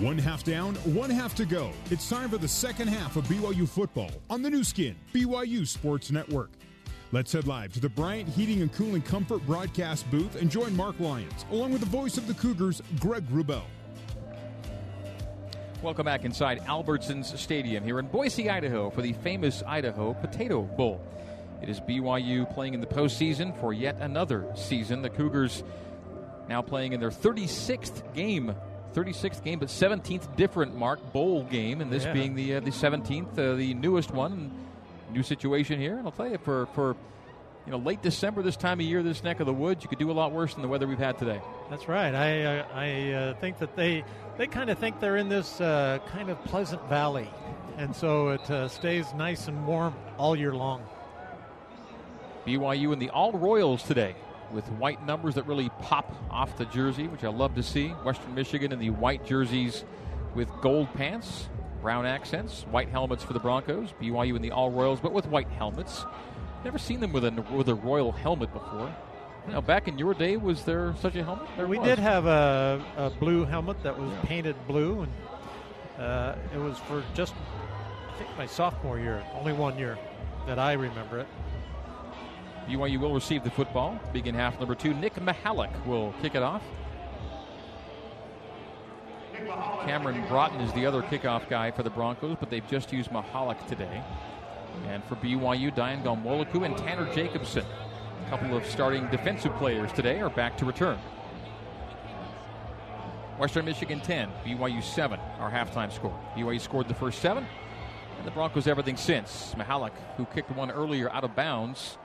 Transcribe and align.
One 0.00 0.16
half 0.16 0.44
down, 0.44 0.76
one 0.76 1.10
half 1.10 1.34
to 1.34 1.44
go. 1.44 1.72
It's 1.90 2.08
time 2.08 2.30
for 2.30 2.38
the 2.38 2.48
second 2.48 2.88
half 2.88 3.16
of 3.16 3.24
BYU 3.24 3.68
football 3.68 4.10
on 4.30 4.40
the 4.40 4.48
Nu 4.48 4.64
Skin, 4.64 4.96
BYU 5.12 5.68
Sports 5.68 6.10
Network. 6.10 6.48
Let's 7.12 7.30
head 7.34 7.46
live 7.46 7.74
to 7.74 7.80
the 7.80 7.90
Bryant 7.90 8.26
Heating 8.26 8.62
and 8.62 8.72
Cooling 8.72 9.02
Comfort 9.02 9.44
broadcast 9.44 10.10
booth 10.10 10.40
and 10.40 10.50
join 10.50 10.74
Marc 10.74 10.98
Lyons, 11.00 11.44
along 11.50 11.72
with 11.72 11.80
the 11.80 11.86
voice 11.86 12.16
of 12.16 12.26
the 12.26 12.32
Cougars, 12.32 12.80
Greg 12.98 13.28
Wrubell. 13.28 13.60
Welcome 15.82 16.06
back 16.06 16.24
inside 16.24 16.60
Albertsons 16.60 17.36
Stadium 17.36 17.84
here 17.84 17.98
in 17.98 18.06
Boise, 18.06 18.48
Idaho 18.48 18.88
for 18.88 19.02
the 19.02 19.12
famous 19.12 19.62
Idaho 19.66 20.14
Potato 20.14 20.62
Bowl. 20.62 21.06
It 21.60 21.68
is 21.68 21.78
BYU 21.78 22.50
playing 22.54 22.72
in 22.72 22.80
the 22.80 22.86
postseason 22.86 23.54
for 23.60 23.74
yet 23.74 23.98
another 24.00 24.46
season. 24.54 25.02
The 25.02 25.10
Cougars 25.10 25.62
now 26.48 26.62
playing 26.62 26.94
in 26.94 27.00
their 27.00 27.10
36th 27.10 28.14
game 28.14 28.54
36th 28.94 29.42
game, 29.42 29.58
but 29.58 29.68
17th 29.68 30.36
different 30.36 30.76
mark 30.76 31.12
bowl 31.12 31.44
game, 31.44 31.80
and 31.80 31.90
this 31.92 32.04
Yeah. 32.04 32.12
being 32.12 32.34
the 32.34 32.56
uh, 32.56 32.60
the 32.60 32.70
17th, 32.70 33.38
uh, 33.38 33.54
the 33.56 33.74
newest 33.74 34.10
one. 34.12 34.50
New 35.12 35.24
situation 35.24 35.80
here, 35.80 35.96
and 35.98 36.06
I'll 36.06 36.12
tell 36.12 36.28
you 36.30 36.38
for 36.38 36.66
for 36.66 36.94
you 37.66 37.72
know 37.72 37.78
late 37.78 38.00
December 38.00 38.42
this 38.42 38.56
time 38.56 38.78
of 38.78 38.86
year, 38.86 39.02
this 39.02 39.24
neck 39.24 39.40
of 39.40 39.46
the 39.46 39.52
woods, 39.52 39.82
you 39.82 39.88
could 39.88 39.98
do 39.98 40.08
a 40.08 40.12
lot 40.12 40.30
worse 40.30 40.54
than 40.54 40.62
the 40.62 40.68
weather 40.68 40.86
we've 40.86 40.98
had 41.00 41.18
today. 41.18 41.40
That's 41.68 41.88
right. 41.88 42.14
I 42.14 42.44
uh, 42.44 42.66
I 42.72 43.12
uh, 43.12 43.34
think 43.40 43.58
that 43.58 43.74
they 43.74 44.04
they 44.38 44.46
kind 44.46 44.70
of 44.70 44.78
think 44.78 45.00
they're 45.00 45.16
in 45.16 45.28
this 45.28 45.60
uh, 45.60 45.98
kind 46.12 46.30
of 46.30 46.42
pleasant 46.44 46.88
valley, 46.88 47.28
and 47.76 47.94
so 47.96 48.28
it 48.28 48.48
uh, 48.52 48.68
stays 48.68 49.12
nice 49.14 49.48
and 49.48 49.66
warm 49.66 49.94
all 50.16 50.36
year 50.36 50.52
long. 50.54 50.82
BYU 52.46 52.92
in 52.92 52.98
the 53.00 53.10
All 53.10 53.32
Royals 53.32 53.82
today 53.82 54.14
with 54.52 54.66
white 54.72 55.04
numbers 55.06 55.34
that 55.36 55.46
really 55.46 55.68
pop 55.80 56.14
off 56.30 56.56
the 56.56 56.64
jersey, 56.66 57.06
which 57.08 57.24
I 57.24 57.28
love 57.28 57.54
to 57.54 57.62
see. 57.62 57.88
Western 57.88 58.34
Michigan 58.34 58.72
in 58.72 58.78
the 58.78 58.90
white 58.90 59.24
jerseys 59.26 59.84
with 60.34 60.48
gold 60.60 60.92
pants, 60.94 61.48
brown 61.82 62.06
accents, 62.06 62.62
white 62.70 62.88
helmets 62.88 63.22
for 63.24 63.32
the 63.32 63.40
Broncos. 63.40 63.92
BYU 64.00 64.36
in 64.36 64.42
the 64.42 64.50
All 64.52 64.70
Royals, 64.70 65.00
but 65.00 65.12
with 65.12 65.26
white 65.26 65.48
helmets. 65.48 66.04
Never 66.64 66.78
seen 66.78 67.00
them 67.00 67.12
with 67.12 67.24
a 67.24 67.30
with 67.52 67.68
a 67.68 67.74
royal 67.74 68.12
helmet 68.12 68.52
before. 68.52 68.94
Now, 69.48 69.62
back 69.62 69.88
in 69.88 69.98
your 69.98 70.12
day, 70.12 70.36
was 70.36 70.64
there 70.64 70.94
such 71.00 71.16
a 71.16 71.24
helmet? 71.24 71.48
There 71.56 71.66
we 71.66 71.78
was. 71.78 71.88
did 71.88 71.98
have 71.98 72.26
a, 72.26 72.84
a 72.98 73.08
blue 73.10 73.46
helmet 73.46 73.82
that 73.82 73.98
was 73.98 74.10
Yeah. 74.12 74.20
painted 74.24 74.56
blue, 74.68 75.02
and 75.02 76.04
uh, 76.04 76.34
it 76.54 76.58
was 76.58 76.76
for 76.80 77.02
just 77.14 77.32
I 78.14 78.18
think 78.18 78.28
my 78.36 78.44
sophomore 78.46 78.98
year, 78.98 79.24
only 79.34 79.54
one 79.54 79.78
year 79.78 79.98
that 80.46 80.58
I 80.58 80.74
remember 80.74 81.18
it. 81.20 81.26
BYU 82.70 83.00
will 83.00 83.14
receive 83.14 83.42
the 83.42 83.50
football. 83.50 83.98
Begin 84.12 84.32
half 84.32 84.58
number 84.60 84.76
two. 84.76 84.94
Nick 84.94 85.14
Mihalic 85.16 85.84
will 85.86 86.14
kick 86.22 86.36
it 86.36 86.42
off. 86.42 86.62
Cameron 89.84 90.24
Broughton 90.28 90.60
is 90.60 90.72
the 90.74 90.86
other 90.86 91.02
kickoff 91.02 91.48
guy 91.48 91.72
for 91.72 91.82
the 91.82 91.90
Broncos, 91.90 92.36
but 92.38 92.48
they've 92.48 92.66
just 92.68 92.92
used 92.92 93.10
Mihalic 93.10 93.66
today. 93.66 94.04
And 94.86 95.02
for 95.04 95.16
BYU, 95.16 95.74
Dayan 95.74 96.04
Ghanwoloku 96.04 96.64
and 96.64 96.76
Tanner 96.76 97.12
Jacobson, 97.12 97.64
a 98.26 98.30
couple 98.30 98.56
of 98.56 98.64
starting 98.64 99.08
defensive 99.08 99.54
players 99.56 99.92
today, 99.92 100.20
are 100.20 100.30
back 100.30 100.56
to 100.58 100.64
return. 100.64 100.98
Western 103.36 103.64
Michigan 103.64 104.00
10, 104.00 104.30
BYU 104.44 104.82
7, 104.82 105.18
our 105.40 105.50
halftime 105.50 105.90
score. 105.90 106.16
BYU 106.36 106.60
scored 106.60 106.86
the 106.86 106.94
first 106.94 107.20
seven, 107.20 107.44
and 108.18 108.26
the 108.26 108.30
Broncos 108.30 108.68
everything 108.68 108.96
since. 108.96 109.54
Mihalic, 109.56 109.92
who 110.16 110.24
kicked 110.26 110.52
one 110.52 110.70
earlier 110.70 111.10
out 111.10 111.24
of 111.24 111.34
bounds, 111.34 111.98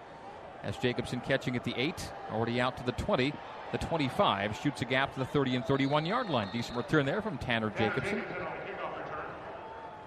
as 0.65 0.75
Jacobson 0.77 1.21
catching 1.21 1.55
at 1.55 1.63
the 1.63 1.73
8, 1.77 2.11
already 2.31 2.59
out 2.59 2.75
to 2.77 2.83
the 2.83 2.91
20, 2.93 3.31
the 3.71 3.77
25, 3.77 4.59
shoots 4.61 4.81
a 4.81 4.85
gap 4.85 5.13
to 5.13 5.19
the 5.19 5.25
30 5.25 5.57
and 5.57 5.65
31 5.65 6.05
yard 6.05 6.29
line. 6.29 6.49
Decent 6.51 6.77
return 6.77 7.05
there 7.05 7.21
from 7.21 7.37
Tanner 7.37 7.69
Jacobson. 7.77 8.23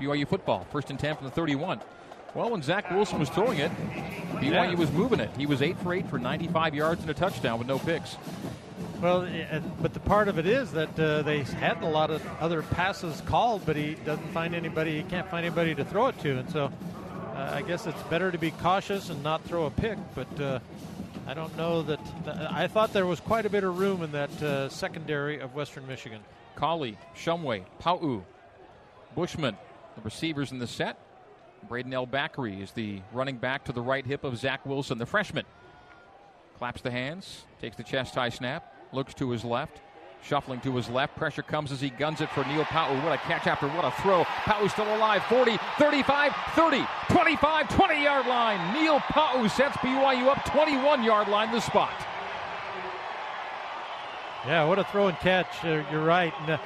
BYU 0.01 0.27
football, 0.29 0.67
first 0.71 0.91
and 0.91 0.99
10 0.99 1.17
from 1.17 1.25
the 1.27 1.31
31. 1.33 1.81
Well, 2.35 2.51
when 2.51 2.63
Zach 2.63 2.91
Wilson 2.91 3.19
was 3.19 3.29
throwing 3.31 3.59
it, 3.59 3.73
BYU 4.41 4.53
Yeah. 4.53 4.75
was 4.75 4.93
moving 4.93 5.19
it. 5.19 5.31
He 5.37 5.47
was 5.47 5.63
8 5.63 5.77
for 5.79 5.95
8 5.95 6.07
for 6.09 6.19
95 6.19 6.75
yards 6.75 7.01
and 7.01 7.11
a 7.11 7.15
touchdown 7.15 7.59
with 7.59 7.67
no 7.67 7.79
picks. 7.79 8.17
Well, 9.01 9.23
eh, 9.23 9.61
but 9.81 9.95
the 9.95 10.01
part 10.01 10.29
of 10.29 10.39
it 10.39 10.47
is 10.47 10.73
that 10.73 10.99
uh, 10.99 11.23
they 11.23 11.43
had 11.43 11.83
a 11.83 11.87
lot 11.87 12.11
of 12.11 12.23
other 12.41 12.63
passes 12.63 13.23
called, 13.23 13.63
but 13.65 13.77
he 13.77 13.95
doesn't 13.95 14.29
find 14.33 14.55
anybody. 14.55 14.97
He 14.99 15.03
can't 15.05 15.29
find 15.31 15.47
anybody 15.47 15.75
to 15.77 15.85
throw 15.85 16.09
it 16.09 16.19
to, 16.21 16.39
and 16.39 16.51
so 16.51 16.71
uh, 17.39 17.53
I 17.55 17.63
guess 17.63 17.87
it's 17.87 18.03
better 18.05 18.33
to 18.33 18.39
be 18.39 18.51
cautious 18.51 19.11
and 19.11 19.23
not 19.23 19.43
throw 19.45 19.67
a 19.67 19.71
pick. 19.71 19.97
But 20.15 20.41
uh, 20.41 20.59
I 21.27 21.35
don't 21.35 21.57
know 21.57 21.83
that. 21.83 22.01
I 22.51 22.67
thought 22.67 22.93
there 22.93 23.07
was 23.07 23.21
quite 23.21 23.47
a 23.47 23.51
bit 23.51 23.63
of 23.63 23.79
room 23.79 24.03
in 24.03 24.13
that 24.13 24.43
uh, 24.43 24.69
secondary 24.69 25.39
of 25.39 25.55
Western 25.55 25.87
Michigan. 25.87 26.21
Collie, 26.57 26.99
Shumway, 27.17 27.63
Pau, 27.79 28.25
Bushman, 29.15 29.57
the 29.95 30.03
receivers 30.03 30.51
in 30.51 30.59
the 30.59 30.67
set. 30.67 30.99
Braden 31.69 31.93
El 31.93 32.07
Bakri 32.07 32.61
is 32.63 32.73
the 32.73 33.01
running 33.13 33.37
back 33.37 33.65
to 33.65 33.73
the 33.73 33.81
right 33.81 34.05
hip 34.05 34.25
of 34.25 34.37
Zach 34.37 34.65
Wilson, 34.67 34.99
the 34.99 35.07
freshman. 35.07 35.45
Claps 36.57 36.81
the 36.83 36.91
hands, 36.91 37.45
takes 37.61 37.77
the 37.77 37.85
chest 37.85 38.15
high 38.15 38.29
snap, 38.29 38.75
looks 38.93 39.15
to 39.15 39.31
his 39.31 39.45
left, 39.45 39.81
shuffling 40.23 40.61
to 40.61 40.75
his 40.75 40.89
left. 40.89 41.17
Pressure 41.17 41.43
comes 41.43 41.71
as 41.71 41.81
he 41.81 41.91
guns 41.91 42.21
it 42.21 42.31
for 42.31 42.45
Neil 42.45 42.65
Pau. 42.65 42.93
What 43.05 43.13
a 43.13 43.19
catch 43.19 43.47
after 43.47 43.69
what 43.69 43.85
a 43.85 43.91
throw. 44.03 44.25
Pau 44.25 44.67
still 44.69 44.97
alive. 44.97 45.23
40, 45.25 45.59
35, 45.79 46.33
30, 46.55 46.87
25, 47.09 47.69
20 47.69 48.03
yard 48.03 48.27
line. 48.27 48.75
Neil 48.75 49.01
Pau 49.01 49.47
sets 49.49 49.77
BYU 49.79 50.27
up 50.27 50.45
21 50.45 51.03
yard 51.03 51.29
line, 51.29 51.53
the 51.53 51.61
spot. 51.61 51.93
Yeah, 54.47 54.65
what 54.65 54.79
a 54.79 54.85
throw 54.85 55.09
and 55.09 55.19
catch. 55.19 55.65
Uh, 55.65 55.85
you're 55.91 56.05
right. 56.05 56.33
Uh, 56.49 56.59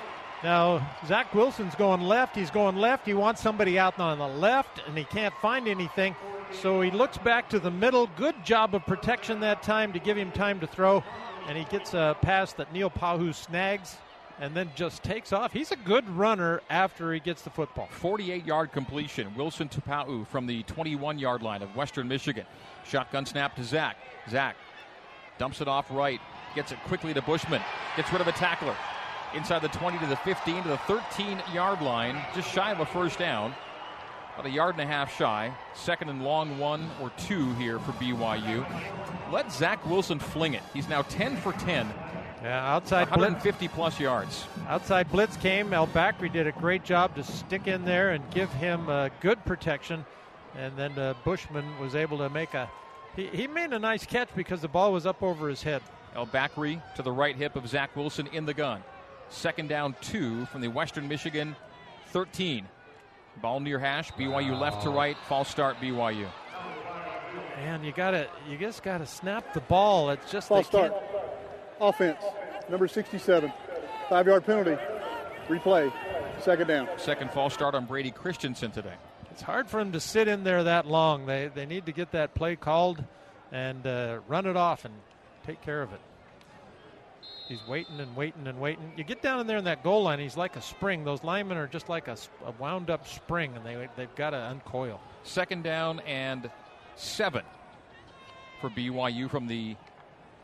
now, 0.42 0.86
Zach 1.06 1.32
Wilson's 1.34 1.74
going 1.74 2.00
left. 2.00 2.36
He's 2.36 2.50
going 2.50 2.76
left. 2.76 3.06
He 3.06 3.14
wants 3.14 3.40
somebody 3.40 3.78
out 3.78 3.98
on 3.98 4.18
the 4.18 4.26
left, 4.26 4.80
and 4.86 4.98
he 4.98 5.04
can't 5.04 5.34
find 5.40 5.68
anything. 5.68 6.16
So 6.50 6.80
he 6.80 6.90
looks 6.90 7.16
back 7.16 7.48
to 7.50 7.58
the 7.58 7.70
middle. 7.70 8.08
Good 8.16 8.44
job 8.44 8.74
of 8.74 8.84
protection 8.84 9.40
that 9.40 9.62
time 9.62 9.92
to 9.92 9.98
give 9.98 10.16
him 10.16 10.32
time 10.32 10.60
to 10.60 10.66
throw. 10.66 11.02
And 11.48 11.56
he 11.56 11.64
gets 11.64 11.94
a 11.94 12.16
pass 12.20 12.52
that 12.54 12.72
Neil 12.72 12.90
Pau'u 12.90 13.34
snags 13.34 13.96
and 14.40 14.54
then 14.54 14.70
just 14.74 15.02
takes 15.02 15.32
off. 15.32 15.52
He's 15.52 15.72
a 15.72 15.76
good 15.76 16.08
runner 16.10 16.60
after 16.70 17.12
he 17.12 17.20
gets 17.20 17.42
the 17.42 17.50
football. 17.50 17.88
48 17.90 18.44
yard 18.46 18.72
completion. 18.72 19.34
Wilson 19.36 19.68
to 19.68 19.80
Pau 19.80 20.24
from 20.30 20.46
the 20.46 20.62
21 20.64 21.18
yard 21.18 21.42
line 21.42 21.62
of 21.62 21.74
Western 21.76 22.08
Michigan. 22.08 22.46
Shotgun 22.84 23.26
snap 23.26 23.56
to 23.56 23.64
Zach. 23.64 23.96
Zach 24.28 24.56
dumps 25.38 25.60
it 25.60 25.68
off 25.68 25.90
right. 25.90 26.20
Gets 26.54 26.72
it 26.72 26.78
quickly 26.84 27.14
to 27.14 27.22
Bushman. 27.22 27.62
Gets 27.96 28.12
rid 28.12 28.20
of 28.20 28.28
a 28.28 28.32
tackler. 28.32 28.76
Inside 29.34 29.62
the 29.62 29.68
20 29.68 29.98
to 29.98 30.06
the 30.06 30.16
15 30.16 30.62
to 30.62 30.68
the 30.68 30.76
13 30.78 31.42
yard 31.52 31.80
line. 31.80 32.20
Just 32.34 32.52
shy 32.52 32.70
of 32.70 32.80
a 32.80 32.86
first 32.86 33.18
down. 33.18 33.54
About 34.34 34.46
a 34.46 34.50
yard 34.50 34.74
and 34.74 34.82
a 34.82 34.86
half 34.86 35.14
shy. 35.16 35.52
Second 35.74 36.08
and 36.08 36.22
long 36.22 36.58
one 36.58 36.90
or 37.00 37.10
two 37.16 37.52
here 37.54 37.78
for 37.78 37.92
BYU. 37.92 38.66
Let 39.30 39.52
Zach 39.52 39.84
Wilson 39.86 40.18
fling 40.18 40.54
it. 40.54 40.62
He's 40.72 40.88
now 40.88 41.02
10 41.02 41.36
for 41.36 41.52
10. 41.52 41.86
Yeah, 42.42 42.74
outside 42.74 43.04
blitz, 43.04 43.18
150 43.18 43.68
plus 43.68 44.00
yards. 44.00 44.44
outside 44.68 45.10
blitz 45.12 45.36
came. 45.36 45.72
El 45.72 45.86
Bakri 45.86 46.32
did 46.32 46.46
a 46.48 46.52
great 46.52 46.84
job 46.84 47.14
to 47.14 47.22
stick 47.22 47.68
in 47.68 47.84
there 47.84 48.10
and 48.10 48.28
give 48.30 48.52
him 48.54 48.88
uh, 48.88 49.10
good 49.20 49.44
protection. 49.44 50.04
And 50.56 50.76
then 50.76 50.98
uh, 50.98 51.14
Bushman 51.24 51.78
was 51.78 51.94
able 51.94 52.18
to 52.18 52.28
make 52.28 52.54
a. 52.54 52.68
He, 53.14 53.28
he 53.28 53.46
made 53.46 53.72
a 53.72 53.78
nice 53.78 54.04
catch 54.04 54.28
because 54.34 54.60
the 54.60 54.68
ball 54.68 54.92
was 54.92 55.06
up 55.06 55.22
over 55.22 55.48
his 55.48 55.62
head. 55.62 55.82
El 56.16 56.26
Bakri 56.26 56.82
to 56.96 57.02
the 57.02 57.12
right 57.12 57.36
hip 57.36 57.56
of 57.56 57.66
Zach 57.68 57.94
Wilson 57.96 58.26
in 58.32 58.44
the 58.44 58.54
gun. 58.54 58.82
Second 59.28 59.68
down 59.68 59.94
two 60.00 60.44
from 60.46 60.60
the 60.60 60.68
Western 60.68 61.08
Michigan 61.08 61.54
13. 62.08 62.66
Ball 63.40 63.60
near 63.60 63.78
hash. 63.78 64.10
BYU 64.12 64.58
left 64.58 64.82
to 64.82 64.90
right. 64.90 65.16
False 65.28 65.48
start 65.48 65.76
BYU. 65.80 66.26
Man, 67.56 67.82
you 67.82 67.92
gotta, 67.92 68.28
you 68.48 68.58
just 68.58 68.82
gotta 68.82 69.06
snap 69.06 69.54
the 69.54 69.60
ball. 69.60 70.10
It's 70.10 70.30
just 70.30 70.48
False 70.48 70.68
they 70.68 70.80
can't. 70.80 70.92
Start. 71.82 71.94
Offense, 71.94 72.24
number 72.68 72.88
67. 72.88 73.52
Five 74.08 74.26
yard 74.26 74.44
penalty. 74.44 74.76
Replay. 75.48 75.92
Second 76.40 76.68
down. 76.68 76.88
Second 76.96 77.30
false 77.30 77.54
start 77.54 77.74
on 77.74 77.86
Brady 77.86 78.10
Christensen 78.10 78.70
today. 78.70 78.94
It's 79.30 79.42
hard 79.42 79.68
for 79.68 79.80
him 79.80 79.92
to 79.92 80.00
sit 80.00 80.28
in 80.28 80.44
there 80.44 80.64
that 80.64 80.86
long. 80.86 81.26
They 81.26 81.50
they 81.52 81.66
need 81.66 81.86
to 81.86 81.92
get 81.92 82.12
that 82.12 82.34
play 82.34 82.56
called 82.56 83.02
and 83.50 83.86
uh, 83.86 84.20
run 84.28 84.46
it 84.46 84.56
off 84.56 84.84
and 84.84 84.94
take 85.46 85.62
care 85.62 85.82
of 85.82 85.92
it. 85.92 86.00
He's 87.48 87.66
waiting 87.68 88.00
and 88.00 88.14
waiting 88.16 88.46
and 88.46 88.60
waiting. 88.60 88.92
You 88.96 89.04
get 89.04 89.20
down 89.20 89.40
in 89.40 89.46
there 89.46 89.58
in 89.58 89.64
that 89.64 89.82
goal 89.82 90.04
line, 90.04 90.20
he's 90.20 90.36
like 90.36 90.56
a 90.56 90.62
spring. 90.62 91.04
Those 91.04 91.22
linemen 91.22 91.58
are 91.58 91.66
just 91.66 91.88
like 91.88 92.08
a 92.08 92.16
wound 92.58 92.88
up 92.88 93.06
spring, 93.06 93.52
and 93.56 93.64
they 93.64 93.88
they've 93.96 94.14
got 94.14 94.30
to 94.30 94.38
uncoil. 94.38 95.00
Second 95.22 95.64
down 95.64 96.00
and 96.00 96.50
seven 96.96 97.42
for 98.60 98.70
BYU 98.70 99.30
from 99.30 99.46
the 99.48 99.76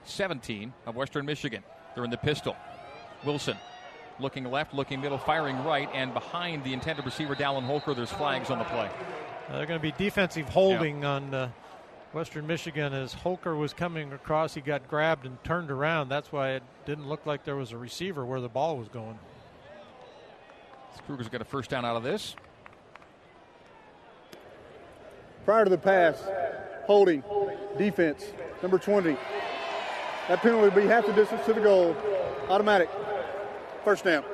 17 0.08 0.72
of 0.86 0.96
Western 0.96 1.26
Michigan. 1.26 1.62
They're 1.94 2.04
in 2.04 2.10
the 2.10 2.16
pistol. 2.16 2.56
Wilson 3.24 3.56
looking 4.20 4.44
left, 4.44 4.74
looking 4.74 5.00
middle, 5.00 5.18
firing 5.18 5.62
right, 5.64 5.88
and 5.92 6.12
behind 6.12 6.64
the 6.64 6.72
intended 6.72 7.04
receiver, 7.04 7.34
Dallin 7.34 7.62
Holker, 7.62 7.94
there's 7.94 8.10
flags 8.10 8.50
on 8.50 8.58
the 8.58 8.64
play. 8.64 8.90
Uh, 9.48 9.56
they're 9.56 9.66
going 9.66 9.80
to 9.80 9.82
be 9.82 9.92
defensive 9.92 10.48
holding 10.48 11.04
on 11.04 11.32
uh, 11.34 11.50
Western 12.12 12.46
Michigan 12.46 12.92
as 12.92 13.12
Holker 13.12 13.56
was 13.56 13.72
coming 13.72 14.12
across. 14.12 14.54
He 14.54 14.60
got 14.60 14.88
grabbed 14.88 15.26
and 15.26 15.42
turned 15.44 15.70
around. 15.70 16.08
That's 16.08 16.32
why 16.32 16.52
it 16.52 16.62
didn't 16.86 17.08
look 17.08 17.26
like 17.26 17.44
there 17.44 17.56
was 17.56 17.72
a 17.72 17.78
receiver 17.78 18.24
where 18.24 18.40
the 18.40 18.48
ball 18.48 18.76
was 18.76 18.88
going. 18.88 19.18
Kruger's 21.06 21.28
got 21.28 21.40
a 21.40 21.44
first 21.44 21.70
down 21.70 21.84
out 21.84 21.96
of 21.96 22.02
this. 22.02 22.36
Prior 25.44 25.64
to 25.64 25.70
the 25.70 25.78
pass, 25.78 26.22
holding, 26.86 27.22
defense, 27.78 28.26
number 28.62 28.78
20. 28.78 29.16
That 30.28 30.42
penalty 30.42 30.64
would 30.64 30.74
be 30.74 30.86
half 30.86 31.06
the 31.06 31.12
distance 31.12 31.44
to 31.46 31.54
the 31.54 31.60
goal. 31.60 31.96
Automatic. 32.48 32.90
First 33.84 34.04
down. 34.04 34.24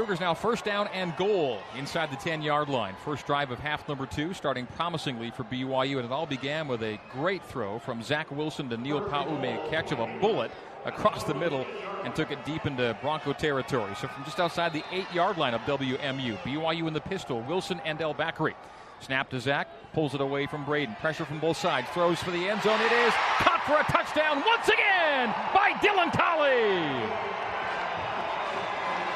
Cougars 0.00 0.20
now 0.20 0.32
first 0.32 0.64
down 0.64 0.88
and 0.94 1.14
goal 1.16 1.58
inside 1.76 2.10
the 2.10 2.16
10 2.16 2.42
yard 2.42 2.68
line. 2.68 2.94
First 3.04 3.26
drive 3.26 3.50
of 3.50 3.58
half 3.58 3.86
number 3.88 4.06
two, 4.06 4.32
starting 4.32 4.66
promisingly 4.66 5.30
for 5.30 5.44
BYU, 5.44 5.96
and 5.96 6.06
it 6.06 6.12
all 6.12 6.26
began 6.26 6.68
with 6.68 6.82
a 6.82 6.98
great 7.12 7.42
throw 7.44 7.78
from 7.80 8.02
Zach 8.02 8.30
Wilson 8.30 8.70
to 8.70 8.76
Neil 8.76 9.00
Pau'u, 9.00 9.38
made 9.40 9.58
a 9.58 9.68
catch 9.68 9.92
of 9.92 9.98
a 9.98 10.06
bullet 10.20 10.50
across 10.86 11.24
the 11.24 11.34
middle 11.34 11.66
and 12.04 12.14
took 12.14 12.30
it 12.30 12.42
deep 12.46 12.64
into 12.66 12.96
Bronco 13.02 13.32
territory. 13.32 13.94
So 14.00 14.08
from 14.08 14.24
just 14.24 14.40
outside 14.40 14.72
the 14.72 14.84
eight 14.90 15.12
yard 15.12 15.36
line 15.36 15.54
of 15.54 15.60
WMU, 15.62 16.38
BYU 16.38 16.86
in 16.86 16.94
the 16.94 17.00
pistol, 17.00 17.42
Wilson 17.42 17.80
and 17.84 18.00
El 18.00 18.14
Bakri. 18.14 18.54
Snap 19.00 19.28
to 19.30 19.40
Zach, 19.40 19.68
pulls 19.92 20.14
it 20.14 20.20
away 20.20 20.46
from 20.46 20.64
Braden. 20.64 20.94
Pressure 21.00 21.24
from 21.24 21.40
both 21.40 21.56
sides, 21.56 21.88
throws 21.90 22.22
for 22.22 22.30
the 22.30 22.48
end 22.48 22.62
zone. 22.62 22.80
It 22.80 22.92
is 22.92 23.14
caught 23.60 23.66
for 23.66 23.80
a 23.80 23.92
touchdown 23.92 24.42
once 24.44 24.68
again 24.68 25.34
by 25.54 25.72
Dylan 25.80 26.12
Collie. 26.16 27.08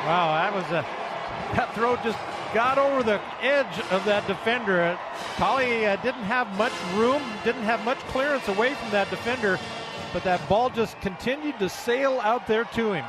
Wow, 0.06 0.35
that 0.35 0.52
was 0.55 0.64
a 0.67 0.85
that 1.55 1.75
throw 1.75 1.96
just 1.96 2.19
got 2.52 2.79
over 2.79 3.02
the 3.02 3.20
edge 3.43 3.79
of 3.91 4.05
that 4.05 4.26
defender. 4.26 4.99
Collie 5.37 5.87
uh, 5.87 5.96
didn't 5.96 6.23
have 6.25 6.49
much 6.56 6.73
room, 6.94 7.23
didn't 7.44 7.62
have 7.62 7.85
much 7.85 7.99
clearance 8.08 8.46
away 8.49 8.75
from 8.75 8.91
that 8.91 9.11
defender, 9.11 9.58
but 10.12 10.25
that 10.25 10.47
ball 10.49 10.70
just 10.70 11.00
continued 11.00 11.58
to 11.58 11.69
sail 11.69 12.20
out 12.20 12.47
there 12.47 12.64
to 12.64 12.93
him. 12.93 13.05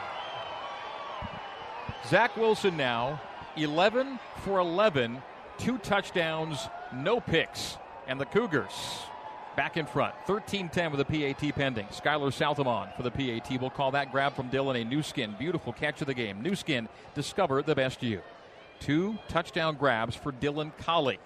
Zach 2.08 2.36
Wilson 2.38 2.78
now 2.78 3.20
11 3.58 4.20
for 4.44 4.60
11, 4.60 5.22
two 5.58 5.78
touchdowns, 5.80 6.68
no 6.94 7.20
picks, 7.20 7.78
and 8.08 8.20
the 8.20 8.26
Cougars 8.26 9.06
back 9.56 9.78
in 9.78 9.86
front. 9.86 10.14
13 10.26 10.70
10 10.70 10.92
with 10.92 11.06
the 11.06 11.34
PAT 11.34 11.56
pending. 11.56 11.86
Skylar 11.88 12.32
Southamon 12.32 12.96
for 12.96 13.04
the 13.04 13.12
PAT. 13.12 13.60
We'll 13.60 13.70
call 13.70 13.92
that 13.92 14.12
grab 14.12 14.36
from 14.36 14.50
Dylan 14.50 14.82
a 14.82 14.84
Nu 14.84 15.02
Skin. 15.02 15.36
Beautiful 15.38 15.74
catch 15.74 16.02
of 16.02 16.08
the 16.08 16.14
game. 16.14 16.42
Nu 16.42 16.56
Skin, 16.56 16.88
discover 17.14 17.62
the 17.62 17.76
best 17.76 18.04
you. 18.04 18.22
Two 18.80 19.18
touchdown 19.30 19.76
grabs 19.76 20.16
for 20.16 20.32
Dylan 20.32 20.72
Collie. 20.80 21.20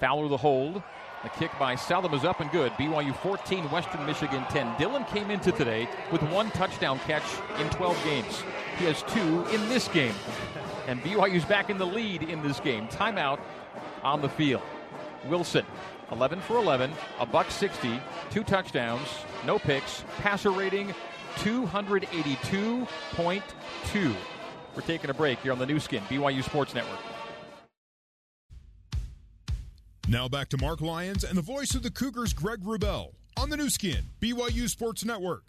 Fowler 0.00 0.28
the 0.28 0.36
hold. 0.36 0.82
The 1.24 1.28
kick 1.30 1.50
by 1.58 1.74
Southam 1.74 2.14
is 2.14 2.24
up 2.24 2.38
and 2.40 2.50
good. 2.52 2.70
BYU 2.72 3.14
14, 3.16 3.64
Western 3.70 4.06
Michigan 4.06 4.44
10. 4.50 4.74
Dylan 4.76 5.06
came 5.08 5.32
into 5.32 5.50
today 5.50 5.88
with 6.12 6.22
one 6.30 6.48
touchdown 6.52 7.00
catch 7.00 7.24
in 7.58 7.68
12 7.70 8.04
games. 8.04 8.44
He 8.78 8.84
has 8.84 9.02
two 9.02 9.44
in 9.52 9.68
this 9.68 9.88
game. 9.88 10.14
And 10.86 11.02
BYU's 11.02 11.44
back 11.44 11.70
in 11.70 11.78
the 11.78 11.84
lead 11.84 12.22
in 12.22 12.40
this 12.42 12.60
game. 12.60 12.86
Timeout 12.86 13.40
on 14.04 14.22
the 14.22 14.28
field. 14.28 14.62
Wilson 15.26 15.66
11 16.10 16.40
for 16.40 16.56
11, 16.56 16.90
a 17.20 17.26
buck 17.26 17.50
60, 17.50 18.00
two 18.30 18.44
touchdowns, 18.44 19.08
no 19.44 19.58
picks, 19.58 20.04
passer 20.18 20.50
rating 20.50 20.94
282.2. 21.36 24.14
We're 24.74 24.82
taking 24.82 25.10
a 25.10 25.14
break 25.14 25.38
here 25.40 25.52
on 25.52 25.58
the 25.58 25.66
Nu 25.66 25.80
Skin, 25.80 26.02
BYU 26.04 26.42
Sports 26.42 26.74
Network. 26.74 27.00
Now 30.08 30.28
back 30.28 30.48
to 30.50 30.58
Marc 30.58 30.80
Lyons 30.80 31.22
and 31.22 31.36
the 31.36 31.42
voice 31.42 31.74
of 31.74 31.82
the 31.82 31.90
Cougars, 31.90 32.32
Greg 32.32 32.62
Wrubell, 32.62 33.12
on 33.36 33.50
the 33.50 33.56
Nu 33.56 33.68
Skin, 33.68 34.04
BYU 34.20 34.68
Sports 34.68 35.04
Network. 35.04 35.44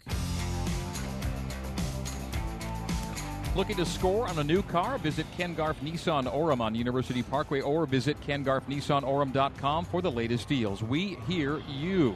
Looking 3.56 3.76
to 3.78 3.84
score 3.84 4.28
on 4.28 4.38
a 4.38 4.44
new 4.44 4.62
car? 4.62 4.96
Visit 4.98 5.26
Ken 5.36 5.54
Garff 5.54 5.80
Nissan 5.80 6.32
Orem 6.32 6.60
on 6.60 6.76
University 6.76 7.24
Parkway 7.24 7.60
or 7.60 7.84
visit 7.84 8.16
kengarffnissanorem.com 8.20 9.86
for 9.86 10.00
the 10.00 10.10
latest 10.10 10.48
deals. 10.48 10.84
We 10.84 11.16
hear 11.26 11.60
you. 11.68 12.14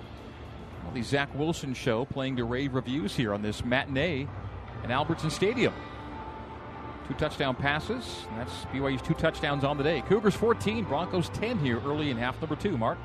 Well, 0.85 0.95
the 0.95 1.03
Zach 1.03 1.29
Wilson 1.35 1.75
Show 1.75 2.05
playing 2.05 2.37
to 2.37 2.45
rave 2.45 2.75
reviews 2.75 3.17
here 3.17 3.35
on 3.35 3.43
this 3.43 3.65
matinee 3.65 4.29
in 4.85 4.91
Albertson 4.93 5.29
Stadium. 5.29 5.75
Two 7.09 7.15
touchdown 7.15 7.57
passes. 7.57 8.27
that's 8.37 8.53
BYU's 8.67 9.03
two 9.03 9.15
touchdowns 9.15 9.65
on 9.65 9.77
the 9.77 9.83
day. 9.83 10.03
Cougars 10.03 10.37
14, 10.37 10.85
Broncos 10.85 11.31
10 11.31 11.59
here 11.59 11.81
early 11.85 12.11
in 12.11 12.17
half 12.17 12.41
number 12.41 12.55
two. 12.55 12.79
Mark? 12.79 12.97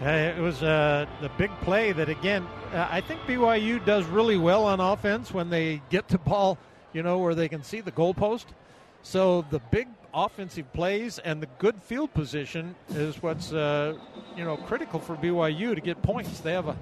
It 0.00 0.42
was 0.42 0.60
uh, 0.60 1.06
the 1.20 1.28
big 1.38 1.52
play 1.60 1.92
that, 1.92 2.08
again, 2.08 2.44
uh, 2.74 2.88
I 2.90 3.00
think 3.00 3.20
BYU 3.20 3.84
does 3.84 4.06
really 4.06 4.36
well 4.36 4.64
on 4.64 4.80
offense 4.80 5.32
when 5.32 5.50
they 5.50 5.82
get 5.88 6.08
the 6.08 6.18
ball– 6.18 6.58
you 6.92 7.02
know, 7.02 7.18
where 7.18 7.34
they 7.34 7.48
can 7.48 7.62
see 7.62 7.80
the 7.80 7.92
goalpost. 7.92 8.46
So 9.02 9.44
the 9.50 9.60
big 9.70 9.88
offensive 10.14 10.72
plays 10.72 11.18
and 11.18 11.42
the 11.42 11.48
good 11.58 11.82
field 11.82 12.12
position 12.14 12.74
is 12.90 13.22
what's 13.22 13.52
uh, 13.52 13.94
you 14.36 14.44
know 14.44 14.56
critical 14.56 15.00
for 15.00 15.16
BYU 15.16 15.74
to 15.74 15.80
get 15.80 16.00
points. 16.02 16.40
They 16.40 16.52
have 16.52 16.68
a, 16.68 16.76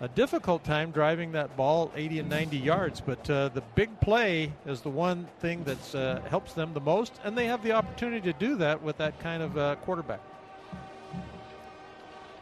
a 0.00 0.08
difficult 0.08 0.64
time 0.64 0.90
driving 0.90 1.32
that 1.32 1.56
ball 1.56 1.92
80 1.94 2.20
and 2.20 2.30
90 2.30 2.56
yards, 2.56 3.00
but 3.00 3.28
uh, 3.28 3.48
the 3.48 3.62
big 3.74 4.00
play 4.00 4.52
is 4.64 4.80
the 4.80 4.90
one 4.90 5.28
thing 5.40 5.64
that 5.64 5.94
uh, 5.94 6.20
helps 6.28 6.54
them 6.54 6.72
the 6.72 6.80
most, 6.80 7.12
and 7.24 7.36
they 7.36 7.46
have 7.46 7.62
the 7.62 7.72
opportunity 7.72 8.32
to 8.32 8.38
do 8.38 8.56
that 8.56 8.82
with 8.82 8.96
that 8.98 9.18
kind 9.20 9.42
of 9.42 9.58
uh, 9.58 9.76
quarterback. 9.76 10.20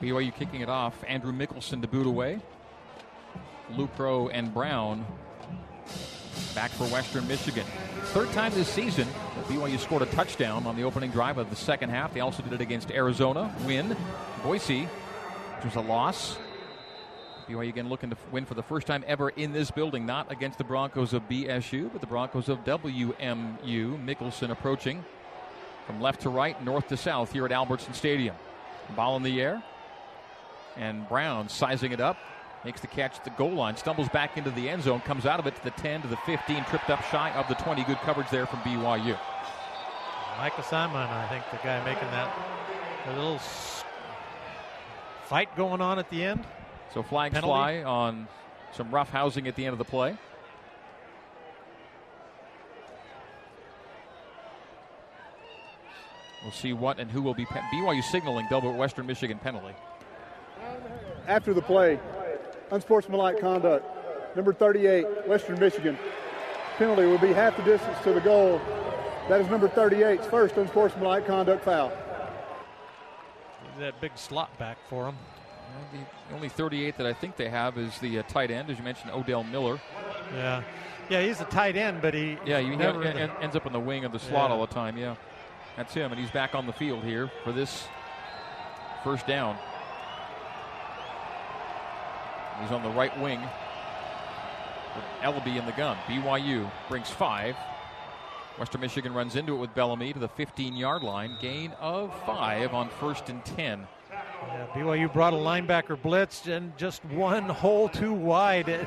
BYU 0.01 0.35
kicking 0.35 0.61
it 0.61 0.69
off. 0.69 1.03
Andrew 1.07 1.33
Mickelson 1.33 1.81
to 1.81 1.89
boot 1.89 2.07
away. 2.07 2.41
Lucro 3.71 4.29
and 4.29 4.53
Brown 4.53 5.07
back 6.55 6.71
for 6.71 6.85
Western 6.85 7.27
Michigan. 7.29 7.65
Third 8.13 8.31
time 8.33 8.53
this 8.55 8.69
season, 8.69 9.09
BYU 9.49 9.79
scored 9.79 10.03
a 10.03 10.07
touchdown 10.07 10.67
on 10.67 10.77
the 10.77 10.85
opening 10.85 11.11
drive 11.11 11.39
of 11.39 11.51
the 11.51 11.57
second 11.57 11.91
half. 11.91 12.15
They 12.15 12.21
also 12.21 12.43
did 12.43 12.53
it 12.53 12.61
against 12.61 12.91
Arizona, 12.91 13.55
win. 13.67 13.97
Boise, 14.43 14.83
which 14.85 15.65
was 15.65 15.77
a 15.77 15.81
loss. 15.81 16.37
BYU 17.49 17.69
again 17.69 17.89
looking 17.89 18.11
to 18.11 18.17
win 18.31 18.45
for 18.45 18.55
the 18.55 18.63
first 18.63 18.87
time 18.87 19.05
ever 19.07 19.29
in 19.31 19.53
this 19.53 19.71
building, 19.71 20.07
not 20.07 20.31
against 20.33 20.59
the 20.59 20.65
Broncos 20.65 21.13
of 21.13 21.29
BSU, 21.29 21.91
but 21.93 22.01
the 22.01 22.07
Broncos 22.07 22.49
of 22.49 22.65
WMU. 22.65 23.15
Mickelson 24.05 24.51
approaching 24.51 25.05
from 25.87 26.01
left 26.01 26.23
to 26.23 26.31
right, 26.31 26.63
north 26.65 26.89
to 26.89 26.97
south 26.97 27.33
here 27.33 27.45
at 27.45 27.53
Albertson 27.53 27.95
Stadium. 27.95 28.37
Ball 28.97 29.17
in 29.17 29.23
the 29.23 29.41
air. 29.41 29.63
And 30.77 31.09
Brown 31.09 31.49
sizing 31.49 31.93
it 31.93 32.01
up, 32.01 32.17
makes 32.65 32.81
the 32.81 32.87
catch 32.87 33.19
at 33.19 33.25
the 33.25 33.31
goal 33.31 33.53
line, 33.53 33.77
stumbles 33.77 34.09
back 34.09 34.37
into 34.37 34.51
the 34.51 34.69
end 34.69 34.83
zone, 34.83 35.01
comes 35.01 35.27
out 35.27 35.39
of 35.39 35.47
it 35.47 35.55
to 35.57 35.65
the 35.65 35.71
10 35.73 36.03
to 36.03 36.09
the 36.09 36.17
15, 36.19 36.65
tripped 36.65 36.91
up 36.91 37.03
shy 37.05 37.31
of 37.33 37.47
the 37.49 37.55
20. 37.55 37.85
Good 37.85 37.99
coverage 37.99 38.31
there 38.31 38.47
from 38.47 38.61
BYU. 38.61 39.19
Micah 40.39 40.63
Simon, 40.63 40.97
I 40.97 41.29
think 41.29 41.45
the 41.51 41.59
guy 41.59 41.85
making 41.85 42.09
that 42.09 42.35
a 43.07 43.13
little 43.15 43.39
fight 45.27 45.55
going 45.57 45.81
on 45.81 45.99
at 45.99 46.09
the 46.11 46.25
end. 46.25 46.45
So 46.93 47.03
flags 47.03 47.35
Penalty. 47.35 47.51
fly 47.51 47.83
on 47.83 48.29
some 48.73 48.91
rough 48.91 49.11
housing 49.11 49.47
at 49.47 49.57
the 49.57 49.65
end 49.67 49.73
of 49.73 49.79
the 49.79 49.85
play. 49.85 50.17
We'll 56.43 56.53
see 56.53 56.73
what 56.73 56.99
and 56.99 57.11
who 57.11 57.23
will 57.23 57.35
be. 57.35 57.47
Pe- 57.47 57.61
BYU 57.73 58.03
signaling 58.03 58.47
double 58.51 58.73
Western 58.75 59.07
Michigan 59.07 59.39
penalty. 59.39 59.75
After 61.27 61.55
the 61.55 61.63
play, 61.63 61.99
unsportsmanlike 62.71 63.41
conduct. 63.41 63.87
Number 64.37 64.53
38, 64.53 65.27
Western 65.27 65.59
Michigan. 65.61 65.99
Penalty 66.77 67.07
will 67.07 67.19
be 67.19 67.33
half 67.33 67.57
the 67.57 67.63
distance 67.63 67.97
to 68.03 68.13
the 68.13 68.21
goal. 68.21 68.61
That 69.29 69.41
is 69.41 69.49
number 69.49 69.69
38's 69.69 70.27
first 70.27 70.57
unsportsmanlike 70.57 71.27
conduct 71.27 71.65
foul. 71.65 71.93
That 73.79 74.01
big 74.01 74.13
slot 74.17 74.57
back 74.59 74.79
for 74.89 75.09
him. 75.09 75.17
The 76.29 76.35
only 76.35 76.49
38 76.49 76.97
that 76.99 77.07
I 77.07 77.13
think 77.13 77.37
they 77.37 77.49
have 77.49 77.79
is 77.79 77.99
the 77.99 78.19
uh, 78.19 78.23
tight 78.25 78.51
end, 78.51 78.71
as 78.71 78.79
you 78.79 78.85
mentioned, 78.85 79.11
Odell 79.13 79.45
Miller. 79.45 79.81
Yeah, 80.33 80.63
yeah, 81.09 81.23
he's 81.23 81.41
a 81.41 81.45
tight 81.45 81.77
end, 81.77 82.01
but 82.01 82.15
he 82.15 82.39
yeah 82.47 82.61
he 82.61 82.77
never 82.77 83.03
ends 83.03 83.57
up 83.57 83.67
in 83.67 83.73
the 83.73 83.81
wing 83.81 84.05
of 84.05 84.13
the 84.13 84.19
slot 84.19 84.51
yeah. 84.51 84.57
all 84.57 84.67
the 84.67 84.73
time. 84.73 84.97
Yeah, 84.97 85.17
that's 85.77 85.93
him, 85.93 86.13
and 86.13 86.21
he's 86.21 86.31
back 86.31 86.55
on 86.55 86.67
the 86.67 86.73
field 86.73 87.03
here 87.05 87.31
for 87.43 87.53
this 87.53 87.87
first 89.03 89.27
down. 89.27 89.57
He's 92.61 92.71
on 92.71 92.83
the 92.83 92.91
right 92.91 93.19
wing 93.21 93.41
with 94.95 95.05
Eleby 95.23 95.57
in 95.57 95.67
the 95.67 95.73
gun. 95.73 95.97
BYU 96.07 96.71
brings 96.89 97.11
five. 97.11 97.57
Western 98.59 98.81
Michigan 98.81 99.13
runs 99.13 99.35
into 99.35 99.55
it 99.55 99.59
with 99.59 99.75
Bellamy 99.75 100.13
to 100.13 100.19
the 100.19 100.29
15 100.29 100.77
yard 100.77 101.03
line. 101.03 101.37
Gain 101.41 101.73
of 101.81 102.15
five 102.25 102.73
on 102.73 102.89
first 102.89 103.29
and 103.29 103.45
10. 103.45 103.87
Yeah, 104.11 104.67
BYU 104.75 105.13
brought 105.13 105.33
a 105.33 105.37
linebacker 105.37 106.01
blitz 106.01 106.47
and 106.47 106.77
just 106.77 107.05
one 107.07 107.49
hole 107.49 107.89
too 107.89 108.13
wide. 108.13 108.69
It, 108.69 108.87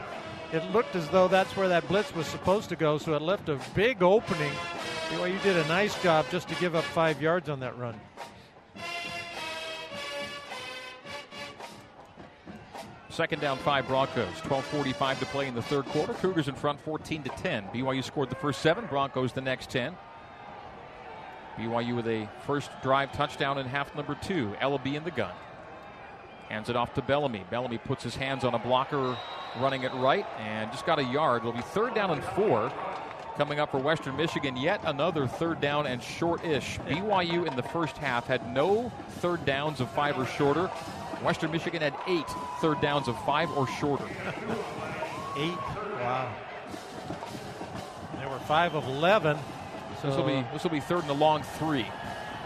it 0.53 0.63
looked 0.71 0.95
as 0.95 1.09
though 1.09 1.27
that's 1.27 1.57
where 1.57 1.67
that 1.67 1.88
blitz 1.89 2.15
was 2.15 2.27
supposed 2.27 2.69
to 2.69 2.77
go, 2.77 2.97
so 2.97 3.13
it 3.15 3.21
left 3.21 3.50
a 3.50 3.59
big 3.75 4.01
opening. 4.01 4.53
BYU 5.09 5.41
did 5.43 5.57
a 5.57 5.67
nice 5.67 6.01
job 6.01 6.25
just 6.31 6.47
to 6.47 6.55
give 6.55 6.75
up 6.75 6.83
five 6.86 7.21
yards 7.21 7.50
on 7.50 7.59
that 7.59 7.77
run. 7.77 8.00
Second 13.17 13.41
down, 13.41 13.57
five 13.57 13.88
Broncos. 13.88 14.41
12:45 14.41 15.17
to 15.17 15.25
play 15.25 15.47
in 15.47 15.55
the 15.55 15.62
third 15.63 15.86
quarter. 15.86 16.13
Cougars 16.13 16.50
in 16.50 16.53
front, 16.53 16.79
14 16.79 17.24
to 17.24 17.29
10. 17.29 17.63
BYU 17.74 18.03
scored 18.03 18.29
the 18.29 18.36
first 18.36 18.62
seven. 18.62 18.86
Broncos 18.86 19.33
the 19.33 19.41
next 19.41 19.71
10. 19.71 19.97
BYU 21.57 21.95
with 21.95 22.07
a 22.07 22.29
first 22.45 22.69
drive 22.83 23.12
touchdown 23.13 23.57
in 23.57 23.65
half 23.65 23.95
number 23.95 24.13
two. 24.21 24.55
Eleby 24.62 24.93
in 24.93 25.03
the 25.03 25.09
gun. 25.09 25.33
Hands 26.47 26.69
it 26.69 26.75
off 26.75 26.93
to 26.93 27.01
Bellamy. 27.01 27.43
Bellamy 27.50 27.79
puts 27.79 28.03
his 28.03 28.15
hands 28.15 28.43
on 28.43 28.53
a 28.53 28.59
blocker 28.59 29.17
running 29.59 29.81
it 29.81 29.91
right 29.95 30.27
and 30.38 30.71
just 30.71 30.86
got 30.86 31.00
a 31.00 31.03
yard. 31.03 31.41
It'll 31.41 31.53
be 31.53 31.62
third 31.62 31.95
down 31.95 32.12
and 32.12 32.24
four 32.24 32.71
coming 33.36 33.59
up 33.59 33.71
for 33.71 33.79
Western 33.79 34.15
Michigan. 34.15 34.55
Yet 34.55 34.79
another 34.83 35.25
third 35.25 35.59
down 35.59 35.88
and 35.88 36.03
short 36.03 36.45
ish. 36.45 36.77
BYU 36.81 37.47
in 37.47 37.55
the 37.55 37.63
first 37.63 37.97
half 37.97 38.27
had 38.27 38.53
no 38.53 38.91
third 39.21 39.43
downs 39.43 39.81
of 39.81 39.89
five 39.89 40.19
or 40.19 40.27
shorter. 40.27 40.69
Western 41.21 41.51
Michigan 41.51 41.81
had 41.81 41.95
eight 42.07 42.27
third 42.62 42.81
downs 42.81 43.07
of 43.07 43.17
five 43.25 43.50
or 43.51 43.67
shorter. 43.67 44.05
eight? 45.38 45.57
Wow. 46.00 46.33
They 48.19 48.25
were 48.25 48.39
five 48.39 48.75
of 48.75 48.86
11. 48.88 49.38
So 50.01 50.07
this 50.07 50.17
will 50.17 50.25
be 50.25 50.45
this 50.53 50.63
will 50.63 50.69
be 50.71 50.79
third 50.79 51.01
and 51.01 51.09
a 51.09 51.13
long 51.13 51.41
three. 51.41 51.88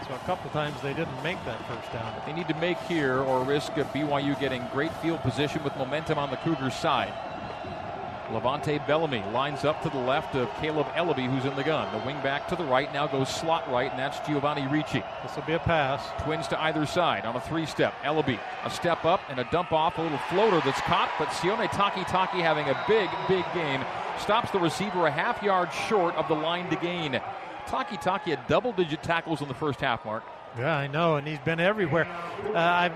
So 0.08 0.14
a 0.14 0.18
couple 0.20 0.50
times 0.50 0.80
they 0.82 0.94
didn't 0.94 1.22
make 1.22 1.42
that 1.44 1.58
first 1.68 1.92
down. 1.92 2.12
They 2.26 2.32
need 2.32 2.48
to 2.48 2.54
make 2.54 2.78
here 2.80 3.18
or 3.18 3.44
risk 3.44 3.72
BYU 3.72 4.38
getting 4.40 4.66
great 4.72 4.92
field 4.96 5.20
position 5.20 5.62
with 5.62 5.76
momentum 5.76 6.18
on 6.18 6.30
the 6.30 6.36
Cougars' 6.38 6.74
side. 6.74 7.12
Levante 8.32 8.78
Bellamy 8.86 9.22
lines 9.32 9.64
up 9.64 9.82
to 9.82 9.90
the 9.90 9.98
left 9.98 10.34
of 10.34 10.48
Kaleb 10.54 10.90
Eleby, 10.94 11.30
who's 11.30 11.44
in 11.44 11.54
the 11.56 11.62
gun. 11.62 11.92
The 11.92 12.04
wing 12.06 12.20
back 12.22 12.48
to 12.48 12.56
the 12.56 12.64
right 12.64 12.92
now 12.92 13.06
goes 13.06 13.28
slot 13.28 13.70
right, 13.70 13.90
and 13.90 13.98
that's 13.98 14.18
Giovanni 14.26 14.66
Ricci. 14.66 15.02
This 15.22 15.36
will 15.36 15.42
be 15.42 15.52
a 15.52 15.58
pass. 15.58 16.02
Twins 16.22 16.48
to 16.48 16.62
either 16.62 16.86
side 16.86 17.24
on 17.24 17.36
a 17.36 17.40
three 17.40 17.66
step. 17.66 17.94
Eleby, 18.02 18.38
a 18.64 18.70
step 18.70 19.04
up 19.04 19.20
and 19.28 19.38
a 19.38 19.44
dump 19.44 19.72
off, 19.72 19.98
a 19.98 20.02
little 20.02 20.18
floater 20.30 20.60
that's 20.64 20.80
caught, 20.82 21.10
but 21.18 21.28
Sione 21.28 21.68
Takitaki 21.68 22.40
having 22.40 22.68
a 22.68 22.84
big, 22.88 23.10
big 23.28 23.44
game. 23.54 23.84
Stops 24.18 24.50
the 24.50 24.58
receiver 24.58 25.06
a 25.06 25.10
half 25.10 25.42
yard 25.42 25.70
short 25.88 26.14
of 26.16 26.28
the 26.28 26.34
line 26.34 26.68
to 26.70 26.76
gain. 26.76 27.20
Takitaki 27.66 28.30
had 28.30 28.46
double 28.46 28.72
digit 28.72 29.02
tackles 29.02 29.40
in 29.40 29.48
the 29.48 29.54
first 29.54 29.80
half, 29.80 30.04
Mark. 30.04 30.24
Yeah, 30.58 30.76
I 30.76 30.86
know, 30.86 31.16
and 31.16 31.26
he's 31.26 31.38
been 31.38 31.60
everywhere. 31.60 32.06
Uh, 32.54 32.90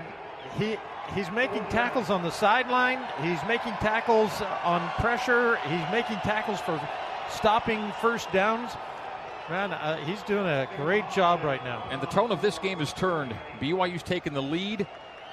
he 0.57 0.77
he's 1.13 1.31
making 1.31 1.65
tackles 1.65 2.09
on 2.09 2.23
the 2.23 2.31
sideline. 2.31 2.99
He's 3.21 3.39
making 3.47 3.73
tackles 3.73 4.41
on 4.63 4.87
pressure. 4.99 5.57
He's 5.67 5.91
making 5.91 6.17
tackles 6.17 6.59
for 6.61 6.79
stopping 7.29 7.91
first 8.01 8.31
downs. 8.31 8.71
Man, 9.49 9.71
uh, 9.71 9.97
he's 9.97 10.21
doing 10.23 10.45
a 10.45 10.67
great 10.75 11.09
job 11.09 11.43
right 11.43 11.63
now. 11.63 11.87
And 11.89 12.01
the 12.01 12.07
tone 12.07 12.31
of 12.31 12.41
this 12.41 12.59
game 12.59 12.79
has 12.79 12.91
turned. 12.91 13.33
BYU's 13.61 14.03
taken 14.03 14.33
the 14.33 14.41
lead, 14.41 14.85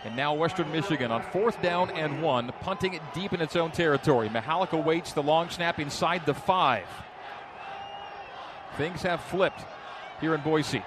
and 0.04 0.14
now 0.14 0.34
Western 0.34 0.70
Michigan 0.70 1.10
on 1.10 1.22
fourth 1.22 1.60
down 1.60 1.90
and 1.90 2.22
one, 2.22 2.52
punting 2.60 2.94
it 2.94 3.02
deep 3.12 3.32
in 3.32 3.40
its 3.40 3.56
own 3.56 3.72
territory. 3.72 4.28
Mihalic 4.28 4.70
awaits 4.70 5.12
the 5.12 5.22
long 5.22 5.50
snap 5.50 5.80
inside 5.80 6.26
the 6.26 6.34
five. 6.34 6.86
Things 8.76 9.02
have 9.02 9.20
flipped 9.20 9.64
here 10.20 10.34
in 10.34 10.40
Boise. 10.42 10.82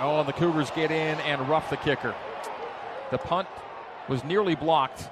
Oh, 0.00 0.20
and 0.20 0.28
the 0.28 0.32
Cougars 0.32 0.70
get 0.70 0.90
in 0.90 1.20
and 1.20 1.48
rough 1.48 1.68
the 1.68 1.76
kicker. 1.76 2.14
The 3.10 3.18
punt 3.18 3.48
was 4.08 4.24
nearly 4.24 4.54
blocked. 4.54 5.08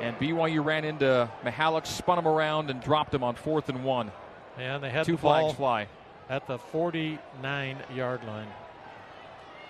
And 0.00 0.16
BYU 0.18 0.64
ran 0.64 0.84
into 0.84 1.28
Mihalic, 1.44 1.86
spun 1.86 2.18
him 2.18 2.28
around, 2.28 2.70
and 2.70 2.82
dropped 2.82 3.14
him 3.14 3.24
on 3.24 3.34
fourth 3.34 3.68
and 3.68 3.82
one. 3.82 4.12
And 4.58 4.82
they 4.82 4.90
had 4.90 5.06
two 5.06 5.12
the 5.12 5.18
flags 5.18 5.54
fly 5.54 5.88
at 6.28 6.46
the 6.46 6.58
49 6.58 7.78
yard 7.94 8.24
line. 8.24 8.48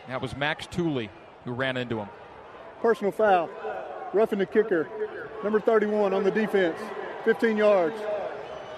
That 0.08 0.22
was 0.22 0.36
Max 0.36 0.66
Tooley 0.66 1.10
who 1.44 1.52
ran 1.52 1.76
into 1.76 1.98
him. 1.98 2.08
Personal 2.80 3.12
foul, 3.12 3.48
roughing 4.12 4.38
the 4.38 4.46
kicker, 4.46 4.88
number 5.42 5.60
31 5.60 6.12
on 6.12 6.24
the 6.24 6.30
defense, 6.30 6.78
15 7.24 7.56
yards, 7.56 7.96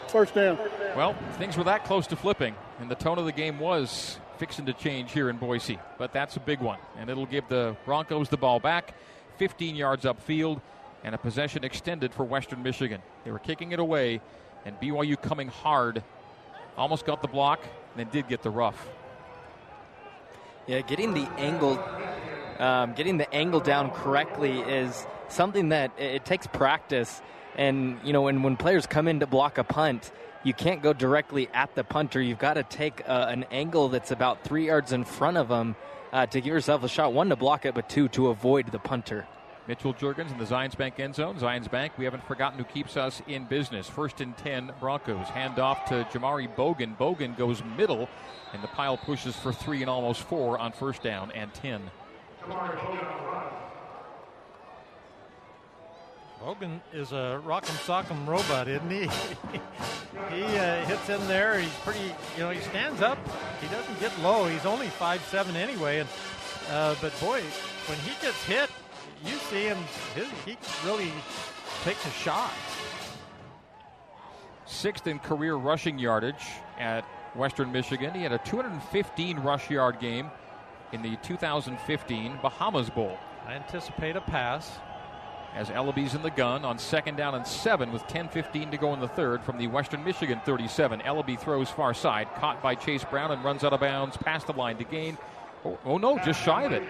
first 0.08 0.34
down. 0.34 0.58
Well, 0.96 1.14
things 1.38 1.56
were 1.56 1.64
that 1.64 1.84
close 1.84 2.06
to 2.08 2.16
flipping, 2.16 2.54
and 2.80 2.90
the 2.90 2.94
tone 2.94 3.18
of 3.18 3.24
the 3.24 3.32
game 3.32 3.58
was 3.58 4.18
fixing 4.38 4.66
to 4.66 4.72
change 4.72 5.12
here 5.12 5.28
in 5.28 5.36
Boise. 5.36 5.78
But 5.98 6.12
that's 6.12 6.36
a 6.36 6.40
big 6.40 6.60
one, 6.60 6.78
and 6.96 7.10
it'll 7.10 7.26
give 7.26 7.48
the 7.48 7.76
Broncos 7.84 8.28
the 8.28 8.36
ball 8.36 8.60
back, 8.60 8.94
15 9.36 9.76
yards 9.76 10.04
upfield, 10.04 10.60
and 11.04 11.14
a 11.14 11.18
possession 11.18 11.64
extended 11.64 12.14
for 12.14 12.24
Western 12.24 12.62
Michigan. 12.62 13.02
They 13.24 13.30
were 13.30 13.38
kicking 13.38 13.72
it 13.72 13.78
away, 13.78 14.20
and 14.64 14.78
BYU 14.80 15.20
coming 15.20 15.48
hard. 15.48 16.02
Almost 16.76 17.04
got 17.04 17.22
the 17.22 17.28
block, 17.28 17.60
and 17.62 17.96
then 17.96 18.08
did 18.12 18.28
get 18.28 18.42
the 18.42 18.50
rough. 18.50 18.88
Yeah, 20.66 20.82
getting 20.82 21.14
the 21.14 21.28
angle, 21.38 21.82
um, 22.58 22.94
getting 22.94 23.16
the 23.18 23.32
angle 23.34 23.60
down 23.60 23.90
correctly 23.90 24.60
is 24.60 25.06
something 25.28 25.70
that 25.70 25.92
it, 25.98 26.16
it 26.16 26.24
takes 26.24 26.46
practice. 26.46 27.20
And 27.56 27.98
you 28.04 28.12
know, 28.12 28.22
when 28.22 28.42
when 28.42 28.56
players 28.56 28.86
come 28.86 29.08
in 29.08 29.20
to 29.20 29.26
block 29.26 29.58
a 29.58 29.64
punt, 29.64 30.12
you 30.44 30.54
can't 30.54 30.82
go 30.82 30.92
directly 30.92 31.48
at 31.52 31.74
the 31.74 31.84
punter. 31.84 32.20
You've 32.20 32.38
got 32.38 32.54
to 32.54 32.62
take 32.62 33.02
uh, 33.08 33.26
an 33.28 33.44
angle 33.50 33.88
that's 33.88 34.10
about 34.10 34.44
three 34.44 34.66
yards 34.66 34.92
in 34.92 35.04
front 35.04 35.36
of 35.36 35.48
them 35.48 35.76
uh, 36.12 36.26
to 36.26 36.40
give 36.40 36.52
yourself 36.52 36.84
a 36.84 36.88
shot. 36.88 37.12
One 37.12 37.28
to 37.30 37.36
block 37.36 37.66
it, 37.66 37.74
but 37.74 37.88
two 37.88 38.08
to 38.08 38.28
avoid 38.28 38.70
the 38.72 38.78
punter. 38.78 39.26
Mitchell 39.66 39.92
Juergens 39.92 40.32
in 40.32 40.38
the 40.38 40.46
Zions 40.46 40.74
Bank 40.76 40.98
end 40.98 41.14
zone. 41.14 41.36
Zions 41.36 41.70
Bank, 41.70 41.92
we 41.98 42.06
haven't 42.06 42.26
forgotten 42.26 42.58
who 42.58 42.64
keeps 42.64 42.96
us 42.96 43.20
in 43.26 43.44
business. 43.44 43.86
First 43.86 44.22
and 44.22 44.34
10 44.38 44.72
Broncos. 44.80 45.26
Hand 45.28 45.58
off 45.58 45.84
to 45.86 46.08
Jamauri 46.10 46.48
Bogan. 46.56 46.96
Bogan 46.96 47.36
goes 47.36 47.62
middle, 47.76 48.08
and 48.54 48.62
the 48.62 48.68
pile 48.68 48.96
pushes 48.96 49.36
for 49.36 49.52
three 49.52 49.82
and 49.82 49.90
almost 49.90 50.22
four 50.22 50.58
on 50.58 50.72
first 50.72 51.02
down 51.02 51.30
and 51.32 51.52
10. 51.52 51.82
Bogan 56.42 56.80
is 56.92 57.10
a 57.10 57.42
rock'em 57.44 57.76
sock'em 57.84 58.26
robot, 58.26 58.68
isn't 58.68 58.90
he? 58.90 59.00
he 60.34 60.44
uh, 60.44 60.84
hits 60.86 61.08
in 61.08 61.26
there. 61.26 61.58
He's 61.58 61.74
pretty, 61.80 62.14
you 62.36 62.44
know, 62.44 62.50
he 62.50 62.60
stands 62.60 63.02
up. 63.02 63.18
He 63.60 63.66
doesn't 63.68 63.98
get 63.98 64.16
low. 64.20 64.46
He's 64.46 64.64
only 64.64 64.86
five 64.86 65.20
seven 65.24 65.56
anyway. 65.56 65.98
And 65.98 66.08
uh, 66.70 66.94
but 67.00 67.18
boy, 67.20 67.40
when 67.86 67.98
he 68.00 68.10
gets 68.22 68.42
hit, 68.44 68.70
you 69.24 69.34
see 69.50 69.64
him. 69.64 69.78
His, 70.14 70.28
he 70.44 70.56
really 70.84 71.10
takes 71.82 72.06
a 72.06 72.10
shot. 72.10 72.52
Sixth 74.64 75.06
in 75.08 75.18
career 75.18 75.56
rushing 75.56 75.98
yardage 75.98 76.46
at 76.78 77.04
Western 77.34 77.72
Michigan. 77.72 78.14
He 78.14 78.22
had 78.22 78.32
a 78.32 78.38
215 78.38 79.38
rush 79.38 79.70
yard 79.70 79.98
game 79.98 80.30
in 80.92 81.02
the 81.02 81.16
2015 81.16 82.38
Bahamas 82.42 82.90
Bowl. 82.90 83.18
I 83.46 83.54
anticipate 83.54 84.14
a 84.14 84.20
pass 84.20 84.78
as 85.54 85.70
Eleby's 85.70 86.14
in 86.14 86.22
the 86.22 86.30
gun 86.30 86.64
on 86.64 86.78
second 86.78 87.16
down 87.16 87.34
and 87.34 87.46
seven 87.46 87.92
with 87.92 88.02
10.15 88.08 88.70
to 88.70 88.76
go 88.76 88.92
in 88.94 89.00
the 89.00 89.08
third 89.08 89.42
from 89.42 89.58
the 89.58 89.66
Western 89.66 90.04
Michigan 90.04 90.40
37. 90.44 91.00
Eleby 91.00 91.38
throws 91.38 91.70
far 91.70 91.94
side, 91.94 92.28
caught 92.36 92.62
by 92.62 92.74
Chase 92.74 93.04
Brown 93.04 93.30
and 93.30 93.42
runs 93.44 93.64
out 93.64 93.72
of 93.72 93.80
bounds 93.80 94.16
past 94.16 94.46
the 94.46 94.52
line 94.52 94.76
to 94.76 94.84
gain. 94.84 95.18
Oh, 95.64 95.78
oh, 95.84 95.98
no, 95.98 96.18
just 96.18 96.42
shy 96.42 96.64
of 96.64 96.72
it. 96.72 96.82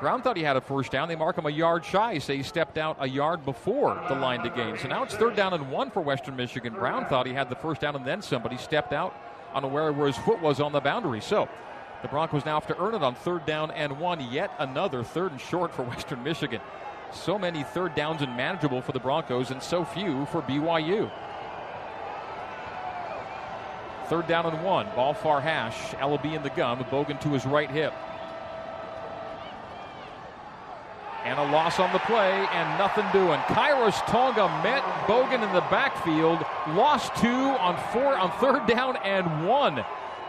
Brown 0.00 0.22
thought 0.22 0.36
he 0.36 0.42
had 0.42 0.56
a 0.56 0.60
first 0.60 0.90
down. 0.90 1.08
They 1.08 1.16
mark 1.16 1.38
him 1.38 1.46
a 1.46 1.50
yard 1.50 1.84
shy, 1.84 2.18
say 2.18 2.36
he 2.36 2.42
stepped 2.42 2.78
out 2.78 2.96
a 3.00 3.08
yard 3.08 3.44
before 3.44 4.02
the 4.08 4.14
line 4.14 4.42
to 4.42 4.50
gain. 4.50 4.78
So 4.78 4.88
now 4.88 5.02
it's 5.02 5.14
third 5.14 5.36
down 5.36 5.54
and 5.54 5.70
one 5.70 5.90
for 5.90 6.00
Western 6.00 6.36
Michigan. 6.36 6.72
Brown 6.72 7.06
thought 7.06 7.26
he 7.26 7.32
had 7.32 7.48
the 7.48 7.56
first 7.56 7.80
down 7.80 7.96
and 7.96 8.04
then 8.04 8.22
somebody 8.22 8.56
stepped 8.56 8.92
out 8.92 9.14
unaware 9.54 9.92
where 9.92 10.06
his 10.06 10.16
foot 10.18 10.40
was 10.40 10.60
on 10.60 10.72
the 10.72 10.80
boundary. 10.80 11.20
So 11.20 11.48
the 12.02 12.08
Broncos 12.08 12.44
now 12.44 12.54
have 12.60 12.68
to 12.68 12.80
earn 12.80 12.94
it 12.94 13.02
on 13.02 13.14
third 13.14 13.44
down 13.46 13.70
and 13.70 13.98
one. 13.98 14.20
Yet 14.20 14.52
another 14.58 15.02
third 15.02 15.32
and 15.32 15.40
short 15.40 15.74
for 15.74 15.82
Western 15.84 16.22
Michigan. 16.22 16.60
So 17.12 17.38
many 17.38 17.62
third 17.62 17.94
downs 17.94 18.22
and 18.22 18.36
manageable 18.36 18.82
for 18.82 18.92
the 18.92 19.00
Broncos, 19.00 19.50
and 19.50 19.62
so 19.62 19.84
few 19.84 20.26
for 20.26 20.42
BYU. 20.42 21.10
Third 24.08 24.26
down 24.26 24.46
and 24.46 24.64
one. 24.64 24.86
Ball 24.96 25.12
far 25.12 25.40
hash. 25.40 25.92
Eleby 25.96 26.34
in 26.34 26.42
the 26.42 26.48
with 26.48 26.88
Bogan 26.88 27.20
to 27.20 27.28
his 27.28 27.44
right 27.44 27.70
hip. 27.70 27.92
And 31.24 31.38
a 31.38 31.52
loss 31.52 31.78
on 31.78 31.92
the 31.92 31.98
play 32.00 32.46
and 32.52 32.78
nothing 32.78 33.04
doing. 33.12 33.38
Khyiris 33.40 34.00
Tonga 34.06 34.48
met 34.62 34.82
Bogan 35.06 35.46
in 35.46 35.52
the 35.52 35.60
backfield. 35.68 36.38
Lost 36.68 37.14
two 37.16 37.28
on 37.28 37.76
four 37.92 38.16
on 38.16 38.30
third 38.40 38.66
down 38.66 38.96
and 38.98 39.46
one. 39.46 39.84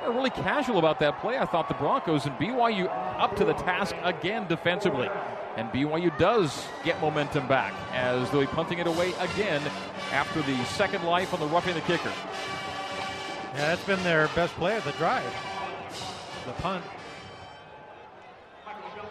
Really 0.07 0.29
casual 0.29 0.79
about 0.79 0.99
that 0.99 1.19
play. 1.21 1.37
I 1.37 1.45
thought 1.45 1.67
the 1.67 1.75
Broncos 1.75 2.25
and 2.25 2.35
BYU 2.37 2.89
up 3.19 3.35
to 3.37 3.45
the 3.45 3.53
task 3.53 3.95
again 4.03 4.47
defensively. 4.47 5.09
And 5.55 5.69
BYU 5.69 6.17
does 6.17 6.65
get 6.83 6.99
momentum 6.99 7.47
back 7.47 7.73
as 7.93 8.29
they'll 8.31 8.41
be 8.41 8.47
punting 8.47 8.79
it 8.79 8.87
away 8.87 9.13
again 9.19 9.61
after 10.11 10.41
the 10.41 10.63
second 10.65 11.03
life 11.03 11.33
on 11.33 11.39
the 11.39 11.45
roughing 11.47 11.75
the 11.75 11.81
kicker. 11.81 12.11
Yeah, 13.53 13.75
that's 13.75 13.83
been 13.83 14.01
their 14.03 14.29
best 14.29 14.53
play 14.55 14.77
of 14.77 14.83
the 14.83 14.93
drive. 14.93 15.31
The 16.45 16.53
punt. 16.53 16.83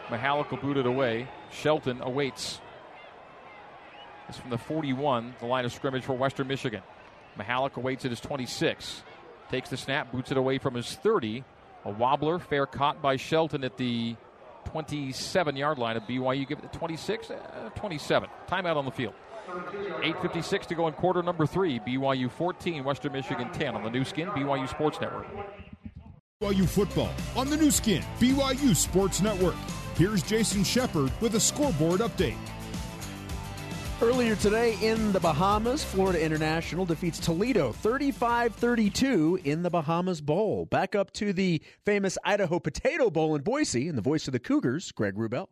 Mihalic 0.09 0.50
will 0.50 0.59
boot 0.59 0.76
it 0.76 0.87
away. 0.87 1.28
Shelton 1.50 2.00
awaits. 2.00 2.61
It's 4.28 4.38
from 4.38 4.50
the 4.50 4.59
41, 4.59 5.37
the 5.40 5.47
line 5.47 5.64
of 5.64 5.73
scrimmage 5.73 6.04
for 6.04 6.14
Western 6.14 6.49
Michigan. 6.49 6.83
Mihalic 7.38 7.76
awaits 7.76 8.04
at 8.04 8.11
his 8.11 8.21
26. 8.21 9.02
Takes 9.50 9.70
the 9.70 9.76
snap, 9.76 10.12
boots 10.12 10.30
it 10.30 10.36
away 10.36 10.58
from 10.58 10.74
his 10.74 10.94
30. 10.94 11.44
A 11.84 11.90
wobbler, 11.90 12.38
fair 12.38 12.66
caught 12.66 13.00
by 13.00 13.16
Shelton 13.16 13.64
at 13.64 13.76
the 13.76 14.16
27 14.66 15.56
yard 15.56 15.78
line 15.78 15.96
of 15.96 16.02
BYU. 16.04 16.46
Give 16.46 16.58
it 16.58 16.70
the 16.70 16.78
26, 16.78 17.30
uh, 17.30 17.70
27. 17.74 18.28
Timeout 18.48 18.76
on 18.76 18.84
the 18.84 18.90
field. 18.90 19.14
8.56 19.48 20.66
to 20.66 20.74
go 20.74 20.88
in 20.88 20.92
quarter 20.94 21.22
number 21.22 21.46
three. 21.46 21.80
BYU 21.80 22.30
14, 22.30 22.84
Western 22.84 23.12
Michigan 23.12 23.50
10 23.50 23.74
on 23.74 23.82
the 23.82 23.90
Nu 23.90 24.04
Skin, 24.04 24.28
BYU 24.28 24.68
Sports 24.68 25.00
Network. 25.00 25.26
BYU 26.42 26.68
football 26.68 27.10
on 27.34 27.48
the 27.48 27.56
Nu 27.56 27.70
Skin, 27.70 28.02
BYU 28.20 28.76
Sports 28.76 29.22
Network. 29.22 29.56
Here's 29.96 30.22
Jason 30.22 30.62
Shepard 30.62 31.10
with 31.20 31.34
a 31.34 31.40
scoreboard 31.40 32.00
update. 32.00 32.36
Earlier 34.00 34.36
today 34.36 34.78
in 34.80 35.10
the 35.10 35.18
Bahamas, 35.18 35.82
Florida 35.82 36.22
International 36.22 36.86
defeats 36.86 37.18
Toledo 37.18 37.72
35 37.72 38.54
32 38.54 39.40
in 39.42 39.64
the 39.64 39.70
Bahamas 39.70 40.20
Bowl. 40.20 40.66
Back 40.66 40.94
up 40.94 41.12
to 41.14 41.32
the 41.32 41.60
famous 41.84 42.16
Idaho 42.24 42.60
Potato 42.60 43.10
Bowl 43.10 43.34
in 43.34 43.42
Boise, 43.42 43.88
and 43.88 43.98
the 43.98 44.02
voice 44.02 44.28
of 44.28 44.32
the 44.32 44.38
Cougars, 44.38 44.92
Greg 44.92 45.16
Wrubell. 45.16 45.48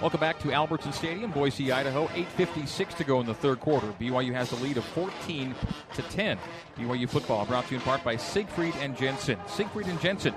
Welcome 0.00 0.18
back 0.18 0.40
to 0.40 0.52
Albertson 0.52 0.92
Stadium, 0.92 1.30
Boise, 1.30 1.70
Idaho. 1.70 2.08
8:56 2.08 2.94
to 2.94 3.04
go 3.04 3.20
in 3.20 3.26
the 3.26 3.34
third 3.34 3.60
quarter. 3.60 3.86
BYU 4.00 4.32
has 4.34 4.50
the 4.50 4.56
lead 4.56 4.78
of 4.78 4.84
14 4.84 5.54
to 5.94 6.02
10. 6.02 6.38
BYU 6.76 7.08
football 7.08 7.46
brought 7.46 7.66
to 7.68 7.74
you 7.74 7.78
in 7.78 7.84
part 7.84 8.02
by 8.02 8.16
Siegfried 8.16 8.74
and 8.80 8.96
Jensen. 8.96 9.38
Siegfried 9.46 9.86
and 9.86 10.00
Jensen 10.00 10.34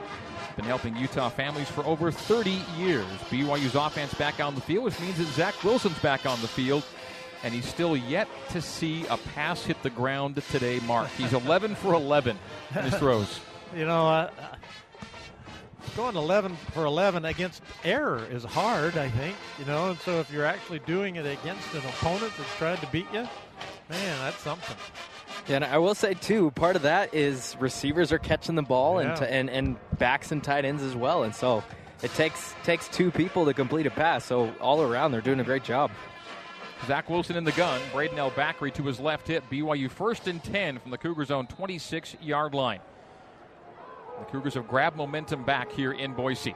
been 0.62 0.70
helping 0.70 0.96
Utah 0.96 1.30
families 1.30 1.70
for 1.70 1.84
over 1.86 2.12
30 2.12 2.62
years. 2.77 3.06
BYU's 3.32 3.74
offense 3.74 4.13
back 4.13 4.39
on 4.39 4.53
the 4.53 4.62
field, 4.62 4.84
which 4.86 5.00
means 5.00 5.18
that 5.18 5.25
Zach 5.27 5.63
Wilson's 5.63 5.98
back 6.00 6.27
on 6.27 6.39
the 6.41 6.48
field, 6.48 6.84
and 7.44 7.51
he's 7.51 7.65
still 7.65 7.98
yet 7.98 8.27
to 8.51 8.62
see 8.62 9.06
a 9.08 9.18
pass 9.34 9.63
hit 9.63 9.82
the 9.82 9.89
ground 9.89 10.41
today. 10.51 10.80
Mark, 10.82 11.10
he's 11.18 11.34
11 11.46 11.74
for 11.75 11.94
11 11.94 12.38
in 12.75 12.84
his 12.84 12.96
throws. 12.96 13.39
You 13.74 13.86
know, 13.86 14.06
uh, 14.06 14.30
going 15.96 16.18
11 16.18 16.58
for 16.74 16.84
11 16.84 17.24
against 17.24 17.63
error 17.86 18.27
is 18.30 18.44
hard, 18.44 18.98
I 18.98 19.08
think. 19.08 19.38
You 19.58 19.63
know, 19.63 19.91
and 19.91 20.00
so 20.00 20.20
if 20.20 20.30
you're 20.30 20.44
actually 20.44 20.80
doing 20.80 21.15
it 21.15 21.25
against 21.25 21.74
an 21.74 21.80
opponent 21.80 22.34
that's 22.38 22.53
trying 22.58 22.80
to 22.80 22.88
beat 22.88 23.08
you, 23.13 23.22
man, 23.89 24.20
that's 24.20 24.39
something. 24.39 24.75
Yeah, 25.48 25.56
and 25.58 25.66
I 25.66 25.78
will 25.80 25.96
say 25.96 26.14
too, 26.14 26.52
part 26.52 26.76
of 26.76 26.84
that 26.84 27.14
is 27.14 27.56
receivers 27.60 28.12
are 28.12 28.20
catching 28.20 28.56
the 28.56 28.62
ball 28.62 29.02
Yeah. 29.02 29.10
and, 29.10 29.18
t- 29.20 29.26
and 29.26 29.50
and 29.50 29.78
backs 29.98 30.32
and 30.32 30.44
tight 30.44 30.66
ends 30.66 30.84
as 30.84 30.96
well, 30.96 31.24
and 31.24 31.34
so 31.34 31.64
it 32.04 32.14
takes 32.14 32.54
takes 32.64 32.88
two 32.88 33.12
people 33.12 33.46
to 33.46 33.54
complete 33.54 33.86
a 33.88 33.92
pass. 33.92 34.26
So 34.26 34.54
all 34.62 34.82
around, 34.82 35.12
they're 35.12 35.22
doing 35.22 35.40
a 35.40 35.44
great 35.44 35.64
job. 35.64 35.92
Zach 36.88 37.10
Wilson 37.10 37.36
in 37.36 37.44
the 37.44 37.52
gun. 37.52 37.80
Braden 37.94 38.18
El 38.18 38.32
Bakri 38.32 38.74
to 38.74 38.84
his 38.84 39.00
left 39.00 39.28
hip. 39.28 39.44
BYU 39.52 39.90
first 39.90 40.28
and 40.28 40.44
10 40.44 40.80
from 40.80 40.90
the 40.90 40.98
Cougars' 40.98 41.30
own 41.30 41.46
26 41.48 42.16
yard 42.22 42.56
line. 42.56 42.80
The 44.20 44.26
Cougars 44.26 44.56
have 44.56 44.68
grabbed 44.68 44.98
momentum 44.98 45.44
back 45.44 45.72
here 45.72 45.92
in 45.92 46.14
Boise. 46.14 46.56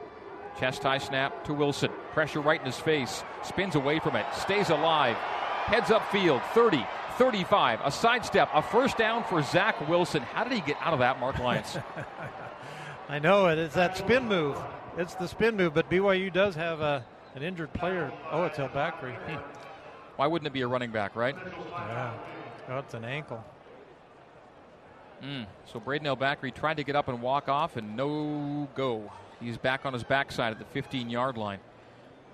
Chest 0.58 0.82
high 0.82 0.98
snap 0.98 1.44
to 1.44 1.52
Wilson. 1.52 1.90
Pressure 2.12 2.40
right 2.40 2.58
in 2.58 2.66
his 2.66 2.78
face. 2.78 3.22
Spins 3.44 3.74
away 3.76 3.98
from 4.00 4.16
it. 4.16 4.26
Stays 4.34 4.70
alive. 4.70 5.16
Heads 5.16 5.90
up 5.92 6.10
field. 6.10 6.42
30, 6.54 6.84
35. 7.16 7.80
A 7.84 7.90
sidestep. 7.90 8.48
A 8.52 8.62
first 8.62 8.96
down 8.96 9.24
for 9.24 9.42
Zach 9.42 9.88
Wilson. 9.88 10.22
How 10.22 10.44
did 10.44 10.52
he 10.52 10.60
get 10.60 10.76
out 10.80 10.92
of 10.92 11.00
that, 11.00 11.20
Marc 11.20 11.38
Lyons? 11.38 11.78
I 13.08 13.18
know 13.18 13.46
it. 13.46 13.58
It's 13.58 13.74
that 13.74 13.96
spin 13.96 14.26
move. 14.26 14.56
It's 14.96 15.14
the 15.14 15.28
spin 15.28 15.56
move, 15.56 15.74
but 15.74 15.90
BYU 15.90 16.32
does 16.32 16.54
have 16.54 16.80
a, 16.80 17.04
an 17.34 17.42
injured 17.42 17.72
player. 17.72 18.12
Oh, 18.30 18.44
it's 18.44 18.58
El 18.58 18.68
Bakri. 18.68 19.14
Hmm. 19.14 19.36
Why 20.16 20.26
wouldn't 20.26 20.46
it 20.46 20.52
be 20.52 20.62
a 20.62 20.66
running 20.66 20.90
back, 20.90 21.14
right? 21.14 21.36
Yeah. 21.36 22.14
Oh, 22.68 22.78
it's 22.78 22.94
an 22.94 23.04
ankle. 23.04 23.44
Mm. 25.22 25.46
So 25.66 25.78
Braden 25.78 26.06
El 26.06 26.16
Bakri 26.16 26.54
tried 26.54 26.78
to 26.78 26.84
get 26.84 26.96
up 26.96 27.08
and 27.08 27.20
walk 27.20 27.48
off, 27.48 27.76
and 27.76 27.96
no 27.96 28.68
go. 28.74 29.10
He's 29.40 29.58
back 29.58 29.84
on 29.84 29.92
his 29.92 30.02
backside 30.02 30.52
at 30.52 30.58
the 30.58 30.64
15 30.66 31.10
yard 31.10 31.36
line. 31.36 31.58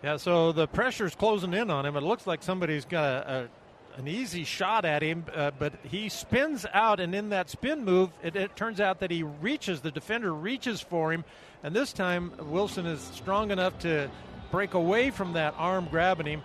Yeah, 0.03 0.17
so 0.17 0.53
the 0.53 0.67
pressure's 0.67 1.15
closing 1.15 1.55
in 1.55 1.71
on 1.71 1.87
him. 1.87 1.97
It 1.97 2.03
looks 2.03 2.27
like 2.27 2.43
somebody's 2.43 2.85
got 2.85 3.05
a, 3.05 3.33
a, 3.33 3.49
an 3.97 4.09
easy 4.09 4.45
shot 4.45 4.85
at 4.85 5.03
him, 5.03 5.25
uh, 5.35 5.51
but 5.59 5.73
he 5.83 6.09
spins 6.09 6.67
out, 6.73 7.01
and 7.01 7.15
in 7.15 7.31
that 7.31 7.51
spin 7.51 7.85
move, 7.85 8.11
it, 8.23 8.37
it 8.37 8.57
turns 8.57 8.81
out 8.81 9.01
that 9.01 9.11
he 9.11 9.23
reaches, 9.23 9.81
the 9.81 9.91
defender 9.91 10.33
reaches 10.33 10.81
for 10.81 11.13
him, 11.13 11.25
and 11.63 11.75
this 11.75 11.93
time 11.93 12.33
Wilson 12.39 12.87
is 12.87 13.01
strong 13.01 13.51
enough 13.51 13.79
to 13.81 14.11
break 14.51 14.75
away 14.75 15.11
from 15.11 15.35
that 15.35 15.55
arm 15.57 15.89
grabbing 15.91 16.27
him, 16.27 16.43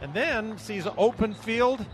and 0.00 0.12
then 0.14 0.58
sees 0.58 0.86
an 0.86 0.94
open 0.96 1.34
field. 1.34 1.84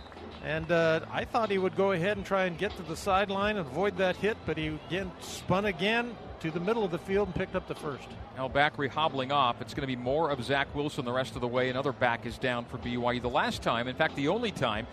And 0.44 0.70
uh, 0.70 1.00
I 1.10 1.24
thought 1.24 1.50
he 1.50 1.56
would 1.56 1.74
go 1.74 1.92
ahead 1.92 2.18
and 2.18 2.26
try 2.26 2.44
and 2.44 2.58
get 2.58 2.76
to 2.76 2.82
the 2.82 2.96
sideline 2.96 3.56
and 3.56 3.66
avoid 3.66 3.96
that 3.96 4.16
hit, 4.16 4.36
but 4.44 4.58
he 4.58 4.78
again 4.88 5.10
spun 5.20 5.64
again 5.64 6.14
to 6.44 6.50
the 6.50 6.60
middle 6.60 6.84
of 6.84 6.90
the 6.90 6.98
field 6.98 7.28
and 7.28 7.34
picked 7.34 7.56
up 7.56 7.66
the 7.66 7.74
first. 7.74 8.06
Now 8.36 8.48
Bakri 8.48 8.90
hobbling 8.90 9.32
off. 9.32 9.62
It's 9.62 9.72
going 9.72 9.80
to 9.80 9.86
be 9.86 9.96
more 9.96 10.30
of 10.30 10.44
Zach 10.44 10.74
Wilson 10.74 11.06
the 11.06 11.12
rest 11.12 11.36
of 11.36 11.40
the 11.40 11.48
way. 11.48 11.70
Another 11.70 11.92
back 11.92 12.26
is 12.26 12.36
down 12.36 12.66
for 12.66 12.76
BYU. 12.76 13.22
The 13.22 13.30
last 13.30 13.62
time, 13.62 13.88
in 13.88 13.96
fact, 13.96 14.14
the 14.14 14.28
only 14.28 14.50
time 14.50 14.86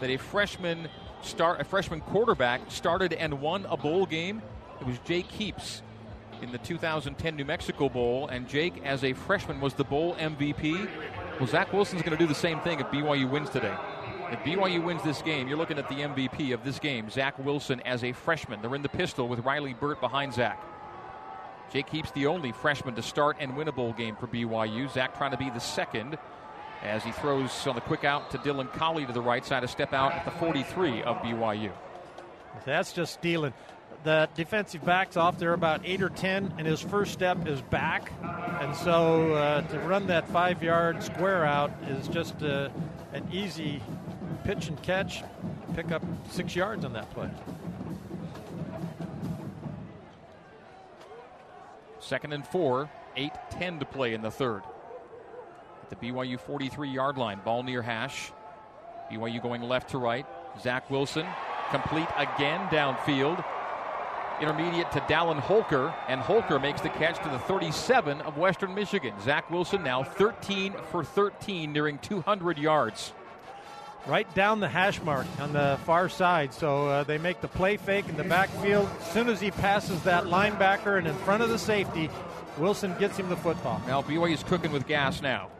that 0.00 0.10
a 0.10 0.18
freshman 0.18 0.86
start 1.22 1.62
a 1.62 1.64
freshman 1.64 2.02
quarterback 2.02 2.60
started 2.68 3.14
and 3.14 3.40
won 3.40 3.64
a 3.70 3.76
bowl 3.76 4.04
game, 4.04 4.42
it 4.82 4.86
was 4.86 4.98
Jake 5.06 5.30
Heaps 5.30 5.80
in 6.42 6.52
the 6.52 6.58
2010 6.58 7.36
New 7.36 7.44
Mexico 7.46 7.88
Bowl, 7.88 8.28
and 8.28 8.46
Jake, 8.46 8.84
as 8.84 9.02
a 9.02 9.14
freshman, 9.14 9.60
was 9.60 9.72
the 9.72 9.84
bowl 9.84 10.14
MVP. 10.16 10.88
Well, 11.40 11.48
Zach 11.48 11.72
Wilson's 11.72 12.02
going 12.02 12.16
to 12.16 12.22
do 12.22 12.28
the 12.28 12.34
same 12.34 12.60
thing 12.60 12.80
if 12.80 12.86
BYU 12.88 13.30
wins 13.30 13.48
today. 13.48 13.74
If 14.30 14.40
BYU 14.40 14.84
wins 14.84 15.02
this 15.02 15.22
game, 15.22 15.48
you're 15.48 15.56
looking 15.56 15.78
at 15.78 15.88
the 15.88 15.96
MVP 15.96 16.52
of 16.52 16.62
this 16.64 16.78
game, 16.78 17.08
Zach 17.08 17.38
Wilson, 17.38 17.80
as 17.86 18.04
a 18.04 18.12
freshman. 18.12 18.60
They're 18.60 18.74
in 18.74 18.82
the 18.82 18.90
pistol 18.90 19.26
with 19.26 19.38
Riley 19.40 19.72
Burt 19.72 20.00
behind 20.02 20.34
Zach. 20.34 20.62
Jake 21.72 21.88
Heaps 21.90 22.10
the 22.12 22.26
only 22.26 22.52
freshman 22.52 22.94
to 22.94 23.02
start 23.02 23.36
and 23.40 23.56
win 23.56 23.68
a 23.68 23.72
bowl 23.72 23.92
game 23.92 24.16
for 24.16 24.26
BYU. 24.26 24.90
Zach 24.92 25.16
trying 25.16 25.32
to 25.32 25.36
be 25.36 25.50
the 25.50 25.60
second 25.60 26.18
as 26.82 27.04
he 27.04 27.12
throws 27.12 27.66
on 27.66 27.74
the 27.74 27.80
quick 27.80 28.04
out 28.04 28.30
to 28.30 28.38
Dylan 28.38 28.72
Collie 28.72 29.04
to 29.04 29.12
the 29.12 29.20
right 29.20 29.44
side, 29.44 29.64
a 29.64 29.68
step 29.68 29.92
out 29.92 30.12
at 30.12 30.24
the 30.24 30.30
43 30.30 31.02
of 31.02 31.16
BYU. 31.18 31.72
That's 32.64 32.92
just 32.92 33.14
stealing. 33.14 33.52
The 34.04 34.28
defensive 34.34 34.84
back's 34.84 35.16
off 35.16 35.38
there 35.38 35.52
about 35.52 35.82
eight 35.84 36.02
or 36.02 36.08
ten, 36.08 36.54
and 36.56 36.66
his 36.66 36.80
first 36.80 37.12
step 37.12 37.46
is 37.48 37.60
back. 37.62 38.12
And 38.60 38.74
so 38.76 39.32
uh, 39.34 39.62
to 39.62 39.78
run 39.80 40.06
that 40.06 40.28
five 40.28 40.62
yard 40.62 41.02
square 41.02 41.44
out 41.44 41.72
is 41.88 42.06
just 42.08 42.42
uh, 42.42 42.68
an 43.12 43.26
easy 43.32 43.82
pitch 44.44 44.68
and 44.68 44.80
catch. 44.82 45.24
Pick 45.74 45.90
up 45.90 46.02
six 46.30 46.54
yards 46.54 46.84
on 46.84 46.92
that 46.92 47.10
play. 47.10 47.28
Second 52.08 52.32
and 52.32 52.46
four, 52.46 52.88
8 53.16 53.32
10 53.50 53.80
to 53.80 53.84
play 53.84 54.14
in 54.14 54.22
the 54.22 54.30
third. 54.30 54.62
At 55.82 55.90
the 55.90 55.96
BYU 55.96 56.40
43 56.40 56.88
yard 56.88 57.18
line, 57.18 57.38
ball 57.44 57.62
near 57.62 57.82
hash. 57.82 58.32
BYU 59.12 59.42
going 59.42 59.60
left 59.60 59.90
to 59.90 59.98
right. 59.98 60.24
Zach 60.58 60.88
Wilson, 60.88 61.26
complete 61.70 62.08
again 62.16 62.66
downfield. 62.68 63.44
Intermediate 64.40 64.90
to 64.92 65.00
Dallin 65.00 65.38
Holker, 65.38 65.94
and 66.08 66.18
Holker 66.22 66.58
makes 66.58 66.80
the 66.80 66.88
catch 66.88 67.22
to 67.22 67.28
the 67.28 67.40
37 67.40 68.22
of 68.22 68.38
Western 68.38 68.74
Michigan. 68.74 69.12
Zach 69.20 69.50
Wilson 69.50 69.82
now 69.82 70.02
13 70.02 70.76
for 70.90 71.04
13, 71.04 71.74
nearing 71.74 71.98
200 71.98 72.56
yards. 72.56 73.12
Right 74.06 74.32
down 74.34 74.60
the 74.60 74.68
hash 74.68 75.02
mark 75.02 75.26
on 75.38 75.52
the 75.52 75.78
far 75.84 76.08
side. 76.08 76.54
So 76.54 76.86
uh, 76.88 77.04
they 77.04 77.18
make 77.18 77.40
the 77.40 77.48
play 77.48 77.76
fake 77.76 78.08
in 78.08 78.16
the 78.16 78.24
backfield. 78.24 78.88
As 79.00 79.12
soon 79.12 79.28
as 79.28 79.40
he 79.40 79.50
passes 79.50 80.02
that 80.04 80.24
linebacker 80.24 80.96
and 80.96 81.06
in 81.06 81.14
front 81.16 81.42
of 81.42 81.50
the 81.50 81.58
safety, 81.58 82.08
Wilson 82.56 82.94
gets 82.98 83.18
him 83.18 83.28
the 83.28 83.36
football. 83.36 83.82
Now 83.86 84.02
BYU's 84.02 84.42
cooking 84.42 84.72
with 84.72 84.86
gas 84.86 85.20
now. 85.20 85.50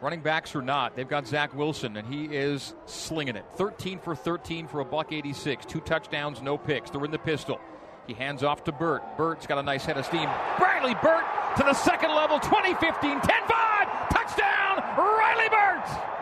Running 0.00 0.20
backs 0.20 0.54
or 0.54 0.60
not, 0.60 0.94
they've 0.94 1.08
got 1.08 1.26
Zach 1.26 1.54
Wilson, 1.54 1.96
and 1.96 2.06
he 2.06 2.26
is 2.26 2.74
slinging 2.84 3.34
it. 3.34 3.46
13 3.54 3.98
for 3.98 4.14
13 4.14 4.68
for 4.68 4.80
a 4.80 4.84
buck 4.84 5.10
86. 5.10 5.64
Two 5.64 5.80
touchdowns, 5.80 6.42
no 6.42 6.58
picks. 6.58 6.90
They're 6.90 7.04
in 7.04 7.10
the 7.10 7.18
pistol. 7.18 7.58
He 8.06 8.12
hands 8.12 8.44
off 8.44 8.62
to 8.64 8.72
Burt. 8.72 9.02
Burt's 9.16 9.46
got 9.46 9.58
a 9.58 9.62
nice 9.62 9.84
head 9.84 9.96
of 9.96 10.04
steam. 10.04 10.28
Bradley 10.58 10.94
Burt 11.02 11.24
to 11.56 11.62
the 11.62 11.72
second 11.74 12.14
level, 12.14 12.38
2015, 12.38 13.20
10 13.20 13.20
5. 13.20 14.08
Touchdown, 14.10 14.84
Riley 14.96 15.48
Burt. 15.48 16.15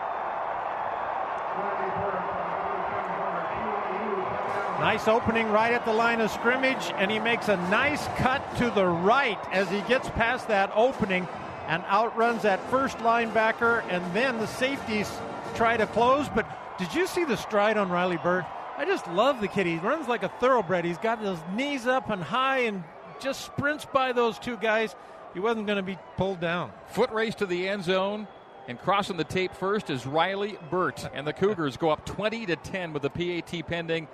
Nice 4.85 5.07
opening 5.07 5.49
right 5.49 5.73
at 5.73 5.83
the 5.83 5.91
line 5.91 6.21
of 6.21 6.29
scrimmage, 6.29 6.93
and 6.97 7.09
he 7.09 7.17
makes 7.17 7.49
a 7.49 7.57
nice 7.71 8.05
cut 8.17 8.55
to 8.57 8.69
the 8.69 8.85
right 8.85 9.39
as 9.51 9.67
he 9.67 9.81
gets 9.87 10.07
past 10.09 10.47
that 10.49 10.71
opening 10.75 11.27
and 11.67 11.83
outruns 11.85 12.43
that 12.43 12.63
first 12.69 12.99
linebacker, 12.99 13.83
and 13.89 14.15
then 14.15 14.37
the 14.37 14.45
safeties 14.45 15.11
try 15.55 15.75
to 15.75 15.87
close. 15.87 16.29
But 16.29 16.45
did 16.77 16.93
you 16.93 17.07
see 17.07 17.25
the 17.25 17.35
stride 17.35 17.77
on 17.77 17.89
Riley 17.89 18.17
Burt? 18.17 18.45
I 18.77 18.85
just 18.85 19.07
love 19.07 19.41
the 19.41 19.47
kid. 19.47 19.65
He 19.65 19.77
runs 19.77 20.07
like 20.07 20.21
a 20.21 20.29
thoroughbred. 20.29 20.85
He's 20.85 20.99
got 20.99 21.19
his 21.19 21.39
knees 21.55 21.87
up 21.87 22.11
and 22.11 22.21
high 22.21 22.59
and 22.59 22.83
just 23.19 23.43
sprints 23.43 23.85
by 23.85 24.11
those 24.11 24.37
two 24.37 24.55
guys. 24.55 24.95
He 25.33 25.39
wasn't 25.39 25.65
going 25.65 25.77
to 25.77 25.83
be 25.83 25.97
pulled 26.15 26.41
down. 26.41 26.71
Foot 26.89 27.09
race 27.09 27.33
to 27.35 27.47
the 27.47 27.67
end 27.67 27.85
zone. 27.85 28.27
And 28.67 28.79
crossing 28.79 29.17
the 29.17 29.23
tape 29.23 29.55
first 29.55 29.89
is 29.89 30.05
Riley 30.05 30.59
Burt. 30.69 31.09
And 31.11 31.25
the 31.25 31.33
Cougars 31.33 31.75
go 31.75 31.89
up 31.89 32.05
20 32.05 32.45
to 32.45 32.55
10 32.55 32.93
with 32.93 33.01
the 33.01 33.09
PAT 33.09 33.65
pending. 33.65 34.07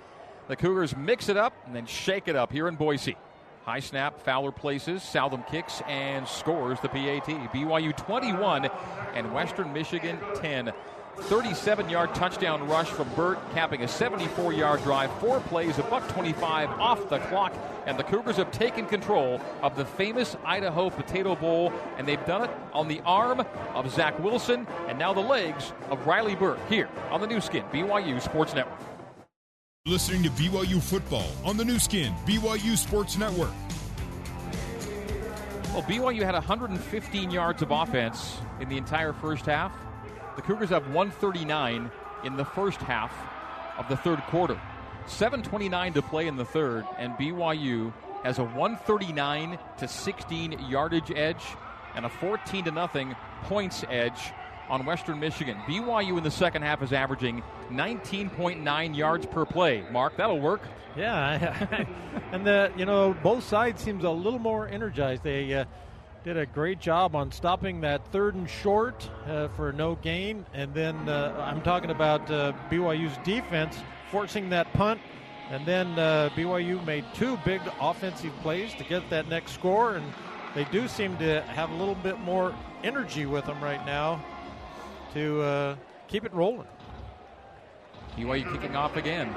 The 0.48 0.56
Cougars 0.56 0.96
mix 0.96 1.28
it 1.28 1.36
up 1.36 1.54
and 1.66 1.74
then 1.74 1.86
shake 1.86 2.26
it 2.26 2.36
up 2.36 2.52
here 2.52 2.68
in 2.68 2.76
Boise. 2.76 3.16
High 3.64 3.80
snap, 3.80 4.20
Fowler 4.20 4.50
places, 4.50 5.02
Southam 5.02 5.44
kicks 5.44 5.82
and 5.86 6.26
scores 6.26 6.80
the 6.80 6.88
PAT. 6.88 7.26
BYU 7.26 7.96
21 7.96 8.68
and 9.14 9.32
Western 9.32 9.72
Michigan 9.72 10.18
10. 10.36 10.72
37 11.16 11.90
yard 11.90 12.14
touchdown 12.14 12.66
rush 12.66 12.88
from 12.88 13.08
Burt, 13.10 13.38
capping 13.52 13.82
a 13.82 13.88
74 13.88 14.52
yard 14.54 14.82
drive. 14.82 15.12
Four 15.20 15.40
plays, 15.40 15.78
a 15.78 15.82
buck 15.84 16.08
25 16.08 16.70
off 16.70 17.08
the 17.08 17.18
clock, 17.20 17.52
and 17.86 17.98
the 17.98 18.02
Cougars 18.02 18.36
have 18.36 18.50
taken 18.50 18.86
control 18.86 19.40
of 19.62 19.76
the 19.76 19.84
famous 19.84 20.36
Idaho 20.44 20.90
Potato 20.90 21.36
Bowl, 21.36 21.72
and 21.98 22.08
they've 22.08 22.24
done 22.24 22.44
it 22.44 22.50
on 22.72 22.88
the 22.88 23.00
arm 23.04 23.44
of 23.74 23.92
Zach 23.92 24.18
Wilson 24.18 24.66
and 24.88 24.98
now 24.98 25.12
the 25.12 25.20
legs 25.20 25.72
of 25.90 26.04
Riley 26.06 26.34
Burt 26.34 26.58
here 26.68 26.88
on 27.10 27.20
the 27.20 27.26
Nu 27.26 27.40
Skin, 27.40 27.64
BYU 27.72 28.20
Sports 28.20 28.54
Network. 28.54 28.91
Listening 29.88 30.22
to 30.22 30.30
BYU 30.30 30.80
football 30.80 31.26
on 31.44 31.56
the 31.56 31.64
Nu 31.64 31.76
Skin, 31.76 32.14
BYU 32.24 32.78
Sports 32.78 33.18
Network. 33.18 33.50
Well, 35.72 35.82
BYU 35.82 36.22
had 36.22 36.34
115 36.34 37.32
yards 37.32 37.62
of 37.62 37.72
offense 37.72 38.36
in 38.60 38.68
the 38.68 38.76
entire 38.76 39.12
first 39.12 39.44
half. 39.44 39.72
The 40.36 40.42
Cougars 40.42 40.68
have 40.68 40.84
139 40.94 41.90
in 42.22 42.36
the 42.36 42.44
first 42.44 42.78
half 42.78 43.12
of 43.76 43.88
the 43.88 43.96
third 43.96 44.20
quarter. 44.28 44.56
7:29 45.06 45.94
to 45.94 46.02
play 46.02 46.28
in 46.28 46.36
the 46.36 46.44
third, 46.44 46.86
and 46.96 47.14
BYU 47.14 47.92
has 48.22 48.38
a 48.38 48.44
139 48.44 49.58
to 49.78 49.88
16 49.88 50.60
yardage 50.68 51.10
edge 51.10 51.42
and 51.96 52.06
a 52.06 52.08
14 52.08 52.66
to 52.66 52.70
nothing 52.70 53.16
points 53.42 53.84
edge 53.90 54.32
on 54.72 54.86
Western 54.86 55.20
Michigan. 55.20 55.58
BYU 55.68 56.16
in 56.16 56.24
the 56.24 56.30
second 56.30 56.62
half 56.62 56.82
is 56.82 56.94
averaging 56.94 57.42
19.9 57.70 58.96
yards 58.96 59.26
per 59.26 59.44
play. 59.44 59.84
Mark, 59.92 60.16
that'll 60.16 60.40
work. 60.40 60.62
Yeah, 60.96 61.84
and 62.32 62.46
the 62.46 62.72
you 62.76 62.86
know 62.86 63.14
both 63.22 63.44
sides 63.44 63.82
seems 63.82 64.02
a 64.02 64.10
little 64.10 64.38
more 64.38 64.66
energized. 64.66 65.22
They 65.22 65.52
uh, 65.52 65.64
did 66.24 66.38
a 66.38 66.46
great 66.46 66.80
job 66.80 67.14
on 67.14 67.30
stopping 67.32 67.82
that 67.82 68.06
third 68.12 68.34
and 68.34 68.48
short 68.48 69.08
uh, 69.26 69.48
for 69.48 69.72
no 69.72 69.94
gain, 69.96 70.46
and 70.54 70.72
then 70.72 71.06
uh, 71.06 71.34
I'm 71.38 71.60
talking 71.60 71.90
about 71.90 72.30
uh, 72.30 72.52
BYU's 72.70 73.16
defense 73.24 73.76
forcing 74.10 74.48
that 74.50 74.72
punt, 74.72 75.00
and 75.50 75.66
then 75.66 75.98
uh, 75.98 76.30
BYU 76.34 76.84
made 76.86 77.04
two 77.12 77.38
big 77.44 77.60
offensive 77.78 78.32
plays 78.40 78.72
to 78.74 78.84
get 78.84 79.08
that 79.10 79.28
next 79.28 79.52
score, 79.52 79.96
and 79.96 80.12
they 80.54 80.64
do 80.64 80.88
seem 80.88 81.16
to 81.18 81.42
have 81.42 81.70
a 81.70 81.74
little 81.74 81.94
bit 81.96 82.18
more 82.20 82.54
energy 82.82 83.26
with 83.26 83.44
them 83.44 83.62
right 83.62 83.84
now 83.84 84.22
to 85.14 85.42
uh, 85.42 85.76
keep 86.08 86.24
it 86.24 86.32
rolling. 86.32 86.66
BYU 88.16 88.50
kicking 88.52 88.76
off 88.76 88.96
again. 88.96 89.34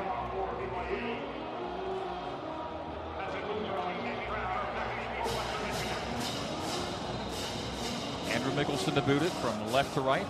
Andrew 8.30 8.52
Mickelson 8.52 8.94
to 8.94 9.02
boot 9.02 9.22
it 9.22 9.32
from 9.32 9.72
left 9.72 9.94
to 9.94 10.02
right 10.02 10.26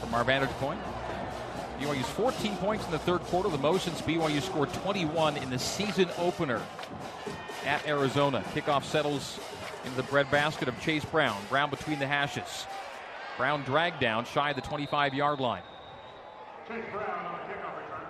from 0.00 0.14
our 0.14 0.24
vantage 0.24 0.50
point. 0.50 0.80
BYU's 1.80 2.08
14 2.10 2.56
points 2.56 2.84
in 2.84 2.90
the 2.90 2.98
third 2.98 3.20
quarter, 3.22 3.48
the 3.48 3.58
most 3.58 3.84
since 3.84 4.00
BYU 4.02 4.40
scored 4.40 4.72
21 4.74 5.36
in 5.36 5.50
the 5.50 5.58
season 5.58 6.08
opener 6.18 6.60
at 7.64 7.86
Arizona. 7.86 8.42
Kickoff 8.52 8.84
settles 8.84 9.38
into 9.84 9.96
the 9.96 10.02
breadbasket 10.04 10.68
of 10.68 10.80
Chase 10.80 11.04
Brown. 11.04 11.40
Brown 11.48 11.70
between 11.70 11.98
the 11.98 12.06
hashes. 12.06 12.66
Brown 13.36 13.62
dragged 13.62 14.00
down 14.00 14.24
shy 14.24 14.50
of 14.50 14.56
the 14.56 14.62
25 14.62 15.14
yard 15.14 15.40
line. 15.40 15.62
Chase 16.68 16.84
Brown 16.92 17.26
on 17.26 17.32
the 17.32 17.38
kickoff 17.52 17.76
return. 17.76 18.06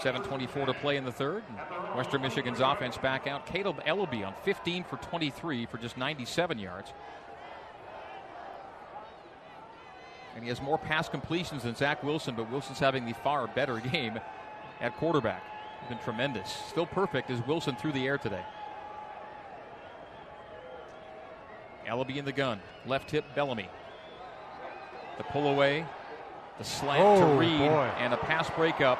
7.24 0.00 0.66
to 0.66 0.74
play 0.74 0.96
in 0.96 1.04
the 1.04 1.12
third. 1.12 1.42
Western 1.94 2.22
Michigan's 2.22 2.60
offense 2.60 2.96
back 2.96 3.26
out. 3.26 3.46
Kaleb 3.46 3.84
Eleby 3.84 4.26
on 4.26 4.34
15 4.44 4.84
for 4.84 4.96
23 4.96 5.66
for 5.66 5.78
just 5.78 5.98
97 5.98 6.58
yards. 6.58 6.92
And 10.40 10.46
he 10.46 10.48
has 10.48 10.62
more 10.62 10.78
pass 10.78 11.06
completions 11.06 11.64
than 11.64 11.74
Zach 11.74 12.02
Wilson, 12.02 12.34
but 12.34 12.50
Wilson's 12.50 12.78
having 12.78 13.04
the 13.04 13.12
far 13.12 13.46
better 13.46 13.76
game 13.92 14.18
at 14.80 14.96
quarterback. 14.96 15.42
He's 15.80 15.90
been 15.90 16.02
tremendous. 16.02 16.50
Still 16.70 16.86
perfect 16.86 17.28
as 17.28 17.46
Wilson 17.46 17.76
through 17.76 17.92
the 17.92 18.06
air 18.06 18.16
today. 18.16 18.40
Eleby 21.86 22.16
in 22.16 22.24
the 22.24 22.32
gun. 22.32 22.58
Left 22.86 23.10
hip, 23.10 23.26
Bellamy. 23.34 23.68
The 25.18 25.24
pull 25.24 25.46
away, 25.46 25.84
the 26.56 26.64
slant 26.64 27.02
oh, 27.04 27.20
to 27.20 27.38
Reed, 27.38 27.58
boy. 27.58 27.90
and 27.98 28.14
a 28.14 28.16
pass 28.16 28.48
breakup 28.48 28.98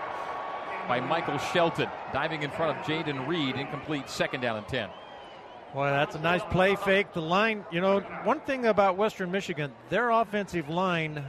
by 0.86 1.00
Michael 1.00 1.38
Shelton, 1.38 1.88
diving 2.12 2.42
in 2.42 2.50
front 2.50 2.76
of 2.76 2.84
Jayden 2.84 3.26
Reed, 3.26 3.56
incomplete, 3.56 4.10
second 4.10 4.42
down 4.42 4.58
and 4.58 4.68
10. 4.68 4.90
Boy, 5.72 5.86
that's 5.90 6.16
a 6.16 6.20
nice 6.20 6.42
play 6.50 6.74
fake. 6.74 7.12
The 7.12 7.22
line, 7.22 7.64
you 7.70 7.80
know, 7.80 8.00
one 8.24 8.40
thing 8.40 8.66
about 8.66 8.96
Western 8.96 9.30
Michigan, 9.30 9.72
their 9.88 10.10
offensive 10.10 10.68
line 10.68 11.24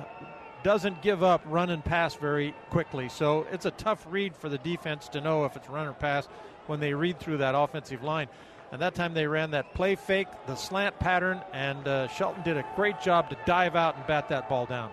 doesn't 0.63 1.03
give 1.03 1.21
up 1.21 1.41
run 1.45 1.69
and 1.69 1.85
pass 1.85 2.15
very 2.15 2.55
quickly. 2.71 3.07
So 3.07 3.45
it's 3.51 3.65
a 3.65 3.71
tough 3.71 4.05
read 4.09 4.35
for 4.35 4.49
the 4.49 4.57
defense 4.57 5.09
to 5.09 5.21
know 5.21 5.45
if 5.45 5.55
it's 5.55 5.69
run 5.69 5.87
or 5.87 5.93
pass 5.93 6.27
when 6.65 6.79
they 6.79 6.93
read 6.93 7.19
through 7.19 7.37
that 7.37 7.53
offensive 7.53 8.03
line. 8.03 8.29
And 8.71 8.81
that 8.81 8.95
time 8.95 9.13
they 9.13 9.27
ran 9.27 9.51
that 9.51 9.75
play 9.75 9.95
fake, 9.95 10.27
the 10.47 10.55
slant 10.55 10.97
pattern, 10.97 11.41
and 11.53 11.87
uh, 11.87 12.07
Shelton 12.07 12.41
did 12.43 12.57
a 12.57 12.65
great 12.75 12.99
job 12.99 13.29
to 13.29 13.37
dive 13.45 13.75
out 13.75 13.95
and 13.95 14.07
bat 14.07 14.29
that 14.29 14.49
ball 14.49 14.65
down. 14.65 14.91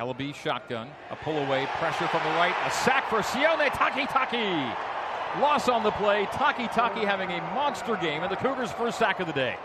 Eleby 0.00 0.34
shotgun, 0.34 0.88
a 1.10 1.16
pull 1.16 1.36
away, 1.36 1.66
pressure 1.78 2.08
from 2.08 2.22
the 2.22 2.30
right, 2.30 2.54
a 2.64 2.70
sack 2.70 3.10
for 3.10 3.18
Sione 3.18 3.68
Takitaki. 3.68 4.74
Loss 5.42 5.68
on 5.68 5.82
the 5.82 5.90
play. 5.90 6.24
Takitaki 6.32 7.04
having 7.04 7.30
a 7.30 7.38
monster 7.54 7.96
game, 7.96 8.22
and 8.22 8.32
the 8.32 8.36
Cougars' 8.36 8.72
first 8.72 8.98
sack 8.98 9.20
of 9.20 9.26
the 9.26 9.32
day. 9.34 9.56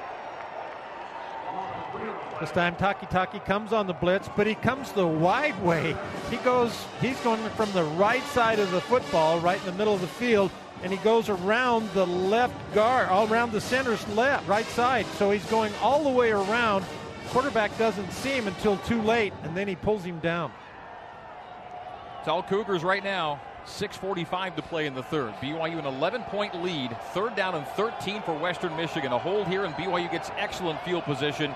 This 2.42 2.52
time 2.52 2.76
Takitaki 2.76 3.46
comes 3.46 3.72
on 3.72 3.88
the 3.88 3.94
blitz, 3.94 4.30
but 4.36 4.46
he 4.46 4.56
comes 4.56 4.92
the 4.92 5.08
wide 5.08 5.58
way. 5.64 5.96
He 6.30 6.36
goes, 6.38 6.86
he's 7.00 7.20
going 7.22 7.40
from 7.52 7.72
the 7.72 7.86
right 7.86 8.24
side 8.26 8.60
of 8.60 8.70
the 8.72 8.82
football, 8.82 9.40
right 9.40 9.58
in 9.60 9.66
the 9.66 9.78
middle 9.78 9.94
of 9.94 10.02
the 10.02 10.08
field, 10.08 10.52
and 10.84 10.92
he 10.92 10.98
goes 10.98 11.30
around 11.30 11.90
the 11.92 12.06
left 12.06 12.54
guard, 12.74 13.08
all 13.08 13.32
around 13.32 13.54
the 13.54 13.62
center's 13.62 14.06
left, 14.10 14.46
right 14.50 14.66
side. 14.66 15.06
So 15.18 15.32
he's 15.32 15.46
going 15.46 15.72
all 15.82 16.04
the 16.04 16.10
way 16.10 16.32
around 16.32 16.84
quarterback 17.26 17.78
doesn't 17.78 18.12
see 18.12 18.32
him 18.32 18.48
until 18.48 18.78
too 18.78 19.02
late, 19.02 19.34
and 19.44 19.56
then 19.56 19.68
he 19.68 19.76
pulls 19.76 20.04
him 20.04 20.20
down. 20.20 20.52
It's 22.20 22.28
all 22.28 22.44
Cougars 22.44 22.84
right 22.84 23.04
now. 23.04 23.40
6.45 23.66 24.56
to 24.58 24.62
play 24.62 24.86
in 24.86 24.94
the 24.94 25.04
third. 25.04 25.34
BYU 25.36 25.80
an 25.80 25.86
11 25.86 26.22
point 26.24 26.62
lead. 26.64 26.96
Third 27.14 27.36
down 27.36 27.56
and 27.56 27.68
13 27.70 28.22
for 28.22 28.38
Western 28.38 28.76
Michigan. 28.76 29.12
A 29.12 29.18
hold 29.18 29.48
here, 29.48 29.66
and 29.66 29.74
BYU 29.76 30.12
gets 30.12 30.30
excellent 30.38 30.80
field 30.82 31.04
position 31.04 31.54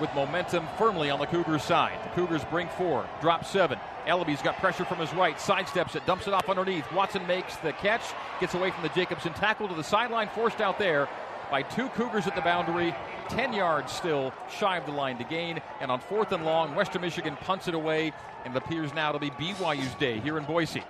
with 0.00 0.12
momentum 0.14 0.66
firmly 0.78 1.10
on 1.10 1.18
the 1.18 1.26
Cougars 1.26 1.62
side. 1.62 1.98
The 2.04 2.08
Cougars 2.10 2.44
bring 2.46 2.68
four, 2.68 3.06
drop 3.20 3.44
seven. 3.44 3.78
Eleby's 4.06 4.42
got 4.42 4.56
pressure 4.58 4.84
from 4.84 4.98
his 4.98 5.12
right, 5.12 5.36
sidesteps 5.36 5.96
it, 5.96 6.06
dumps 6.06 6.26
it 6.26 6.32
off 6.32 6.48
underneath. 6.48 6.90
Watson 6.92 7.26
makes 7.26 7.56
the 7.56 7.72
catch, 7.72 8.02
gets 8.40 8.54
away 8.54 8.70
from 8.70 8.82
the 8.82 8.88
Jacobson 8.90 9.32
tackle 9.34 9.68
to 9.68 9.74
the 9.74 9.84
sideline, 9.84 10.28
forced 10.34 10.60
out 10.60 10.78
there 10.78 11.08
by 11.50 11.62
two 11.62 11.88
Cougars 11.90 12.26
at 12.26 12.34
the 12.34 12.40
boundary. 12.40 12.94
10 13.30 13.52
yards 13.52 13.92
still 13.92 14.32
shy 14.58 14.76
of 14.76 14.86
the 14.86 14.92
line 14.92 15.18
to 15.18 15.24
gain. 15.24 15.60
And 15.80 15.90
on 15.90 16.00
fourth 16.00 16.32
and 16.32 16.44
long, 16.44 16.74
Western 16.74 17.02
Michigan 17.02 17.36
punts 17.42 17.68
it 17.68 17.74
away, 17.74 18.12
and 18.44 18.54
it 18.54 18.62
appears 18.62 18.94
now 18.94 19.12
to 19.12 19.18
be 19.18 19.30
BYU's 19.30 19.94
day 19.96 20.20
here 20.20 20.38
in 20.38 20.44
Boise. 20.44 20.82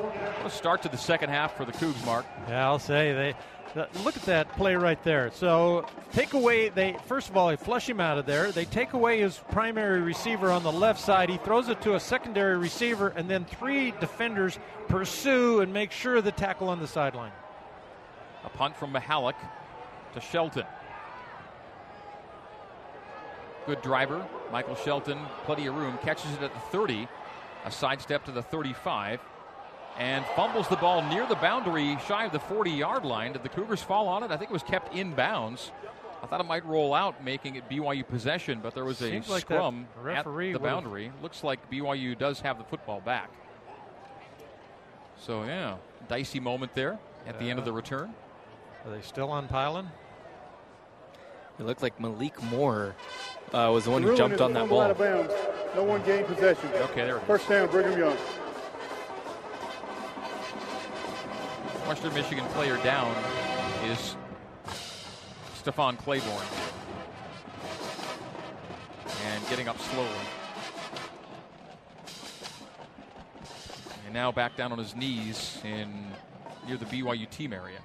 What 0.00 0.46
a 0.46 0.50
start 0.50 0.82
to 0.82 0.88
the 0.88 0.96
second 0.96 1.30
half 1.30 1.56
for 1.56 1.64
the 1.64 1.72
Cougs, 1.72 2.04
Mark. 2.06 2.24
Yeah, 2.48 2.66
I'll 2.66 2.78
say 2.78 3.12
they 3.12 3.34
look 4.02 4.16
at 4.16 4.22
that 4.22 4.50
play 4.56 4.74
right 4.74 5.02
there. 5.04 5.30
So 5.32 5.86
take 6.12 6.32
away 6.32 6.70
they 6.70 6.96
first 7.06 7.28
of 7.28 7.36
all 7.36 7.48
they 7.48 7.56
flush 7.56 7.88
him 7.88 8.00
out 8.00 8.18
of 8.18 8.26
there. 8.26 8.50
They 8.50 8.64
take 8.64 8.94
away 8.94 9.20
his 9.20 9.38
primary 9.50 10.00
receiver 10.00 10.50
on 10.50 10.62
the 10.62 10.72
left 10.72 11.00
side. 11.00 11.28
He 11.28 11.36
throws 11.38 11.68
it 11.68 11.80
to 11.82 11.94
a 11.94 12.00
secondary 12.00 12.56
receiver, 12.56 13.08
and 13.08 13.28
then 13.28 13.44
three 13.44 13.92
defenders 14.00 14.58
pursue 14.88 15.60
and 15.60 15.72
make 15.72 15.92
sure 15.92 16.20
the 16.20 16.32
tackle 16.32 16.68
on 16.68 16.80
the 16.80 16.88
sideline. 16.88 17.32
A 18.44 18.48
punt 18.48 18.76
from 18.76 18.92
Mihalic 18.92 19.34
to 20.14 20.20
Shelton. 20.20 20.64
Good 23.66 23.82
driver, 23.82 24.26
Michael 24.50 24.74
Shelton, 24.74 25.18
plenty 25.44 25.66
of 25.66 25.76
room, 25.76 25.98
catches 26.02 26.32
it 26.32 26.42
at 26.42 26.52
the 26.52 26.60
30, 26.72 27.06
a 27.64 27.70
sidestep 27.70 28.24
to 28.24 28.32
the 28.32 28.42
35, 28.42 29.20
and 29.98 30.24
fumbles 30.34 30.66
the 30.68 30.76
ball 30.76 31.02
near 31.08 31.26
the 31.26 31.36
boundary, 31.36 31.96
shy 32.08 32.24
of 32.24 32.32
the 32.32 32.40
40 32.40 32.70
yard 32.70 33.04
line. 33.04 33.32
Did 33.32 33.42
the 33.42 33.48
Cougars 33.50 33.82
fall 33.82 34.08
on 34.08 34.22
it? 34.22 34.30
I 34.30 34.36
think 34.36 34.50
it 34.50 34.52
was 34.52 34.62
kept 34.62 34.94
in 34.94 35.12
bounds. 35.12 35.70
I 36.22 36.26
thought 36.26 36.40
it 36.40 36.46
might 36.46 36.64
roll 36.66 36.94
out, 36.94 37.22
making 37.22 37.56
it 37.56 37.68
BYU 37.68 38.06
possession, 38.06 38.60
but 38.62 38.74
there 38.74 38.84
was 38.84 39.00
a 39.02 39.22
like 39.28 39.42
scrum 39.42 39.86
at 40.08 40.24
the 40.24 40.58
boundary. 40.58 41.12
Looks 41.22 41.44
like 41.44 41.70
BYU 41.70 42.18
does 42.18 42.40
have 42.40 42.58
the 42.58 42.64
football 42.64 43.00
back. 43.00 43.30
So, 45.18 45.44
yeah, 45.44 45.76
Dicey 46.08 46.40
moment 46.40 46.74
there 46.74 46.98
at 47.26 47.38
the 47.38 47.50
end 47.50 47.58
of 47.58 47.64
the 47.64 47.72
return. 47.72 48.14
Are 48.84 48.90
they 48.90 49.02
still 49.02 49.30
on 49.30 49.46
Pylon? 49.48 49.90
It 51.58 51.66
looked 51.66 51.82
like 51.82 52.00
Malik 52.00 52.42
Moore 52.44 52.96
uh, 53.52 53.70
was 53.72 53.84
the 53.84 53.90
one 53.90 54.02
who 54.02 54.16
jumped 54.16 54.40
on 54.40 54.54
that 54.54 54.68
ball. 54.68 54.80
Out 54.80 54.90
of 54.92 54.98
bounds. 54.98 55.32
No 55.74 55.84
one 55.84 56.02
gained 56.04 56.26
possession. 56.26 56.70
Okay, 56.74 57.02
there 57.02 57.16
it 57.16 57.20
is. 57.20 57.26
First 57.26 57.48
down, 57.48 57.68
Brigham 57.68 57.98
Young. 57.98 58.16
Western 61.86 62.14
Michigan 62.14 62.44
player 62.46 62.76
down 62.78 63.14
is 63.84 64.16
Stefan 65.54 65.96
Claiborne. 65.98 66.46
And 69.26 69.48
getting 69.48 69.68
up 69.68 69.78
slowly. 69.78 70.08
And 74.06 74.14
now 74.14 74.32
back 74.32 74.56
down 74.56 74.72
on 74.72 74.78
his 74.78 74.96
knees 74.96 75.58
in 75.62 76.06
near 76.66 76.78
the 76.78 76.86
BYU 76.86 77.28
team 77.28 77.52
area. 77.52 77.80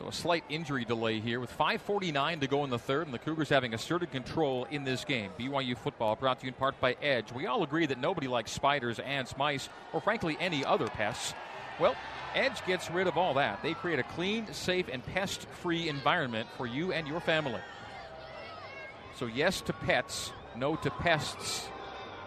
So 0.00 0.08
a 0.08 0.12
slight 0.12 0.44
injury 0.48 0.86
delay 0.86 1.20
here 1.20 1.40
with 1.40 1.52
5:49 1.52 2.40
to 2.40 2.46
go 2.46 2.64
in 2.64 2.70
the 2.70 2.78
third, 2.78 3.06
and 3.06 3.12
the 3.12 3.18
Cougars 3.18 3.50
having 3.50 3.74
asserted 3.74 4.10
control 4.10 4.66
in 4.70 4.82
this 4.82 5.04
game. 5.04 5.30
BYU 5.38 5.76
football 5.76 6.16
brought 6.16 6.40
to 6.40 6.46
you 6.46 6.52
in 6.52 6.54
part 6.54 6.80
by 6.80 6.96
Edge. 7.02 7.30
We 7.32 7.46
all 7.46 7.62
agree 7.62 7.84
that 7.84 7.98
nobody 7.98 8.26
likes 8.26 8.50
spiders, 8.50 8.98
ants, 8.98 9.36
mice, 9.36 9.68
or 9.92 10.00
frankly 10.00 10.38
any 10.40 10.64
other 10.64 10.86
pests. 10.86 11.34
Well, 11.78 11.94
Edge 12.34 12.64
gets 12.64 12.90
rid 12.90 13.08
of 13.08 13.18
all 13.18 13.34
that. 13.34 13.62
They 13.62 13.74
create 13.74 13.98
a 13.98 14.02
clean, 14.02 14.50
safe, 14.54 14.88
and 14.90 15.04
pest-free 15.04 15.90
environment 15.90 16.48
for 16.56 16.66
you 16.66 16.94
and 16.94 17.06
your 17.06 17.20
family. 17.20 17.60
So 19.16 19.26
yes 19.26 19.60
to 19.62 19.74
pets, 19.74 20.32
no 20.56 20.76
to 20.76 20.90
pests. 20.90 21.68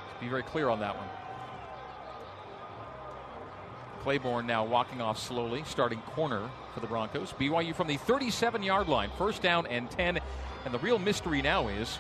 Let's 0.10 0.22
be 0.22 0.28
very 0.28 0.44
clear 0.44 0.70
on 0.70 0.80
that 0.82 0.96
one. 0.96 1.08
Claiborne 4.04 4.46
now 4.46 4.66
walking 4.66 5.02
off 5.02 5.18
slowly, 5.18 5.64
starting 5.66 6.00
corner 6.00 6.50
for 6.74 6.82
the 6.82 6.88
Broncos. 6.88 7.32
BYU 7.34 7.74
from 7.74 7.88
the 7.88 7.96
37 7.98 8.62
yard 8.62 8.90
line, 8.90 9.10
first 9.18 9.42
down 9.42 9.66
and 9.68 9.90
10. 9.90 10.20
And 10.66 10.74
the 10.74 10.80
real 10.80 11.00
mystery 11.00 11.42
now 11.42 11.70
is 11.70 11.96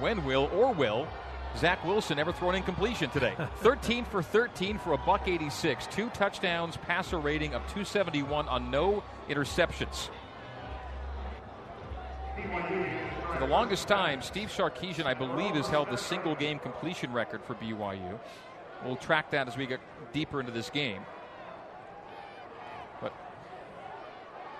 when 0.00 0.24
will 0.24 0.50
or 0.52 0.72
will 0.72 1.06
Zach 1.56 1.84
Wilson 1.84 2.18
ever 2.18 2.32
throw 2.32 2.50
an 2.50 2.56
incompletion 2.56 3.08
today? 3.10 3.34
13 3.58 4.04
for 4.04 4.20
13 4.22 4.78
for 4.78 4.94
a 4.94 4.98
buck 4.98 5.28
86, 5.28 5.86
two 5.86 6.08
touchdowns, 6.10 6.76
passer 6.78 7.18
rating 7.18 7.54
of 7.54 7.62
271 7.62 8.48
on 8.48 8.70
no 8.70 9.04
interceptions. 9.28 10.08
For 12.34 13.38
the 13.38 13.46
longest 13.46 13.86
time, 13.86 14.22
Steve 14.22 14.48
Sarkisian, 14.48 15.06
I 15.06 15.14
believe, 15.14 15.54
has 15.54 15.68
held 15.68 15.88
the 15.90 15.96
single 15.96 16.34
game 16.34 16.58
completion 16.58 17.12
record 17.12 17.42
for 17.44 17.54
BYU. 17.54 18.18
We'll 18.84 18.96
track 18.96 19.30
that 19.30 19.46
as 19.46 19.56
we 19.56 19.66
get 19.66 19.78
deeper 20.12 20.40
into 20.40 20.52
this 20.52 20.68
game. 20.68 21.02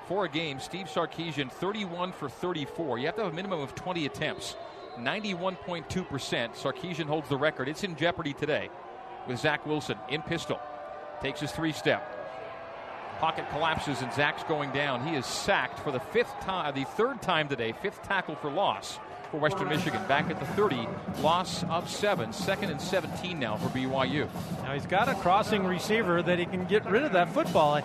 For 0.07 0.27
a 0.27 0.29
game, 0.29 0.61
Steve 0.61 0.87
Sarkisian, 0.87 1.51
31 1.51 2.13
for 2.13 2.29
34. 2.29 2.99
You 2.99 3.07
have 3.07 3.17
to 3.17 3.25
have 3.25 3.33
a 3.33 3.37
minimum 3.37 3.61
of 3.61 3.75
20 3.75 4.05
attempts. 4.05 4.55
91.2%. 4.99 5.87
Sarkisian 6.55 7.07
holds 7.07 7.29
the 7.29 7.37
record. 7.37 7.69
It's 7.69 7.85
in 7.85 7.97
jeopardy 7.97 8.35
today 8.35 8.69
with 9.27 9.39
Zach 9.39 9.65
Wilson 9.65 9.97
in 10.11 10.21
pistol. 10.23 10.61
Takes 11.23 11.41
his 11.41 11.53
three 11.53 11.73
step. 11.73 12.11
Pocket 13.19 13.49
collapses 13.51 14.03
and 14.03 14.13
Zach's 14.13 14.45
going 14.45 14.73
down. 14.73 15.07
He 15.07 15.15
is 15.15 15.25
sacked 15.25 15.79
for 15.81 15.91
the 15.91 16.01
fifth 16.01 16.39
time, 16.41 16.67
uh, 16.67 16.73
the 16.73 16.85
third 16.85 17.23
time 17.23 17.49
today, 17.49 17.73
fifth 17.73 18.03
tackle 18.03 18.35
for 18.35 18.51
loss 18.51 18.99
for 19.31 19.39
Western 19.39 19.69
Michigan. 19.69 20.07
Back 20.07 20.29
at 20.31 20.39
the 20.39 20.47
30, 20.47 20.87
loss 21.23 21.65
of 21.65 21.89
seven, 21.89 22.33
second 22.33 22.71
and 22.71 22.81
17 22.81 23.39
now 23.39 23.57
for 23.57 23.69
BYU. 23.69 24.29
Now 24.63 24.75
he's 24.75 24.85
got 24.85 25.09
a 25.09 25.15
crossing 25.15 25.65
receiver 25.65 26.23
that 26.23 26.39
he 26.39 26.45
can 26.45 26.67
get 26.67 26.85
rid 26.85 27.05
of 27.05 27.13
that 27.13 27.33
football. 27.33 27.81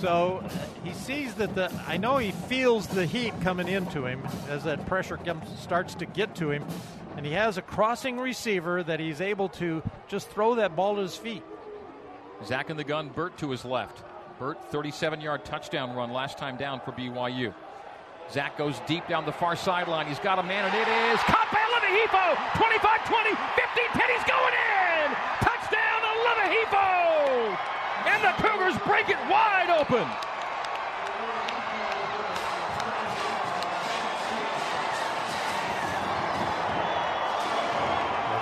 So 0.00 0.42
uh, 0.44 0.48
he 0.84 0.92
sees 0.92 1.34
that 1.34 1.56
the. 1.56 1.72
I 1.88 1.96
know 1.96 2.18
he 2.18 2.30
feels 2.30 2.86
the 2.86 3.04
heat 3.04 3.32
coming 3.40 3.66
into 3.66 4.06
him 4.06 4.22
as 4.48 4.62
that 4.62 4.86
pressure 4.86 5.16
comes, 5.16 5.42
starts 5.58 5.96
to 5.96 6.06
get 6.06 6.36
to 6.36 6.52
him, 6.52 6.64
and 7.16 7.26
he 7.26 7.32
has 7.32 7.58
a 7.58 7.62
crossing 7.62 8.18
receiver 8.18 8.84
that 8.84 9.00
he's 9.00 9.20
able 9.20 9.48
to 9.50 9.82
just 10.06 10.28
throw 10.28 10.54
that 10.54 10.76
ball 10.76 10.94
to 10.94 11.02
his 11.02 11.16
feet. 11.16 11.42
Zach 12.46 12.70
in 12.70 12.76
the 12.76 12.84
gun, 12.84 13.08
Burt 13.08 13.36
to 13.38 13.50
his 13.50 13.64
left. 13.64 14.04
Burt, 14.38 14.62
37 14.70 15.20
yard 15.20 15.44
touchdown 15.44 15.96
run 15.96 16.12
last 16.12 16.38
time 16.38 16.56
down 16.56 16.78
for 16.78 16.92
BYU. 16.92 17.52
Zach 18.30 18.56
goes 18.56 18.78
deep 18.86 19.08
down 19.08 19.26
the 19.26 19.32
far 19.32 19.56
sideline. 19.56 20.06
He's 20.06 20.20
got 20.20 20.38
a 20.38 20.44
man, 20.44 20.64
and 20.64 20.74
it 20.74 20.86
is 21.10 21.18
caught 21.26 21.50
by 21.50 21.58
Aleva 21.58 21.90
Hifo. 21.90 22.56
25 22.56 23.04
20, 23.04 23.30
15 23.34 23.88
10. 23.98 24.08
He's 24.14 24.28
going 24.30 24.54
in. 24.54 25.16
Touchdown 25.42 25.98
to 26.02 26.12
And 28.06 28.22
the 28.22 28.34
Cougars 28.38 28.76
break 28.86 29.08
it 29.08 29.18
wide 29.28 29.67
open. 29.78 30.08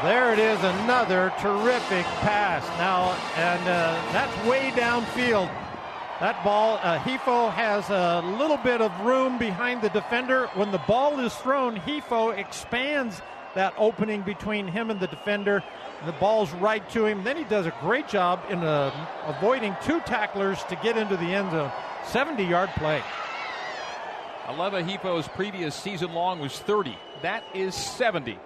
There 0.03 0.33
it 0.33 0.38
is, 0.38 0.59
another 0.62 1.33
terrific 1.40 2.07
pass. 2.22 2.66
Now, 2.79 3.12
and 3.37 3.61
uh, 3.68 4.12
that's 4.12 4.46
way 4.46 4.70
downfield. 4.70 5.51
That 6.20 6.42
ball, 6.42 6.79
uh, 6.83 6.99
Hifo 7.01 7.53
has 7.53 7.90
a 7.90 8.27
little 8.38 8.57
bit 8.57 8.81
of 8.81 8.99
room 9.01 9.37
behind 9.37 9.83
the 9.83 9.90
defender. 9.90 10.46
When 10.55 10.72
the 10.72 10.79
ball 10.79 11.20
is 11.20 11.35
thrown, 11.35 11.77
Hifo 11.77 12.35
expands 12.35 13.20
that 13.57 13.75
opening 13.79 14.23
between 14.23 14.69
him 14.69 14.90
and 14.90 15.01
the 15.01 15.07
defender. 15.07 15.64
The 16.05 16.12
ball's 16.12 16.53
right 16.53 16.88
to 16.90 17.07
him. 17.07 17.25
Then 17.25 17.37
he 17.37 17.45
does 17.45 17.66
a 17.66 17.75
great 17.81 18.07
job 18.07 18.40
in 18.49 18.62
uh, 18.62 18.92
avoiding 19.27 19.75
two 19.83 20.01
tacklers 20.01 20.62
to 20.64 20.77
get 20.77 20.97
into 20.97 21.16
the 21.16 21.25
end 21.25 21.51
zone. 21.51 21.73
70 22.05 22.45
yard 22.45 22.71
play. 22.77 23.03
Aleva 24.45 24.87
Hifo's 24.87 25.27
previous 25.29 25.75
season 25.75 26.12
long 26.12 26.38
was 26.38 26.59
30. 26.61 26.97
That 27.23 27.42
is 27.55 27.75
70. 27.75 28.38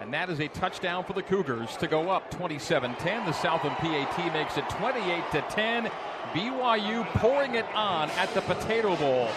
And 0.00 0.12
that 0.12 0.28
is 0.28 0.40
a 0.40 0.48
touchdown 0.48 1.04
for 1.04 1.12
the 1.12 1.22
Cougars 1.22 1.76
to 1.76 1.86
go 1.86 2.10
up 2.10 2.30
27 2.30 2.94
10. 2.96 3.26
The 3.26 3.32
Southam 3.32 3.74
PAT 3.76 4.32
makes 4.32 4.56
it 4.56 4.68
28 4.70 5.22
to 5.32 5.40
10. 5.50 5.90
BYU 6.32 7.06
pouring 7.12 7.54
it 7.54 7.66
on 7.74 8.10
at 8.10 8.32
the 8.34 8.40
Potato 8.40 8.96
Bowl. 8.96 9.28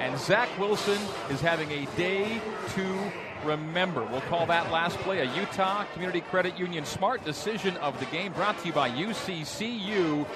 And 0.00 0.18
Zach 0.18 0.48
Wilson 0.58 0.98
is 1.30 1.40
having 1.40 1.70
a 1.70 1.86
day 1.96 2.40
to 2.70 3.12
remember. 3.44 4.04
We'll 4.04 4.20
call 4.22 4.46
that 4.46 4.70
last 4.72 4.96
play 4.98 5.20
a 5.20 5.34
Utah 5.36 5.84
Community 5.92 6.20
Credit 6.20 6.58
Union 6.58 6.84
smart 6.84 7.24
decision 7.24 7.76
of 7.78 7.98
the 8.00 8.06
game 8.06 8.32
brought 8.32 8.58
to 8.60 8.66
you 8.66 8.72
by 8.72 8.90
UCCU. 8.90 10.26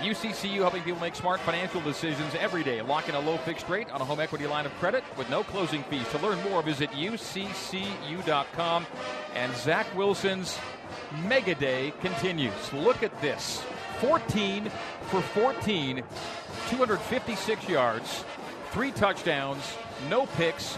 UCCU 0.00 0.56
helping 0.56 0.82
people 0.82 1.00
make 1.00 1.14
smart 1.14 1.40
financial 1.40 1.80
decisions 1.80 2.34
every 2.38 2.62
day. 2.62 2.82
Lock 2.82 3.08
in 3.08 3.14
a 3.14 3.20
low 3.20 3.36
fixed 3.38 3.68
rate 3.68 3.90
on 3.90 4.00
a 4.00 4.04
home 4.04 4.20
equity 4.20 4.46
line 4.46 4.66
of 4.66 4.74
credit 4.74 5.04
with 5.16 5.30
no 5.30 5.42
closing 5.44 5.82
fees. 5.84 6.06
To 6.10 6.18
learn 6.18 6.42
more, 6.42 6.62
visit 6.62 6.90
uccu.com. 6.90 8.86
And 9.34 9.56
Zach 9.56 9.86
Wilson's 9.96 10.58
mega 11.26 11.54
day 11.54 11.92
continues. 12.00 12.72
Look 12.72 13.02
at 13.02 13.18
this 13.20 13.62
14 14.00 14.70
for 15.06 15.20
14, 15.20 16.02
256 16.68 17.68
yards, 17.68 18.24
three 18.72 18.90
touchdowns, 18.90 19.62
no 20.10 20.26
picks, 20.26 20.76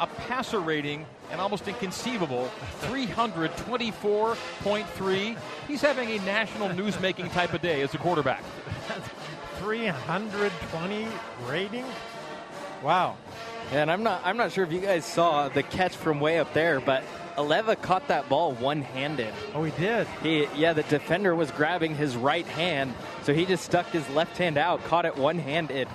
a 0.00 0.06
passer 0.06 0.60
rating, 0.60 1.06
and 1.30 1.40
almost 1.40 1.66
inconceivable 1.68 2.50
324.3. 2.82 5.36
He's 5.66 5.80
having 5.80 6.10
a 6.10 6.18
national 6.24 6.68
newsmaking 6.70 7.32
type 7.32 7.54
of 7.54 7.62
day 7.62 7.82
as 7.82 7.94
a 7.94 7.98
quarterback. 7.98 8.42
320 9.58 11.06
rating? 11.48 11.84
Wow. 12.82 13.16
And 13.72 13.90
I'm 13.90 14.02
not 14.02 14.20
I'm 14.24 14.36
not 14.36 14.52
sure 14.52 14.62
if 14.64 14.72
you 14.72 14.80
guys 14.80 15.06
saw 15.06 15.48
the 15.48 15.62
catch 15.62 15.96
from 15.96 16.20
way 16.20 16.38
up 16.38 16.52
there, 16.52 16.80
but 16.80 17.02
Aleva 17.36 17.80
caught 17.80 18.08
that 18.08 18.28
ball 18.28 18.52
one-handed. 18.52 19.32
Oh, 19.54 19.64
he 19.64 19.72
did. 19.80 20.06
He 20.22 20.46
yeah, 20.54 20.74
the 20.74 20.82
defender 20.84 21.34
was 21.34 21.50
grabbing 21.50 21.96
his 21.96 22.14
right 22.16 22.46
hand, 22.46 22.92
so 23.22 23.32
he 23.32 23.46
just 23.46 23.64
stuck 23.64 23.86
his 23.86 24.06
left 24.10 24.36
hand 24.36 24.58
out, 24.58 24.84
caught 24.84 25.06
it 25.06 25.16
one-handed. 25.16 25.88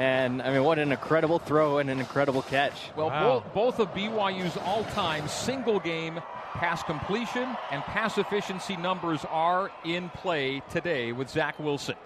And 0.00 0.40
I 0.40 0.50
mean, 0.50 0.64
what 0.64 0.78
an 0.78 0.92
incredible 0.92 1.38
throw 1.38 1.76
and 1.76 1.90
an 1.90 2.00
incredible 2.00 2.40
catch. 2.40 2.90
Well, 2.96 3.08
Wow. 3.08 3.42
both, 3.52 3.52
both 3.52 3.80
of 3.80 3.92
BYU's 3.94 4.56
all 4.56 4.82
time 4.84 5.28
single 5.28 5.78
game 5.78 6.22
pass 6.54 6.82
completion 6.82 7.54
and 7.70 7.82
pass 7.82 8.16
efficiency 8.16 8.76
numbers 8.78 9.26
are 9.28 9.70
in 9.84 10.08
play 10.08 10.62
today 10.70 11.12
with 11.12 11.28
Zach 11.28 11.58
Wilson. 11.58 11.96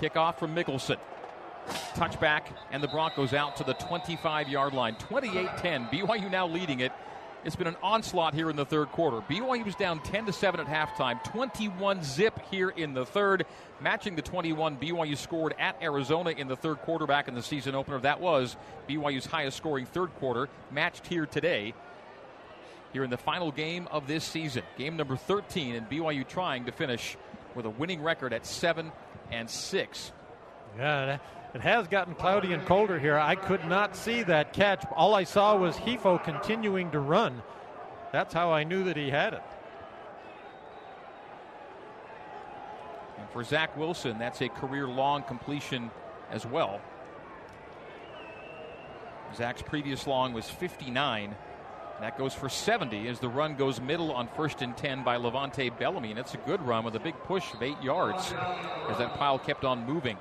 Kickoff 0.00 0.36
from 0.38 0.54
Mickelson. 0.56 0.96
Touchback, 1.94 2.44
and 2.72 2.82
the 2.82 2.88
Broncos 2.88 3.34
out 3.34 3.56
to 3.56 3.64
the 3.64 3.74
25 3.74 4.48
yard 4.48 4.72
line. 4.72 4.94
28 4.96 5.48
10. 5.58 5.88
BYU 5.88 6.30
now 6.30 6.46
leading 6.46 6.80
it. 6.80 6.92
It's 7.44 7.56
been 7.56 7.66
an 7.66 7.76
onslaught 7.82 8.32
here 8.32 8.48
in 8.48 8.56
the 8.56 8.64
third 8.64 8.90
quarter. 8.90 9.18
BYU 9.20 9.66
was 9.66 9.74
down 9.74 10.02
10 10.02 10.26
to 10.26 10.32
7 10.32 10.60
at 10.60 10.66
halftime, 10.66 11.22
21 11.24 12.02
zip 12.02 12.40
here 12.50 12.70
in 12.70 12.94
the 12.94 13.04
third, 13.04 13.44
matching 13.82 14.16
the 14.16 14.22
21 14.22 14.78
BYU 14.78 15.14
scored 15.14 15.54
at 15.58 15.76
Arizona 15.82 16.30
in 16.30 16.48
the 16.48 16.56
third 16.56 16.78
quarter 16.78 17.06
back 17.06 17.28
in 17.28 17.34
the 17.34 17.42
season 17.42 17.74
opener. 17.74 18.00
That 18.00 18.20
was 18.20 18.56
BYU's 18.88 19.26
highest 19.26 19.58
scoring 19.58 19.84
third 19.84 20.14
quarter, 20.14 20.48
matched 20.70 21.06
here 21.06 21.26
today. 21.26 21.74
Here 22.94 23.04
in 23.04 23.10
the 23.10 23.18
final 23.18 23.52
game 23.52 23.88
of 23.90 24.06
this 24.06 24.24
season, 24.24 24.62
game 24.78 24.96
number 24.96 25.16
13, 25.16 25.74
and 25.74 25.90
BYU 25.90 26.26
trying 26.26 26.64
to 26.64 26.72
finish 26.72 27.18
with 27.54 27.66
a 27.66 27.70
winning 27.70 28.02
record 28.02 28.32
at 28.32 28.46
7 28.46 28.90
and 29.30 29.50
6. 29.50 30.12
Yeah, 30.78 31.18
it 31.54 31.60
has 31.60 31.86
gotten 31.86 32.14
cloudy 32.14 32.52
and 32.52 32.66
colder 32.66 32.98
here. 32.98 33.16
I 33.16 33.36
could 33.36 33.64
not 33.64 33.94
see 33.94 34.24
that 34.24 34.52
catch. 34.52 34.84
All 34.96 35.14
I 35.14 35.22
saw 35.22 35.56
was 35.56 35.76
Hifo 35.76 36.22
continuing 36.22 36.90
to 36.90 36.98
run. 36.98 37.42
That's 38.12 38.34
how 38.34 38.52
I 38.52 38.64
knew 38.64 38.84
that 38.84 38.96
he 38.96 39.08
had 39.08 39.34
it. 39.34 39.42
And 43.18 43.28
for 43.30 43.44
Zach 43.44 43.76
Wilson, 43.76 44.18
that's 44.18 44.40
a 44.40 44.48
career 44.48 44.88
long 44.88 45.22
completion 45.22 45.92
as 46.30 46.44
well. 46.44 46.80
Zach's 49.36 49.62
previous 49.62 50.08
long 50.08 50.32
was 50.32 50.50
59. 50.50 51.36
That 52.00 52.18
goes 52.18 52.34
for 52.34 52.48
70 52.48 53.06
as 53.06 53.20
the 53.20 53.28
run 53.28 53.54
goes 53.54 53.80
middle 53.80 54.12
on 54.12 54.26
first 54.26 54.62
and 54.62 54.76
10 54.76 55.04
by 55.04 55.16
Levante 55.16 55.70
Bellamy. 55.70 56.10
And 56.10 56.18
it's 56.18 56.34
a 56.34 56.38
good 56.38 56.60
run 56.62 56.84
with 56.84 56.96
a 56.96 57.00
big 57.00 57.14
push 57.24 57.54
of 57.54 57.62
eight 57.62 57.80
yards 57.80 58.32
as 58.88 58.98
that 58.98 59.14
pile 59.14 59.38
kept 59.38 59.64
on 59.64 59.86
moving. 59.86 60.18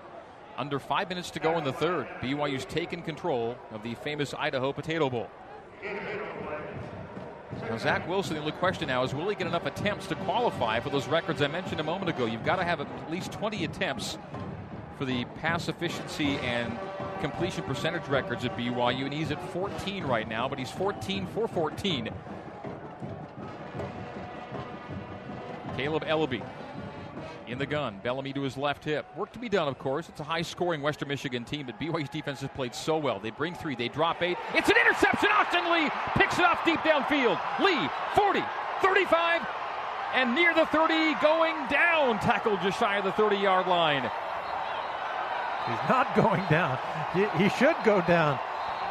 Under 0.58 0.80
five 0.80 1.10
minutes 1.10 1.32
to 1.32 1.40
go 1.40 1.58
in 1.58 1.64
the 1.64 1.74
third, 1.74 2.08
BYU's 2.22 2.66
taken 2.66 3.02
control 3.02 3.58
of 3.72 3.82
the 3.82 3.96
famous 3.96 4.34
Idaho 4.38 4.72
Potato 4.72 5.10
Bowl. 5.10 5.28
Now, 7.70 7.78
Zach 7.78 8.08
Wilson, 8.08 8.36
the 8.36 8.40
only 8.40 8.52
question 8.52 8.88
now 8.88 9.04
is 9.04 9.16
will 9.16 9.30
he 9.30 9.36
get 9.36 9.48
enough 9.48 9.66
attempts 9.66 10.08
to 10.08 10.16
qualify 10.16 10.80
for 10.80 10.90
those 10.90 11.08
records 11.08 11.42
I 11.42 11.48
mentioned 11.48 11.80
a 11.80 11.84
moment 11.84 12.10
ago? 12.10 12.26
You've 12.26 12.46
got 12.46 12.58
to 12.58 12.64
have 12.64 12.82
at 12.82 13.12
least 13.12 13.32
20 13.32 13.64
attempts 13.64 14.18
for 14.98 15.06
the 15.06 15.26
pass 15.42 15.70
efficiency 15.70 16.38
and 16.38 16.78
completion 17.20 17.64
percentage 17.64 18.08
records 18.08 18.46
at 18.46 18.56
BYU, 18.56 19.06
and 19.06 19.14
he's 19.14 19.32
at 19.32 19.42
14 19.52 20.04
right 20.04 20.28
now, 20.28 20.48
but 20.48 20.60
he's 20.60 20.70
14 20.70 21.26
for 21.28 21.48
14. 21.48 22.10
Kaleb 25.76 26.04
Eleby 26.04 26.44
in 27.48 27.58
the 27.58 27.66
gun. 27.66 28.00
Bellamy 28.04 28.34
to 28.34 28.42
his 28.42 28.58
left 28.58 28.84
hip. 28.84 29.06
Work 29.18 29.32
to 29.34 29.40
be 29.40 29.50
done, 29.50 29.68
of 29.68 29.78
course. 29.80 30.10
It's 30.10 30.20
a 30.20 30.24
high 30.24 30.42
scoring 30.42 30.82
Western 30.82 31.08
Michigan 31.08 31.44
team, 31.44 31.66
but 31.66 31.80
BYU's 31.80 32.10
defense 32.10 32.42
has 32.42 32.50
played 32.52 32.74
so 32.74 32.98
well. 32.98 33.20
They 33.20 33.32
bring 33.32 33.54
three, 33.54 33.76
they 33.76 33.88
drop 33.88 34.22
eight. 34.22 34.38
It's 34.54 34.70
an 34.70 34.76
interception. 34.78 35.30
Austin 35.32 35.72
Lee 35.72 35.90
picks 36.16 36.40
it 36.40 36.46
off 36.46 36.64
deep 36.66 36.80
downfield. 36.80 37.40
Lee, 37.60 37.90
40, 38.16 38.42
35, 38.82 39.42
and 40.16 40.36
near 40.36 40.54
the 40.54 40.66
30, 40.68 41.16
going 41.22 41.56
down. 41.70 42.20
Tackled 42.20 42.62
just 42.62 42.80
shy 42.80 42.98
of 42.98 43.04
the 43.04 43.12
30 43.14 43.38
yard 43.38 43.68
line. 43.68 44.04
He's 45.68 45.90
not 45.90 46.14
going 46.16 46.44
down. 46.50 46.78
He 47.38 47.50
should 47.50 47.76
go 47.86 48.02
down. 48.02 48.38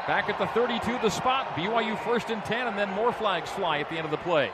Back 0.06 0.28
at 0.28 0.38
the 0.38 0.46
32, 0.48 0.98
the 1.00 1.10
spot. 1.10 1.46
BYU 1.54 1.96
first 2.02 2.30
and 2.30 2.44
10, 2.44 2.66
and 2.66 2.78
then 2.78 2.90
more 2.90 3.12
flags 3.12 3.50
fly 3.50 3.78
at 3.78 3.88
the 3.88 3.96
end 3.96 4.04
of 4.04 4.10
the 4.10 4.16
play. 4.18 4.50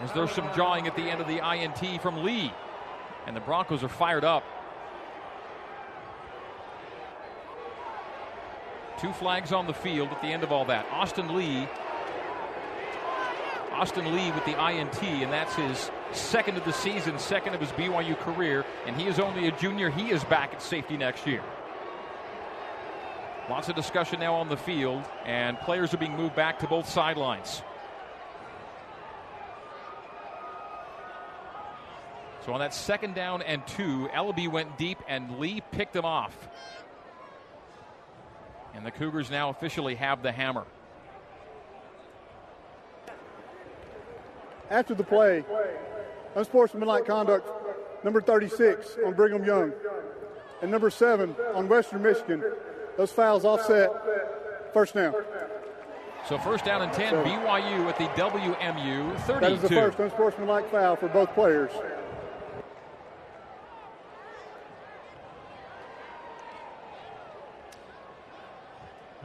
As 0.00 0.12
there's 0.12 0.32
some 0.32 0.48
jawing 0.54 0.86
at 0.86 0.94
the 0.96 1.02
end 1.02 1.20
of 1.20 1.26
the 1.26 1.38
INT 1.38 2.02
from 2.02 2.22
Lee. 2.22 2.52
And 3.26 3.36
the 3.36 3.40
Broncos 3.40 3.82
are 3.82 3.88
fired 3.88 4.24
up. 4.24 4.44
Two 9.00 9.12
flags 9.12 9.52
on 9.52 9.66
the 9.66 9.74
field 9.74 10.08
at 10.08 10.22
the 10.22 10.28
end 10.28 10.42
of 10.42 10.52
all 10.52 10.64
that. 10.66 10.86
Austin 10.90 11.36
Lee. 11.36 11.68
Austin 13.72 14.14
Lee 14.14 14.30
with 14.30 14.44
the 14.46 14.52
INT, 14.70 15.02
and 15.02 15.30
that's 15.30 15.54
his 15.54 15.90
second 16.12 16.56
of 16.56 16.64
the 16.64 16.72
season, 16.72 17.18
second 17.18 17.54
of 17.54 17.60
his 17.60 17.70
BYU 17.72 18.18
career, 18.20 18.64
and 18.86 18.96
he 18.96 19.06
is 19.06 19.18
only 19.18 19.48
a 19.48 19.52
junior. 19.52 19.90
He 19.90 20.10
is 20.10 20.24
back 20.24 20.54
at 20.54 20.62
safety 20.62 20.96
next 20.96 21.26
year. 21.26 21.42
Lots 23.50 23.68
of 23.68 23.76
discussion 23.76 24.18
now 24.18 24.34
on 24.34 24.48
the 24.48 24.56
field, 24.56 25.04
and 25.26 25.60
players 25.60 25.92
are 25.92 25.98
being 25.98 26.16
moved 26.16 26.34
back 26.34 26.58
to 26.60 26.66
both 26.66 26.88
sidelines. 26.88 27.62
So 32.46 32.52
on 32.52 32.60
that 32.60 32.72
second 32.72 33.16
down 33.16 33.42
and 33.42 33.66
two, 33.66 34.08
Eleby 34.14 34.48
went 34.48 34.78
deep, 34.78 34.98
and 35.08 35.40
Lee 35.40 35.62
picked 35.72 35.96
him 35.96 36.04
off. 36.04 36.32
And 38.72 38.86
the 38.86 38.92
Cougars 38.92 39.32
now 39.32 39.48
officially 39.48 39.96
have 39.96 40.22
the 40.22 40.30
hammer. 40.30 40.64
After 44.70 44.94
the 44.94 45.02
play, 45.02 45.44
unsportsmanlike 46.36 47.04
conduct, 47.04 47.50
number 48.04 48.20
36 48.20 48.96
on 49.04 49.14
Brigham 49.14 49.44
Young, 49.44 49.72
and 50.62 50.70
number 50.70 50.88
seven 50.88 51.34
on 51.52 51.68
Western 51.68 52.02
Michigan. 52.02 52.44
Those 52.96 53.10
fouls 53.10 53.44
offset. 53.44 53.90
First 54.72 54.94
down. 54.94 55.14
So 56.28 56.38
first 56.38 56.64
down 56.64 56.82
and 56.82 56.92
10, 56.92 57.12
BYU 57.24 57.88
at 57.88 57.98
the 57.98 58.04
WMU 58.20 59.18
32. 59.22 59.40
That 59.40 59.52
is 59.52 59.62
the 59.62 59.68
first 59.68 59.98
unsportsmanlike 59.98 60.70
foul 60.70 60.94
for 60.94 61.08
both 61.08 61.32
players. 61.34 61.70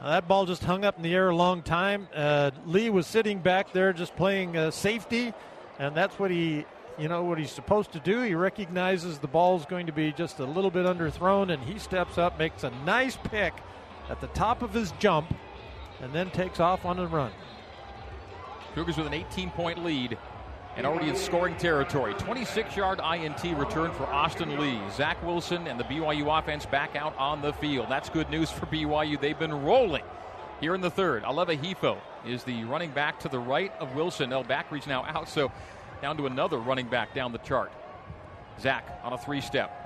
That 0.10 0.28
ball 0.28 0.46
just 0.46 0.64
hung 0.64 0.84
up 0.84 0.98
in 0.98 1.04
the 1.04 1.14
air 1.14 1.30
a 1.30 1.36
long 1.36 1.62
time. 1.62 2.08
Uh, 2.14 2.52
Lee 2.66 2.90
was 2.90 3.06
sitting 3.06 3.40
back 3.40 3.72
there 3.72 3.94
just 3.94 4.16
playing 4.16 4.58
uh, 4.58 4.72
safety, 4.72 5.34
and 5.80 5.96
that's 5.96 6.18
what 6.18 6.32
he 6.32 6.66
you 6.98 7.08
know 7.08 7.24
what 7.24 7.38
he's 7.38 7.52
supposed 7.52 7.94
to 7.94 8.00
do. 8.00 8.22
He 8.22 8.36
recognizes 8.36 9.20
the 9.20 9.28
ball's 9.28 9.66
going 9.66 9.88
to 9.88 9.94
be 9.94 10.12
just 10.12 10.40
a 10.40 10.46
little 10.46 10.72
bit 10.72 10.86
underthrown, 10.86 11.54
and 11.54 11.64
he 11.64 11.80
steps 11.80 12.18
up, 12.18 12.38
makes 12.38 12.64
a 12.64 12.72
nice 12.86 13.16
pick 13.16 13.54
at 14.10 14.22
the 14.22 14.28
top 14.28 14.62
of 14.62 14.74
his 14.74 14.92
jump, 15.00 15.34
and 16.02 16.14
then 16.14 16.30
takes 16.32 16.60
off 16.60 16.86
on 16.86 17.00
a 17.00 17.08
run. 17.08 17.32
Cougars 18.76 18.98
with 18.98 19.08
an 19.08 19.14
18 19.14 19.52
point 19.52 19.84
lead 19.84 20.18
and 20.78 20.86
already 20.86 21.10
in 21.10 21.16
scoring 21.16 21.56
territory. 21.58 22.14
26 22.16 22.76
yard 22.76 23.00
INT 23.00 23.44
return 23.58 23.92
for 23.92 24.06
Austin 24.06 24.60
Lee. 24.60 24.80
Zach 24.92 25.22
Wilson 25.24 25.68
and 25.68 25.80
the 25.80 25.84
BYU 25.84 26.38
offense 26.38 26.66
back 26.66 26.96
out 26.96 27.16
on 27.18 27.42
the 27.42 27.54
field. 27.54 27.88
That's 27.90 28.10
good 28.10 28.30
news 28.30 28.50
for 28.50 28.66
BYU. 28.68 29.20
They've 29.20 29.38
been 29.38 29.64
rolling 29.64 30.04
here 30.60 30.76
in 30.76 30.82
the 30.82 30.92
third. 30.92 31.24
Aleva 31.24 31.58
Hifo 31.58 31.98
is 32.26 32.44
the 32.44 32.64
running 32.64 32.92
back 32.92 33.20
to 33.22 33.30
the 33.30 33.40
right 33.40 33.74
of 33.80 33.96
Wilson. 33.96 34.32
El 34.32 34.44
Bakri's 34.44 34.88
now 34.88 35.04
out, 35.04 35.28
so 35.28 35.52
down 36.02 36.18
to 36.18 36.26
another 36.26 36.58
running 36.58 36.88
back 36.88 37.14
down 37.14 37.32
the 37.32 37.40
chart. 37.40 37.72
Zach 38.60 38.86
on 39.04 39.14
a 39.14 39.18
three 39.18 39.42
step. 39.42 39.78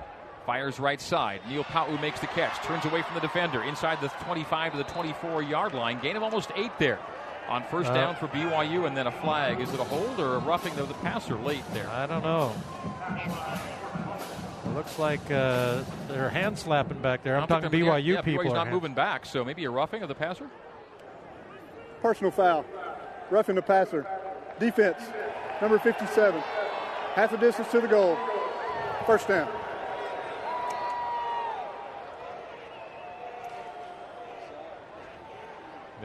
Fires 0.46 0.78
right 0.78 1.00
side. 1.00 1.40
Neil 1.48 1.64
Pau'u 1.64 2.00
makes 2.00 2.20
the 2.20 2.28
catch. 2.28 2.54
Turns 2.64 2.84
away 2.84 3.02
from 3.02 3.14
the 3.14 3.20
defender. 3.20 3.64
Inside 3.64 4.00
the 4.00 4.08
25 4.24 4.72
to 4.72 4.78
the 4.78 4.84
24 4.84 5.42
yard 5.42 5.74
line. 5.74 5.98
Gain 6.00 6.14
of 6.14 6.22
almost 6.22 6.52
eight 6.54 6.70
there 6.78 7.00
on 7.48 7.62
first 7.64 7.90
uh, 7.90 7.94
down 7.94 8.16
for 8.16 8.28
BYU, 8.28 8.86
and 8.86 8.96
then 8.96 9.06
a 9.06 9.12
flag. 9.12 9.60
Is 9.60 9.72
it 9.72 9.80
a 9.80 9.84
hold 9.84 10.20
or 10.20 10.34
a 10.34 10.38
roughing 10.38 10.76
of 10.78 10.88
the 10.88 10.94
passer 10.94 11.36
late 11.36 11.64
there? 11.72 11.88
I 11.88 12.06
don't 12.06 12.22
know. 12.22 12.52
It 14.64 14.74
looks 14.74 14.98
like 14.98 15.30
uh, 15.30 15.82
they're 16.08 16.28
hand 16.28 16.58
slapping 16.58 16.98
back 16.98 17.22
there. 17.22 17.36
I'm, 17.36 17.42
I'm 17.42 17.48
talking 17.48 17.70
BYU 17.70 18.04
yeah, 18.04 18.20
people. 18.20 18.44
BYU's 18.44 18.52
not 18.52 18.70
moving 18.70 18.94
back, 18.94 19.26
so 19.26 19.44
maybe 19.44 19.64
a 19.64 19.70
roughing 19.70 20.02
of 20.02 20.08
the 20.08 20.14
passer. 20.14 20.48
Personal 22.02 22.30
foul, 22.30 22.64
roughing 23.30 23.54
the 23.54 23.62
passer. 23.62 24.06
Defense 24.58 24.98
number 25.60 25.78
57. 25.78 26.40
Half 27.14 27.32
a 27.32 27.36
distance 27.38 27.70
to 27.70 27.80
the 27.80 27.88
goal. 27.88 28.18
First 29.06 29.28
down. 29.28 29.48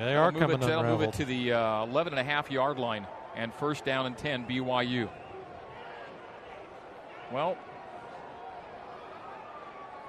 They 0.01 0.15
are 0.15 0.31
coming 0.31 0.59
it, 0.59 0.65
They'll 0.65 0.81
move 0.81 1.01
it 1.03 1.13
to 1.13 1.25
the 1.25 1.53
uh, 1.53 1.83
11 1.83 2.13
and 2.13 2.19
a 2.19 2.23
half 2.23 2.49
yard 2.49 2.79
line 2.79 3.05
and 3.35 3.53
first 3.53 3.85
down 3.85 4.07
and 4.07 4.17
10 4.17 4.47
BYU. 4.47 5.07
Well, 7.31 7.55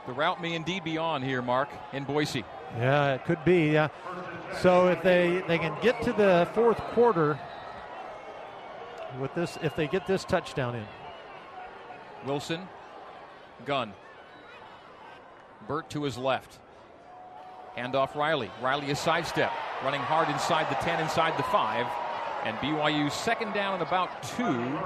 the 0.06 0.14
route 0.14 0.40
may 0.40 0.54
indeed 0.54 0.82
be 0.82 0.96
on 0.96 1.22
here, 1.22 1.42
Marc, 1.42 1.68
in 1.92 2.04
Boise. 2.04 2.42
Yeah, 2.78 3.12
it 3.12 3.24
could 3.26 3.44
be. 3.44 3.70
Yeah. 3.70 3.88
So 4.62 4.88
if 4.88 5.02
they, 5.02 5.44
they 5.46 5.58
can 5.58 5.76
get 5.82 6.00
to 6.02 6.14
the 6.14 6.48
fourth 6.54 6.78
quarter 6.78 7.38
with 9.20 9.34
this 9.34 9.58
if 9.62 9.76
they 9.76 9.86
get 9.86 10.06
this 10.06 10.24
touchdown 10.24 10.74
in. 10.74 10.86
Wilson, 12.24 12.66
gun. 13.66 13.92
Burt 15.68 15.90
to 15.90 16.02
his 16.04 16.16
left. 16.16 16.60
Hand 17.76 17.94
off 17.94 18.14
Riley. 18.14 18.50
Riley 18.60 18.90
a 18.90 18.96
sidestep, 18.96 19.50
running 19.82 20.00
hard 20.00 20.28
inside 20.28 20.70
the 20.70 20.74
10, 20.84 21.00
inside 21.00 21.38
the 21.38 21.42
5. 21.44 21.86
And 22.44 22.56
BYU 22.58 23.10
second 23.10 23.52
down 23.54 23.74
and 23.74 23.82
about 23.82 24.22
two, 24.22 24.78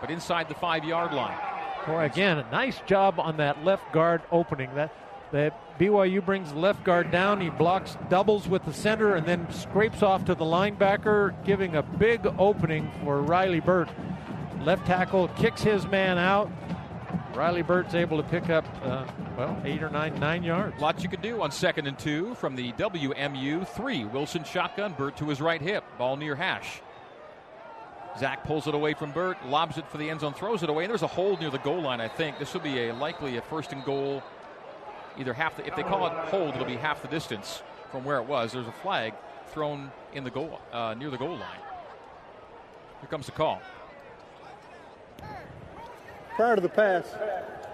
but 0.00 0.10
inside 0.10 0.46
the 0.48 0.54
five 0.54 0.84
yard 0.84 1.14
line. 1.14 1.38
Boy, 1.86 2.04
again, 2.04 2.38
a 2.38 2.50
nice 2.50 2.78
job 2.86 3.18
on 3.18 3.38
that 3.38 3.64
left 3.64 3.90
guard 3.92 4.20
opening. 4.30 4.74
That 4.74 4.92
that 5.32 5.54
BYU 5.78 6.22
brings 6.24 6.52
left 6.52 6.84
guard 6.84 7.10
down. 7.10 7.40
He 7.40 7.48
blocks 7.48 7.96
doubles 8.10 8.46
with 8.46 8.64
the 8.66 8.74
center 8.74 9.14
and 9.14 9.26
then 9.26 9.50
scrapes 9.50 10.02
off 10.02 10.26
to 10.26 10.34
the 10.34 10.44
linebacker, 10.44 11.34
giving 11.44 11.76
a 11.76 11.82
big 11.82 12.26
opening 12.38 12.90
for 13.02 13.22
Riley 13.22 13.60
Burt. 13.60 13.88
Left 14.62 14.86
tackle 14.86 15.28
kicks 15.28 15.62
his 15.62 15.86
man 15.86 16.18
out. 16.18 16.50
Riley 17.34 17.62
Burt's 17.62 17.94
able 17.94 18.16
to 18.16 18.28
pick 18.28 18.50
up, 18.50 18.66
uh, 18.82 19.06
well, 19.36 19.60
eight 19.64 19.82
or 19.82 19.90
nine, 19.90 20.18
nine 20.18 20.42
yards. 20.42 20.80
Lots 20.80 21.02
you 21.02 21.08
could 21.08 21.22
do 21.22 21.40
on 21.42 21.50
second 21.50 21.86
and 21.86 21.98
two 21.98 22.34
from 22.34 22.56
the 22.56 22.72
WMU 22.72 23.66
three. 23.68 24.04
Wilson 24.04 24.44
shotgun, 24.44 24.94
Burt 24.94 25.16
to 25.18 25.26
his 25.26 25.40
right 25.40 25.60
hip. 25.60 25.84
Ball 25.96 26.16
near 26.16 26.34
hash. 26.34 26.82
Zach 28.18 28.44
pulls 28.44 28.66
it 28.66 28.74
away 28.74 28.94
from 28.94 29.12
Burt, 29.12 29.38
lobs 29.46 29.78
it 29.78 29.86
for 29.88 29.96
the 29.96 30.10
end 30.10 30.20
zone, 30.20 30.34
throws 30.34 30.62
it 30.62 30.68
away, 30.68 30.84
and 30.84 30.90
there's 30.90 31.02
a 31.02 31.06
hold 31.06 31.40
near 31.40 31.50
the 31.50 31.58
goal 31.58 31.80
line. 31.80 32.00
I 32.00 32.08
think 32.08 32.38
this 32.38 32.52
will 32.52 32.60
be 32.60 32.88
a 32.88 32.94
likely 32.94 33.36
a 33.36 33.42
first 33.42 33.72
and 33.72 33.84
goal. 33.84 34.22
Either 35.16 35.32
half 35.32 35.56
the, 35.56 35.66
if 35.66 35.76
they 35.76 35.82
call 35.82 36.06
it 36.06 36.12
hold, 36.28 36.54
it'll 36.54 36.66
be 36.66 36.76
half 36.76 37.00
the 37.02 37.08
distance 37.08 37.62
from 37.90 38.04
where 38.04 38.18
it 38.18 38.24
was. 38.24 38.52
There's 38.52 38.66
a 38.66 38.72
flag 38.72 39.14
thrown 39.52 39.92
in 40.12 40.24
the 40.24 40.30
goal 40.30 40.60
uh, 40.72 40.94
near 40.98 41.10
the 41.10 41.16
goal 41.16 41.36
line. 41.36 41.60
Here 43.00 43.08
comes 43.08 43.26
the 43.26 43.32
call. 43.32 43.62
Prior 46.40 46.56
to 46.56 46.62
the 46.62 46.70
pass, 46.70 47.04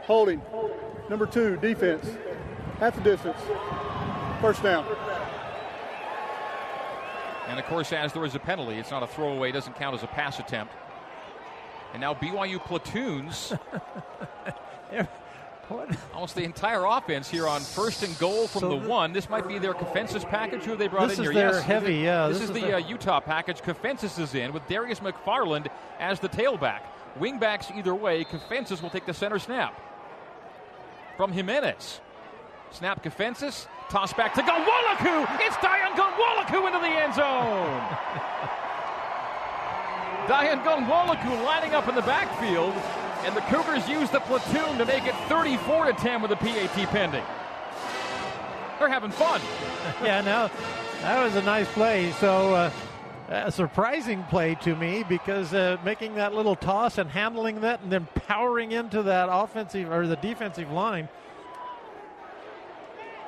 holding. 0.09 0.43
Number 1.09 1.25
two, 1.25 1.57
defense. 1.59 2.05
Half 2.81 2.97
the 2.97 3.01
distance. 3.01 3.39
First 4.41 4.61
down. 4.65 4.85
And 7.47 7.61
of 7.61 7.65
course, 7.67 7.93
as 7.93 8.13
there 8.13 8.25
is 8.25 8.35
a 8.35 8.41
penalty, 8.41 8.75
it's 8.75 8.91
not 8.91 9.05
a 9.05 9.07
throwaway, 9.07 9.51
it 9.51 9.53
doesn't 9.53 9.77
count 9.77 9.95
as 9.95 10.03
a 10.03 10.09
pass 10.09 10.41
attempt. 10.41 10.73
And 11.93 12.01
now 12.01 12.13
BYU 12.13 12.59
platoons 12.59 13.53
almost 16.13 16.35
the 16.35 16.43
entire 16.43 16.87
offense 16.87 17.31
here 17.31 17.47
on 17.47 17.61
first 17.61 18.03
and 18.03 18.19
goal 18.19 18.49
from 18.49 18.63
So 18.63 18.69
the 18.71 18.79
th- 18.79 18.89
one. 18.89 19.13
This 19.13 19.31
might 19.31 19.47
be 19.47 19.61
their 19.61 19.75
Kafentzis 19.75 20.29
package 20.29 20.65
who 20.65 20.75
they 20.75 20.89
brought 20.89 21.11
This 21.11 21.21
in 21.21 21.27
is 21.27 21.31
here. 21.31 21.41
their 21.41 21.53
yes, 21.53 21.63
heavy, 21.63 21.95
yeah, 21.99 22.27
This, 22.27 22.41
this 22.41 22.51
is, 22.51 22.57
is 22.57 22.63
the 22.63 22.67
their- 22.67 22.75
uh, 22.75 22.89
Utah 22.89 23.21
package. 23.21 23.63
Kafentzis 23.63 24.19
is 24.19 24.35
in 24.35 24.53
with 24.53 24.67
Darius 24.67 24.99
McFarland 24.99 25.69
as 26.01 26.19
the 26.19 26.29
tailback. 26.29 26.81
Wingbacks 27.19 27.77
either 27.77 27.95
way. 27.95 28.25
Kafentzis 28.25 28.83
will 28.83 28.91
take 28.91 29.07
the 29.07 29.15
center 29.15 29.39
snap 29.39 29.81
from 31.17 31.33
Jimenez. 31.33 32.01
Snap 32.73 33.03
Kafentzis. 33.03 33.67
Toss 33.89 34.13
back 34.13 34.35
to 34.35 34.43
Ghanwoloku. 34.43 35.27
It's 35.41 35.57
Dayan 35.57 35.95
Ghanwoloku 35.95 36.67
into 36.67 36.81
the 36.81 36.89
end 36.89 37.15
zone. 37.15 37.81
Dayan 40.27 40.65
Ghanwoloku 40.65 41.45
lining 41.45 41.73
up 41.73 41.89
in 41.89 41.95
the 41.95 42.03
backfield, 42.03 42.75
and 43.25 43.37
the 43.37 43.43
Cougars 43.43 43.89
use 43.89 44.11
the 44.11 44.19
platoon 44.21 44.77
to 44.79 44.85
make 44.85 45.07
it 45.07 45.15
34 45.29 45.87
to 45.87 45.93
10 45.93 46.21
with 46.21 46.33
a 46.33 46.37
PAT 46.37 46.89
pending. 46.91 47.25
They're 48.79 48.89
having 48.89 49.13
fun. 49.13 49.41
yeah, 50.03 50.21
now 50.21 50.51
that 51.03 51.23
was 51.23 51.37
a 51.37 51.43
nice 51.43 51.71
play. 51.73 52.11
So 52.13 52.55
uh, 52.55 52.71
a 53.29 53.51
surprising 53.51 54.23
play 54.25 54.55
to 54.63 54.77
me 54.77 55.05
because 55.09 55.53
uh, 55.53 55.77
making 55.85 56.15
that 56.15 56.35
little 56.35 56.57
toss 56.57 56.99
and 56.99 57.11
handling 57.11 57.61
that, 57.63 57.81
and 57.83 57.91
then 57.91 58.07
powering 58.15 58.73
into 58.73 59.03
that 59.05 59.29
offensive 59.31 59.91
or 59.91 60.07
the 60.07 60.17
defensive 60.17 60.71
line. 60.71 61.09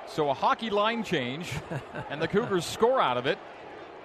So 0.07 0.31
a 0.31 0.35
hockey 0.35 0.71
line 0.71 1.03
change, 1.05 1.53
and 2.11 2.23
the 2.23 2.29
Cougars 2.29 2.65
score 2.65 3.01
out 3.01 3.17
of 3.17 3.27
it. 3.27 3.39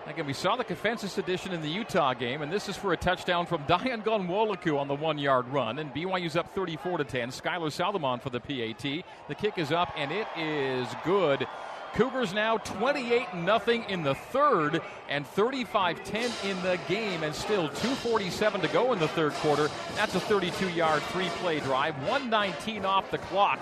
Again, 0.06 0.26
we 0.26 0.34
saw 0.34 0.58
the 0.58 0.66
Kafentzis 0.66 1.18
edition 1.18 1.54
in 1.54 1.62
the 1.62 1.70
Utah 1.70 2.14
game, 2.14 2.41
and 2.41 2.52
this 2.52 2.68
is 2.68 2.76
for 2.76 2.91
a 2.91 2.98
touchdown 2.98 3.46
from 3.46 3.64
Dayan 3.68 4.04
Ghanwoloku 4.04 4.78
on 4.78 4.89
the 4.89 4.96
one-yard 4.96 5.48
run. 5.48 5.80
And 5.80 5.94
BYU's 5.94 6.36
up 6.36 6.54
34 6.54 6.98
to 6.98 7.04
10. 7.06 7.30
Skyler 7.30 7.72
Southam 7.72 8.20
for 8.20 8.30
the 8.30 8.41
PAT. 8.41 9.06
The 9.30 9.36
kick 9.36 9.58
is 9.58 9.72
up, 9.72 9.94
and 9.96 10.12
it 10.12 10.28
is 10.38 10.88
good. 11.06 11.48
Cougars 11.94 12.34
now 12.34 12.58
28 12.58 13.28
0 13.34 13.86
in 13.88 14.02
the 14.02 14.16
third 14.16 14.82
and 15.10 15.28
35 15.28 16.04
10 16.04 16.32
in 16.44 16.62
the 16.64 16.80
game, 16.88 17.22
and 17.24 17.36
still 17.36 17.70
2.47 17.70 18.62
to 18.62 18.68
go 18.70 18.94
in 18.94 19.00
the 19.00 19.08
third 19.10 19.34
quarter. 19.34 19.70
That's 19.96 20.16
a 20.16 20.20
32 20.20 20.70
yard 20.70 21.04
three 21.04 21.28
play 21.38 21.60
drive, 21.60 21.96
119 22.08 22.84
off 22.84 23.12
the 23.12 23.20
clock. 23.20 23.60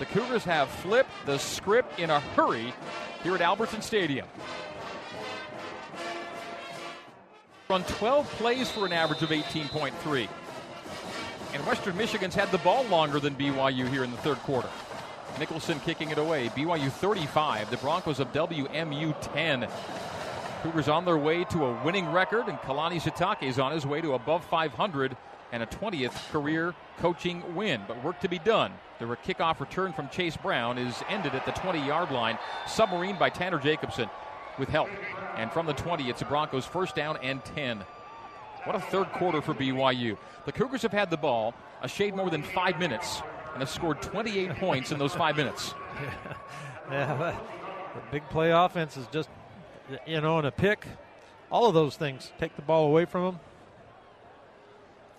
The 0.00 0.06
Cougars 0.06 0.44
have 0.44 0.68
flipped 0.68 1.10
the 1.26 1.38
script 1.38 2.00
in 2.00 2.10
a 2.10 2.18
hurry 2.20 2.74
here 3.22 3.36
at 3.36 3.40
Albertson 3.40 3.82
Stadium. 3.82 4.26
Run 7.68 7.84
12 7.84 8.28
plays 8.32 8.68
for 8.68 8.84
an 8.84 8.92
average 8.92 9.22
of 9.22 9.28
18.3. 9.28 10.28
And 11.54 11.66
Western 11.66 11.96
Michigan's 11.96 12.34
had 12.34 12.50
the 12.50 12.58
ball 12.58 12.84
longer 12.86 13.20
than 13.20 13.36
BYU 13.36 13.88
here 13.88 14.02
in 14.02 14.10
the 14.10 14.16
third 14.18 14.38
quarter. 14.38 14.68
Nicholson 15.38 15.80
kicking 15.80 16.10
it 16.10 16.18
away. 16.18 16.48
BYU 16.48 16.90
35. 16.90 17.70
The 17.70 17.76
Broncos 17.78 18.20
of 18.20 18.32
WMU 18.32 19.14
10. 19.34 19.68
Cougars 20.62 20.88
on 20.88 21.04
their 21.04 21.16
way 21.16 21.44
to 21.44 21.64
a 21.64 21.84
winning 21.84 22.10
record, 22.12 22.48
and 22.48 22.58
Kalani 22.58 23.00
Sitake 23.00 23.42
is 23.42 23.58
on 23.58 23.72
his 23.72 23.86
way 23.86 24.00
to 24.00 24.12
above 24.12 24.44
500 24.44 25.16
and 25.52 25.62
a 25.62 25.66
20th 25.66 26.30
career 26.30 26.74
coaching 26.98 27.54
win. 27.54 27.80
But 27.88 28.02
work 28.04 28.20
to 28.20 28.28
be 28.28 28.38
done. 28.38 28.72
The 28.98 29.06
kickoff 29.06 29.60
return 29.60 29.92
from 29.92 30.08
Chase 30.10 30.36
Brown 30.36 30.76
is 30.76 31.02
ended 31.08 31.34
at 31.34 31.46
the 31.46 31.52
20 31.52 31.86
yard 31.86 32.10
line, 32.10 32.38
submarine 32.66 33.18
by 33.18 33.30
Tanner 33.30 33.58
Jacobson 33.58 34.10
with 34.58 34.68
help. 34.68 34.90
And 35.36 35.50
from 35.50 35.66
the 35.66 35.72
20, 35.72 36.10
it's 36.10 36.22
a 36.22 36.26
Broncos 36.26 36.66
first 36.66 36.94
down 36.94 37.16
and 37.22 37.42
10. 37.44 37.82
What 38.64 38.76
a 38.76 38.80
third 38.80 39.10
quarter 39.12 39.40
for 39.40 39.54
BYU. 39.54 40.18
The 40.44 40.52
Cougars 40.52 40.82
have 40.82 40.92
had 40.92 41.10
the 41.10 41.16
ball 41.16 41.54
a 41.82 41.88
shade 41.88 42.14
more 42.14 42.28
than 42.28 42.42
five 42.42 42.78
minutes 42.78 43.22
and 43.52 43.60
have 43.60 43.70
scored 43.70 44.00
28 44.02 44.56
points 44.56 44.92
in 44.92 44.98
those 44.98 45.14
five 45.14 45.36
minutes. 45.36 45.74
Yeah, 46.90 47.14
that, 47.14 47.42
the 47.94 48.00
big 48.10 48.28
play 48.30 48.50
offense 48.50 48.96
is 48.96 49.06
just, 49.12 49.28
you 50.06 50.20
know, 50.20 50.40
in 50.40 50.44
a 50.44 50.50
pick. 50.50 50.84
All 51.48 51.68
of 51.68 51.74
those 51.74 51.96
things 51.96 52.32
take 52.40 52.56
the 52.56 52.62
ball 52.62 52.86
away 52.86 53.04
from 53.04 53.24
them. 53.24 53.40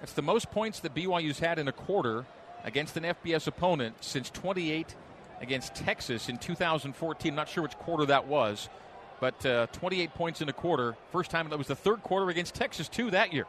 It's 0.01 0.11
the 0.13 0.21
most 0.21 0.51
points 0.51 0.82
that 0.82 0.93
BYU's 0.93 1.39
had 1.39 1.59
in 1.59 1.69
a 1.69 1.71
quarter 1.71 2.25
against 2.65 2.97
an 2.97 3.03
FBS 3.03 3.47
opponent 3.47 3.95
since 4.01 4.29
28 4.32 4.95
against 5.39 5.75
Texas 5.75 6.27
in 6.27 6.38
2014. 6.38 7.34
Not 7.34 7.47
sure 7.47 7.63
which 7.63 7.77
quarter 7.77 8.05
that 8.07 8.27
was, 8.27 8.67
but 9.19 9.45
uh, 9.45 9.67
28 9.67 10.13
points 10.13 10.41
in 10.41 10.49
a 10.49 10.53
quarter. 10.53 10.95
First 11.11 11.32
time 11.32 11.49
that 11.49 11.57
was 11.57 11.67
the 11.67 11.75
third 11.75 12.03
quarter 12.03 12.29
against 12.29 12.55
Texas, 12.55 12.89
too, 12.89 13.11
that 13.11 13.32
year. 13.32 13.45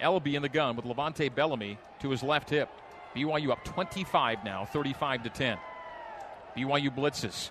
Eleby 0.00 0.34
in 0.34 0.42
the 0.42 0.48
gun 0.48 0.76
with 0.76 0.84
Levante 0.84 1.28
Bellamy 1.28 1.78
to 2.00 2.10
his 2.10 2.22
left 2.22 2.50
hip. 2.50 2.68
BYU 3.14 3.50
up 3.50 3.64
25 3.64 4.44
now, 4.44 4.64
35 4.64 5.24
to 5.24 5.30
10. 5.30 5.58
BYU 6.56 6.94
blitzes. 6.94 7.50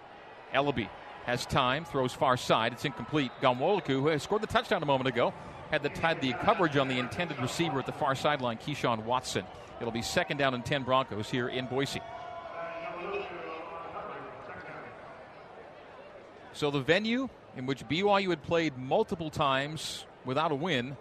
Eleby 0.53 0.89
has 1.26 1.45
time, 1.45 1.86
throws 1.86 2.14
far 2.14 2.38
side. 2.38 2.74
It's 2.74 2.86
incomplete. 2.86 3.32
Ghanwoloku, 3.41 4.01
who 4.01 4.20
scored 4.20 4.41
the 4.41 4.47
touchdown 4.47 4.82
a 4.82 4.86
moment 4.86 5.08
ago, 5.08 5.34
had 5.72 5.84
the, 5.84 5.89
had 5.89 6.22
the 6.22 6.34
coverage 6.34 6.78
on 6.78 6.88
the 6.88 6.97
intended 6.97 7.39
receiver 7.39 7.80
at 7.80 7.86
the 7.86 7.91
far 7.91 8.16
sideline, 8.16 8.58
Keyshawn 8.58 9.03
Watson. 9.03 9.45
It'll 9.80 9.91
be 9.91 10.01
second 10.01 10.38
down 10.38 10.53
and 10.53 10.66
10 10.66 10.84
Broncos 10.84 11.30
here 11.30 11.49
in 11.49 11.68
Boise. 11.68 12.01
So 16.53 16.72
the 16.72 16.80
venue 16.80 17.30
in 17.55 17.66
which 17.66 17.88
BYU 17.88 18.30
had 18.30 18.41
played 18.41 18.78
multiple 18.78 19.30
times 19.30 20.05
without 20.26 20.51
a 20.51 20.55
win, 20.55 20.97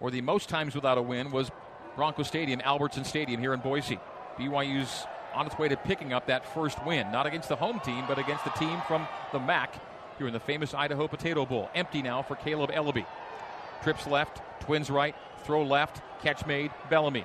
or 0.00 0.10
the 0.10 0.20
most 0.20 0.48
times 0.48 0.74
without 0.74 0.98
a 0.98 1.02
win, 1.02 1.30
was 1.30 1.50
Bronco 1.96 2.22
Stadium, 2.22 2.60
Albertson 2.62 3.04
Stadium 3.04 3.40
here 3.40 3.54
in 3.54 3.60
Boise. 3.60 3.98
BYU's 4.38 5.04
on 5.34 5.46
its 5.46 5.58
way 5.58 5.68
to 5.68 5.76
picking 5.76 6.12
up 6.12 6.26
that 6.26 6.46
first 6.54 6.84
win, 6.84 7.10
not 7.10 7.26
against 7.26 7.48
the 7.48 7.56
home 7.56 7.80
team, 7.80 8.04
but 8.06 8.18
against 8.18 8.44
the 8.44 8.50
team 8.50 8.80
from 8.86 9.08
the 9.32 9.40
MAC 9.40 9.74
here 10.18 10.26
in 10.26 10.32
the 10.32 10.40
famous 10.40 10.74
Idaho 10.74 11.08
Potato 11.08 11.44
Bowl. 11.46 11.70
Empty 11.74 12.02
now 12.02 12.22
for 12.22 12.36
Kaleb 12.36 12.70
Eleby. 12.70 13.06
Trips 13.82 14.06
left, 14.06 14.40
twins 14.60 14.90
right, 14.90 15.14
throw 15.44 15.62
left, 15.62 16.00
catch 16.22 16.46
made, 16.46 16.70
Bellamy. 16.90 17.24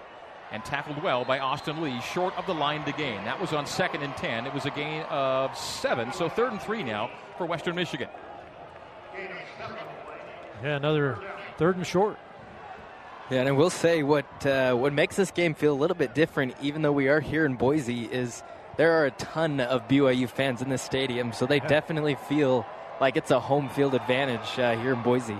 And 0.51 0.63
tackled 0.65 1.01
well 1.01 1.23
by 1.23 1.39
Austin 1.39 1.81
Lee, 1.81 2.01
short 2.01 2.37
of 2.37 2.45
the 2.45 2.53
line 2.53 2.83
to 2.83 2.91
gain. 2.91 3.23
That 3.23 3.39
was 3.39 3.53
on 3.53 3.65
second 3.65 4.03
and 4.03 4.15
10. 4.17 4.45
It 4.45 4.53
was 4.53 4.65
a 4.65 4.69
gain 4.69 5.03
of 5.03 5.57
seven, 5.57 6.11
so 6.11 6.27
third 6.27 6.51
and 6.51 6.61
three 6.61 6.83
now 6.83 7.09
for 7.37 7.45
Western 7.45 7.75
Michigan. 7.75 8.09
Yeah, 10.61 10.75
another 10.75 11.17
third 11.57 11.77
and 11.77 11.87
short. 11.87 12.17
Yeah, 13.31 13.39
and 13.39 13.47
I 13.47 13.53
will 13.53 13.69
say 13.69 14.03
what 14.03 14.45
uh, 14.45 14.75
what 14.75 14.91
makes 14.91 15.15
this 15.15 15.31
game 15.31 15.53
feel 15.53 15.71
a 15.71 15.79
little 15.79 15.95
bit 15.95 16.13
different, 16.13 16.53
even 16.61 16.81
though 16.81 16.91
we 16.91 17.07
are 17.07 17.21
here 17.21 17.45
in 17.45 17.55
Boise, 17.55 18.03
is 18.03 18.43
there 18.75 18.99
are 18.99 19.05
a 19.05 19.11
ton 19.11 19.61
of 19.61 19.87
BYU 19.87 20.27
fans 20.27 20.61
in 20.61 20.67
this 20.67 20.81
stadium, 20.81 21.31
so 21.31 21.45
they 21.45 21.61
definitely 21.61 22.15
feel 22.27 22.65
like 22.99 23.15
it's 23.15 23.31
a 23.31 23.39
home 23.39 23.69
field 23.69 23.95
advantage 23.95 24.59
uh, 24.59 24.77
here 24.77 24.91
in 24.91 25.01
Boise. 25.01 25.37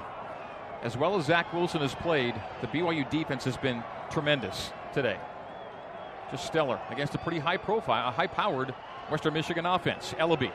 As 0.84 0.96
well 0.96 1.18
as 1.18 1.26
Zach 1.26 1.52
Wilson 1.52 1.82
has 1.82 1.94
played, 1.94 2.34
the 2.62 2.68
BYU 2.68 3.10
defense 3.10 3.44
has 3.44 3.58
been 3.58 3.84
tremendous 4.10 4.72
today. 4.94 5.18
Just 6.32 6.46
stellar 6.46 6.80
against 6.92 7.14
a 7.16 7.18
pretty 7.18 7.40
high 7.40 7.58
profile, 7.58 8.08
a 8.08 8.12
high 8.12 8.28
powered 8.28 8.72
Western 9.10 9.34
Michigan 9.34 9.66
offense. 9.66 10.16
Eleby 10.18 10.54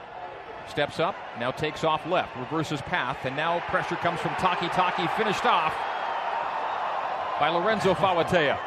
steps 0.70 0.98
up, 0.98 1.14
now 1.38 1.50
takes 1.50 1.84
off 1.84 2.06
left, 2.06 2.34
reverses 2.34 2.80
path, 2.80 3.18
and 3.24 3.36
now 3.36 3.60
pressure 3.68 3.96
comes 3.96 4.20
from 4.20 4.30
Takitaki, 4.36 5.14
finished 5.18 5.44
off 5.44 5.74
by 7.38 7.48
Lorenzo 7.48 7.94
Fauatea. 7.94 8.58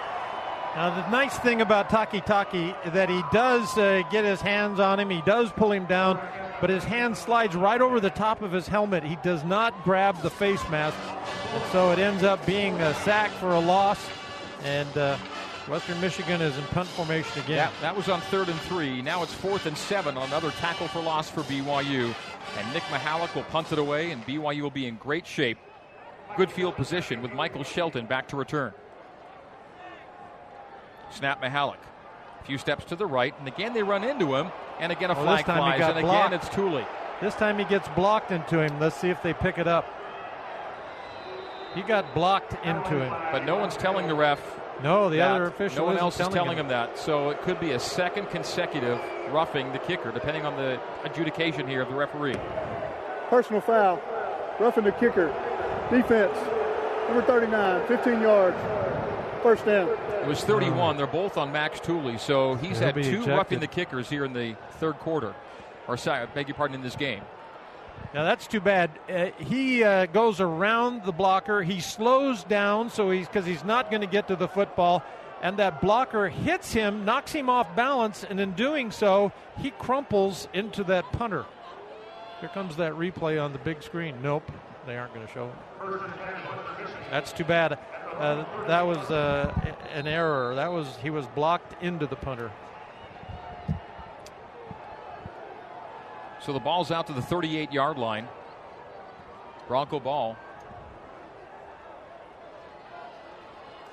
Now, 0.76 1.01
the 1.01 1.09
nice 1.09 1.36
thing 1.39 1.61
about 1.61 1.89
Takitaki 1.89 2.93
that 2.93 3.09
he 3.09 3.24
does 3.34 3.76
uh, 3.78 4.03
get 4.11 4.24
his 4.24 4.39
hands 4.39 4.80
on 4.80 4.99
him, 4.99 5.09
he 5.09 5.22
does 5.22 5.51
pull 5.51 5.72
him 5.72 5.86
down, 5.86 6.22
but 6.61 6.70
his 6.70 6.84
hand 6.84 7.17
slides 7.17 7.55
right 7.55 7.82
over 7.82 7.99
the 7.99 8.11
top 8.11 8.43
of 8.43 8.51
his 8.51 8.67
helmet. 8.67 9.03
He 9.03 9.17
does 9.24 9.43
not 9.43 9.84
grab 9.84 10.22
the 10.22 10.30
face 10.30 10.61
mask, 10.70 10.95
and 11.53 11.63
so 11.72 11.91
it 11.91 11.97
ends 11.97 12.24
up 12.24 12.45
being 12.45 12.80
a 12.82 12.93
sack 13.03 13.32
for 13.32 13.49
a 13.49 13.59
loss. 13.59 13.99
And 14.63 14.95
uh, 14.95 15.17
Western 15.67 15.99
Michigan 16.01 16.39
is 16.39 16.55
in 16.55 16.63
punt 16.65 16.88
formation 16.89 17.41
again. 17.41 17.57
That, 17.57 17.74
that 17.82 17.95
was 17.95 18.07
on 18.07 18.22
third 18.22 18.49
and 18.49 18.59
three. 18.61 19.01
Now 19.01 19.24
it's 19.24 19.34
fourth 19.34 19.65
and 19.65 19.76
seven 19.76 20.17
on 20.17 20.28
another 20.28 20.51
tackle 20.51 20.88
for 20.88 21.01
loss 21.01 21.30
for 21.30 21.41
BYU. 21.41 22.13
And 22.57 22.74
Nick 22.74 22.84
Mihalic 22.84 23.34
will 23.34 23.43
punt 23.43 23.72
it 23.72 23.80
away, 23.80 24.11
and 24.11 24.24
BYU 24.26 24.61
will 24.61 24.70
be 24.70 24.86
in 24.86 24.97
great 24.97 25.26
shape 25.26 25.57
good 26.38 26.51
field 26.51 26.75
position 26.75 27.21
with 27.21 27.34
Michael 27.34 27.63
Shelton 27.63 28.05
back 28.05 28.27
to 28.30 28.38
return. 28.38 28.73
Snap 31.11 31.41
Mihalic. 31.41 31.77
A 32.41 32.43
few 32.43 32.57
steps 32.57 32.86
to 32.86 32.95
the 32.95 33.05
right, 33.05 33.34
and 33.39 33.47
again 33.47 33.73
they 33.73 33.84
run 33.84 34.03
into 34.03 34.36
him, 34.36 34.51
and 34.80 34.91
again 34.91 35.11
a 35.11 35.13
Well, 35.13 35.23
flag 35.23 35.45
this 35.45 35.45
time 35.45 35.71
he 35.73 35.77
flies, 35.80 35.95
and 35.95 36.01
blocked. 36.05 36.27
again 36.27 36.39
it's 36.39 36.49
Tooley. 36.49 36.86
This 37.21 37.36
time 37.36 37.57
he 37.59 37.65
gets 37.65 37.88
blocked 37.89 38.32
into 38.32 38.61
him. 38.61 38.80
Let's 38.80 38.95
see 38.95 39.09
if 39.09 39.21
they 39.21 39.34
pick 39.34 39.57
it 39.57 39.67
up. 39.67 39.86
He 41.75 41.82
got 41.82 42.13
blocked 42.15 42.53
into 42.65 42.91
him. 42.99 43.13
But 43.32 43.45
no 43.45 43.57
one's 43.57 43.75
telling 43.75 44.07
the 44.07 44.15
ref. 44.15 44.39
No, 44.82 45.09
the 45.09 45.17
that. 45.17 45.32
other 45.32 45.47
official 45.47 45.80
No 45.80 45.84
one 45.86 45.95
isn't 45.95 46.03
else 46.03 46.19
is 46.19 46.27
telling 46.30 46.51
him. 46.57 46.65
him 46.65 46.67
that. 46.69 46.97
So 46.97 47.30
it 47.30 47.41
could 47.41 47.59
be 47.59 47.71
a 47.71 47.80
second 47.80 48.30
consecutive 48.30 48.97
roughing 49.32 49.71
the 49.73 49.80
kicker, 49.80 50.11
depending 50.11 50.45
on 50.45 50.55
the 50.55 50.80
adjudication 51.03 51.67
here 51.67 51.82
of 51.82 51.89
the 51.89 51.95
referee. 51.95 52.38
Personal 53.30 53.61
foul. 53.61 54.01
Roughing 54.59 54.86
the 54.86 54.93
kicker. 54.93 55.27
Defense. 55.90 56.38
Number 57.08 57.24
39, 57.24 57.88
15 57.88 58.22
yards. 58.22 58.58
First 59.42 59.66
down. 59.66 59.90
It 59.90 60.28
was 60.28 60.44
31. 60.44 60.98
They're 60.98 61.08
both 61.08 61.38
on 61.38 61.52
Max 61.52 61.80
Tooley, 61.80 62.18
so 62.18 62.56
he's 62.56 62.78
He'll 62.78 62.88
had 62.88 62.96
two 62.96 63.02
ejected. 63.02 63.28
roughing 63.30 63.60
the 63.60 63.68
kickers 63.68 64.10
here 64.10 64.26
in 64.26 64.34
the 64.34 64.56
third 64.74 65.00
quarter. 65.00 65.34
Or 65.88 65.98
sorry, 65.98 66.22
I 66.22 66.26
beg 66.28 66.48
your 66.48 66.56
pardon, 66.56 66.76
in 66.76 66.82
this 66.84 66.96
game. 66.96 67.22
Now 68.14 68.24
that's 68.24 68.46
too 68.48 68.60
bad. 68.60 68.92
Uh, 69.10 69.28
he 69.40 69.84
uh, 69.84 70.06
goes 70.08 70.40
around 70.40 71.04
the 71.04 71.12
blocker. 71.12 71.62
He 71.64 71.80
slows 71.80 72.44
down 72.44 72.90
so 72.90 73.10
he's 73.12 73.28
because 73.28 73.46
he's 73.46 73.64
not 73.64 73.90
going 73.90 74.02
to 74.02 74.08
get 74.08 74.28
to 74.28 74.36
the 74.36 74.48
football, 74.48 75.04
and 75.42 75.58
that 75.58 75.82
blocker 75.82 76.30
hits 76.30 76.72
him, 76.74 77.06
knocks 77.06 77.32
him 77.32 77.50
off 77.50 77.76
balance, 77.76 78.24
and 78.24 78.40
in 78.40 78.52
doing 78.54 78.92
so, 78.92 79.32
he 79.58 79.72
crumples 79.72 80.48
into 80.54 80.84
that 80.86 81.06
punter. 81.14 81.46
Here 82.40 82.50
comes 82.50 82.76
that 82.78 82.94
replay 82.94 83.44
on 83.44 83.52
the 83.52 83.60
big 83.60 83.84
screen. 83.84 84.16
Nope, 84.22 84.50
they 84.86 84.97
aren't 84.97 85.13
going 85.13 85.25
to 85.25 85.34
show 85.34 85.45
it. 85.45 86.01
That's 87.11 87.32
too 87.32 87.43
bad. 87.43 87.77
Uh, 88.17 88.45
that 88.67 88.86
was 88.86 88.97
uh, 89.09 89.53
an 89.93 90.07
error. 90.07 90.55
That 90.55 90.71
was 90.71 90.97
he 91.01 91.09
was 91.09 91.25
blocked 91.27 91.82
into 91.84 92.05
the 92.05 92.15
punter. 92.15 92.51
So 96.41 96.53
the 96.53 96.59
ball's 96.59 96.91
out 96.91 97.07
to 97.07 97.13
the 97.13 97.21
38 97.21 97.71
yard 97.71 97.97
line. 97.97 98.27
Bronco 99.67 99.99
ball. 99.99 100.36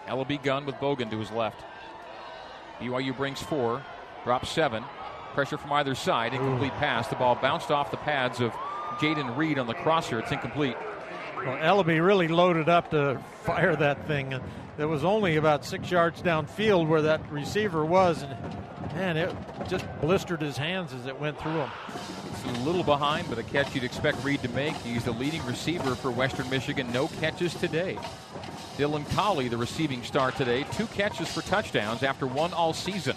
Eleby 0.06 0.42
gun 0.42 0.64
with 0.64 0.76
Bogan 0.76 1.10
to 1.10 1.18
his 1.18 1.30
left. 1.30 1.62
BYU 2.80 3.16
brings 3.16 3.42
four, 3.42 3.82
drops 4.24 4.48
seven. 4.48 4.84
Pressure 5.34 5.58
from 5.58 5.72
either 5.72 5.94
side. 5.94 6.32
Incomplete 6.32 6.72
pass. 6.74 7.08
The 7.08 7.16
ball 7.16 7.34
bounced 7.34 7.70
off 7.70 7.90
the 7.90 7.96
pads 7.98 8.40
of 8.40 8.52
Jayden 8.98 9.36
Reed 9.36 9.58
on 9.58 9.66
the 9.66 9.74
crosser. 9.74 10.18
It's 10.18 10.32
incomplete. 10.32 10.76
Well, 11.36 11.56
Eleby 11.56 12.04
really 12.04 12.28
loaded 12.28 12.68
up 12.68 12.90
to 12.90 13.20
fire 13.42 13.76
that 13.76 14.06
thing. 14.06 14.34
It 14.78 14.84
was 14.84 15.04
only 15.04 15.36
about 15.36 15.64
six 15.64 15.90
yards 15.90 16.20
downfield 16.22 16.88
where 16.88 17.02
that 17.02 17.30
receiver 17.30 17.84
was. 17.84 18.22
And 18.22 18.36
man, 18.94 19.16
it 19.16 19.34
just 19.68 19.84
blistered 20.00 20.40
his 20.40 20.56
hands 20.56 20.92
as 20.92 21.06
it 21.06 21.18
went 21.18 21.38
through 21.40 21.58
him. 21.58 21.70
It's 22.30 22.44
a 22.44 22.64
little 22.64 22.82
behind, 22.82 23.28
but 23.28 23.38
a 23.38 23.42
catch 23.42 23.74
you'd 23.74 23.84
expect 23.84 24.22
Reed 24.24 24.42
to 24.42 24.48
make. 24.48 24.74
He's 24.76 25.04
the 25.04 25.12
leading 25.12 25.44
receiver 25.46 25.94
for 25.94 26.10
Western 26.10 26.48
Michigan. 26.50 26.90
No 26.92 27.08
catches 27.08 27.54
today. 27.54 27.98
Dylan 28.76 29.08
Collie, 29.14 29.48
the 29.48 29.56
receiving 29.56 30.02
star 30.02 30.32
today, 30.32 30.64
two 30.72 30.86
catches 30.88 31.32
for 31.32 31.40
touchdowns 31.42 32.02
after 32.02 32.26
one 32.26 32.52
all 32.52 32.72
season. 32.72 33.16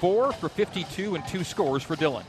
Four 0.00 0.32
for 0.32 0.48
52 0.48 1.14
and 1.14 1.26
two 1.26 1.44
scores 1.44 1.82
for 1.82 1.96
Dylan. 1.96 2.24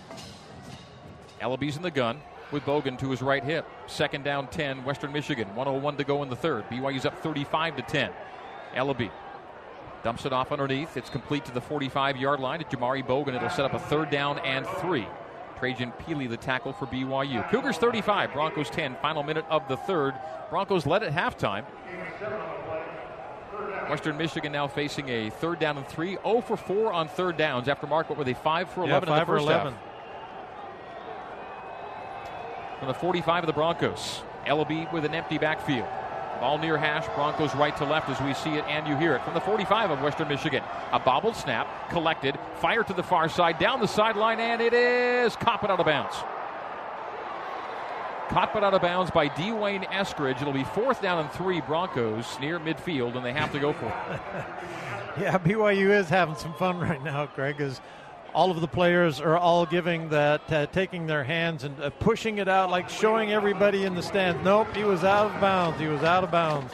Eleby's 1.44 1.76
in 1.76 1.84
the 1.84 1.92
gun 1.92 2.22
with 2.52 2.64
Bogan 2.64 2.98
to 3.00 3.12
his 3.12 3.22
right 3.22 3.44
hip. 3.44 3.68
Second 3.88 4.24
down 4.24 4.48
10, 4.48 4.86
Western 4.86 5.12
Michigan. 5.12 5.48
101 5.56 5.98
to 5.98 6.04
go 6.04 6.24
in 6.24 6.30
the 6.30 6.36
third. 6.36 6.68
BYU's 6.70 7.06
up 7.06 7.20
35 7.20 7.76
to 7.76 7.82
10. 7.82 8.12
Eleby 8.76 9.12
dumps 10.04 10.26
it 10.26 10.34
off 10.34 10.52
underneath. 10.52 10.96
It's 10.96 11.10
complete 11.10 11.46
to 11.46 11.52
the 11.52 11.62
45 11.62 12.18
yard 12.18 12.40
line 12.40 12.60
to 12.60 12.66
Jamauri 12.66 13.06
Bogan. 13.06 13.36
It'll 13.36 13.50
set 13.50 13.66
up 13.66 13.74
a 13.74 13.80
third 13.80 14.10
down 14.10 14.40
and 14.40 14.66
three. 14.82 15.08
Trajan 15.60 15.94
Pili, 16.00 16.30
the 16.30 16.38
tackle 16.38 16.74
for 16.74 16.86
BYU. 16.88 17.50
Cougars 17.50 17.78
35, 17.78 18.34
Broncos 18.34 18.70
10. 18.70 18.98
Final 19.02 19.24
minute 19.24 19.46
of 19.50 19.68
the 19.68 19.78
third. 19.78 20.14
Broncos 20.50 20.86
led 20.86 21.04
at 21.04 21.14
halftime. 21.14 21.66
Western 23.90 24.18
Michigan 24.18 24.52
now 24.52 24.68
facing 24.68 25.10
a 25.10 25.30
third 25.30 25.60
down 25.60 25.78
and 25.78 25.88
three. 25.88 26.18
0 26.24 26.42
for 26.42 26.58
4 26.58 26.94
on 26.94 27.08
third 27.08 27.38
downs 27.38 27.68
after 27.68 27.88
Marc, 27.88 28.10
what 28.10 28.18
were 28.18 28.24
they, 28.24 28.34
5 28.34 28.70
for 28.70 28.84
11 28.84 29.10
yeah, 29.10 29.16
in 29.16 29.20
the 29.20 29.26
first 29.26 29.44
11. 29.44 29.74
half. 29.74 29.93
From 32.84 32.92
the 32.92 33.00
45 33.00 33.44
of 33.44 33.48
the 33.48 33.54
Broncos. 33.54 34.24
Eleby 34.46 34.92
with 34.92 35.06
an 35.06 35.16
empty 35.16 35.38
backfield. 35.38 35.88
Ball 36.42 36.58
near 36.58 36.78
hash, 36.78 37.06
Broncos 37.16 37.56
right 37.56 37.74
to 37.78 37.86
left 37.86 38.10
as 38.10 38.20
we 38.20 38.34
see 38.34 38.56
it 38.56 38.66
and 38.66 38.86
you 38.86 38.98
hear 38.98 39.16
it 39.16 39.24
from 39.24 39.34
the 39.34 39.40
45 39.40 39.92
of 39.92 40.02
Western 40.02 40.28
Michigan. 40.28 40.62
A 40.92 41.00
bobbled 41.00 41.38
snap, 41.38 41.90
collected, 41.90 42.38
fire 42.56 42.84
to 42.84 42.92
the 42.92 43.02
far 43.02 43.30
side, 43.30 43.58
down 43.58 43.80
the 43.80 43.88
sideline, 43.88 44.42
and 44.42 44.62
it 44.62 44.74
is 44.74 45.34
caught 45.38 45.62
but 45.62 45.72
out 45.72 45.80
of 45.80 45.86
bounds. 45.86 46.14
Caught 48.28 48.52
but 48.54 48.66
out 48.66 48.74
of 48.74 48.82
bounds 48.82 49.12
by 49.12 49.30
D'Wayne 49.30 49.86
Eskridge. 49.86 50.42
It'll 50.42 50.52
be 50.52 50.66
fourth 50.66 51.02
down 51.02 51.20
and 51.20 51.32
three 51.32 51.62
Broncos 51.62 52.38
near 52.42 52.60
midfield, 52.60 53.16
and 53.16 53.24
they 53.24 53.32
have 53.32 53.54
to 53.54 53.60
go 53.60 53.72
for 53.72 53.86
it. 53.86 54.22
Yeah, 55.16 55.38
BYU 55.38 55.92
is 55.92 56.10
having 56.10 56.34
some 56.34 56.56
fun 56.56 56.80
right 56.80 57.02
now, 57.04 57.28
Greg, 57.28 57.62
as 57.62 57.80
all 58.34 58.50
of 58.50 58.62
the 58.62 58.68
players 58.68 59.22
are 59.22 59.38
all 59.38 59.66
giving 59.66 60.10
that, 60.10 60.52
uh, 60.52 60.66
taking 60.68 61.06
their 61.06 61.24
hands 61.24 61.64
and 61.64 61.80
uh, 61.80 61.90
pushing 61.92 62.40
it 62.40 62.48
out, 62.48 62.70
like 62.70 62.90
showing 62.90 63.32
everybody 63.32 63.86
in 63.86 63.94
the 63.94 64.02
stands. 64.02 64.44
Nope, 64.44 64.76
he 64.76 64.84
was 64.84 65.04
out 65.04 65.34
of 65.34 65.40
bounds. 65.40 65.80
He 65.80 65.88
was 65.88 66.04
out 66.04 66.24
of 66.24 66.32
bounds. 66.32 66.74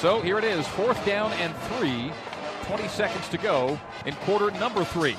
So 0.00 0.20
here 0.20 0.38
it 0.38 0.44
is, 0.44 0.66
fourth 0.66 1.04
down 1.06 1.32
and 1.34 1.54
three, 1.76 2.12
20 2.64 2.88
seconds 2.88 3.28
to 3.28 3.38
go 3.38 3.78
in 4.04 4.14
quarter 4.16 4.50
number 4.58 4.84
three. 4.84 5.16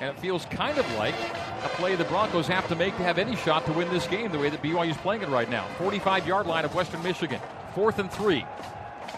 And 0.00 0.14
it 0.14 0.20
feels 0.20 0.44
kind 0.46 0.78
of 0.78 0.90
like 0.96 1.14
a 1.62 1.68
play 1.76 1.94
the 1.94 2.04
Broncos 2.04 2.46
have 2.48 2.66
to 2.68 2.76
make 2.76 2.96
to 2.96 3.02
have 3.02 3.18
any 3.18 3.36
shot 3.36 3.64
to 3.66 3.72
win 3.72 3.88
this 3.90 4.06
game 4.06 4.30
the 4.32 4.38
way 4.38 4.50
that 4.50 4.62
BYU 4.62 4.90
is 4.90 4.96
playing 4.98 5.22
it 5.22 5.28
right 5.28 5.48
now. 5.48 5.66
45 5.78 6.26
yard 6.26 6.46
line 6.46 6.64
of 6.64 6.74
Western 6.74 7.02
Michigan, 7.02 7.40
fourth 7.74 7.98
and 7.98 8.10
three. 8.10 8.44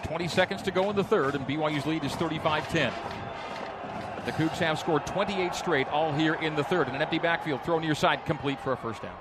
20 0.03 0.27
seconds 0.27 0.61
to 0.61 0.71
go 0.71 0.89
in 0.89 0.95
the 0.95 1.03
third, 1.03 1.35
and 1.35 1.45
BYU's 1.47 1.85
lead 1.85 2.03
is 2.03 2.13
35 2.13 2.69
10. 2.69 2.93
The 4.27 4.33
Cougs 4.33 4.57
have 4.57 4.77
scored 4.77 5.05
28 5.05 5.55
straight, 5.55 5.87
all 5.87 6.11
here 6.11 6.33
in 6.33 6.57
the 6.57 6.63
third. 6.63 6.87
And 6.87 6.97
an 6.97 7.01
empty 7.01 7.17
backfield 7.17 7.63
throw 7.63 7.79
near 7.79 7.95
side, 7.95 8.25
complete 8.25 8.59
for 8.59 8.73
a 8.73 8.77
first 8.77 9.01
down. 9.01 9.15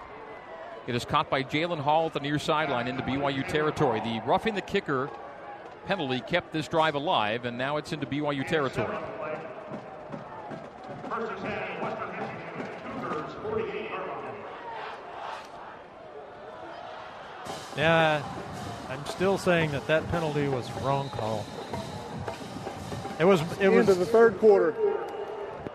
It 0.88 0.96
is 0.96 1.04
caught 1.04 1.30
by 1.30 1.44
Jalen 1.44 1.78
Hall 1.78 2.06
at 2.06 2.12
the 2.12 2.18
near 2.18 2.40
sideline 2.40 2.88
into 2.88 3.04
BYU 3.04 3.46
territory. 3.46 4.00
The 4.00 4.20
roughing 4.26 4.56
the 4.56 4.62
kicker 4.62 5.08
penalty 5.86 6.18
kept 6.18 6.52
this 6.52 6.66
drive 6.66 6.96
alive, 6.96 7.44
and 7.44 7.56
now 7.56 7.76
it's 7.76 7.92
into 7.92 8.04
BYU 8.04 8.44
territory. 8.48 8.98
Yeah, 17.76 18.24
I'm 18.90 19.06
still 19.06 19.38
saying 19.38 19.70
that 19.70 19.86
that 19.86 20.08
penalty 20.10 20.48
was 20.48 20.68
wrong 20.82 21.10
call. 21.10 21.46
It 23.18 23.24
was. 23.24 23.40
It 23.40 23.62
End 23.62 23.74
was. 23.74 23.88
of 23.88 23.98
the 23.98 24.06
third 24.06 24.38
quarter. 24.38 24.74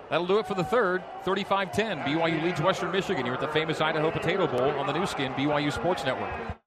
That'll 0.09 0.27
do 0.27 0.39
it 0.39 0.47
for 0.47 0.55
the 0.55 0.63
third. 0.63 1.03
35 1.23 1.71
10. 1.71 1.99
BYU 1.99 2.43
leads 2.43 2.61
Western 2.61 2.91
Michigan 2.91 3.23
here 3.23 3.33
at 3.33 3.39
the 3.39 3.47
famous 3.47 3.79
Idaho 3.79 4.11
Potato 4.11 4.45
Bowl 4.45 4.69
on 4.79 4.85
the 4.85 4.93
Nu 4.93 5.05
Skin, 5.05 5.31
BYU 5.33 5.71
Sports 5.71 6.03
Network. 6.03 6.61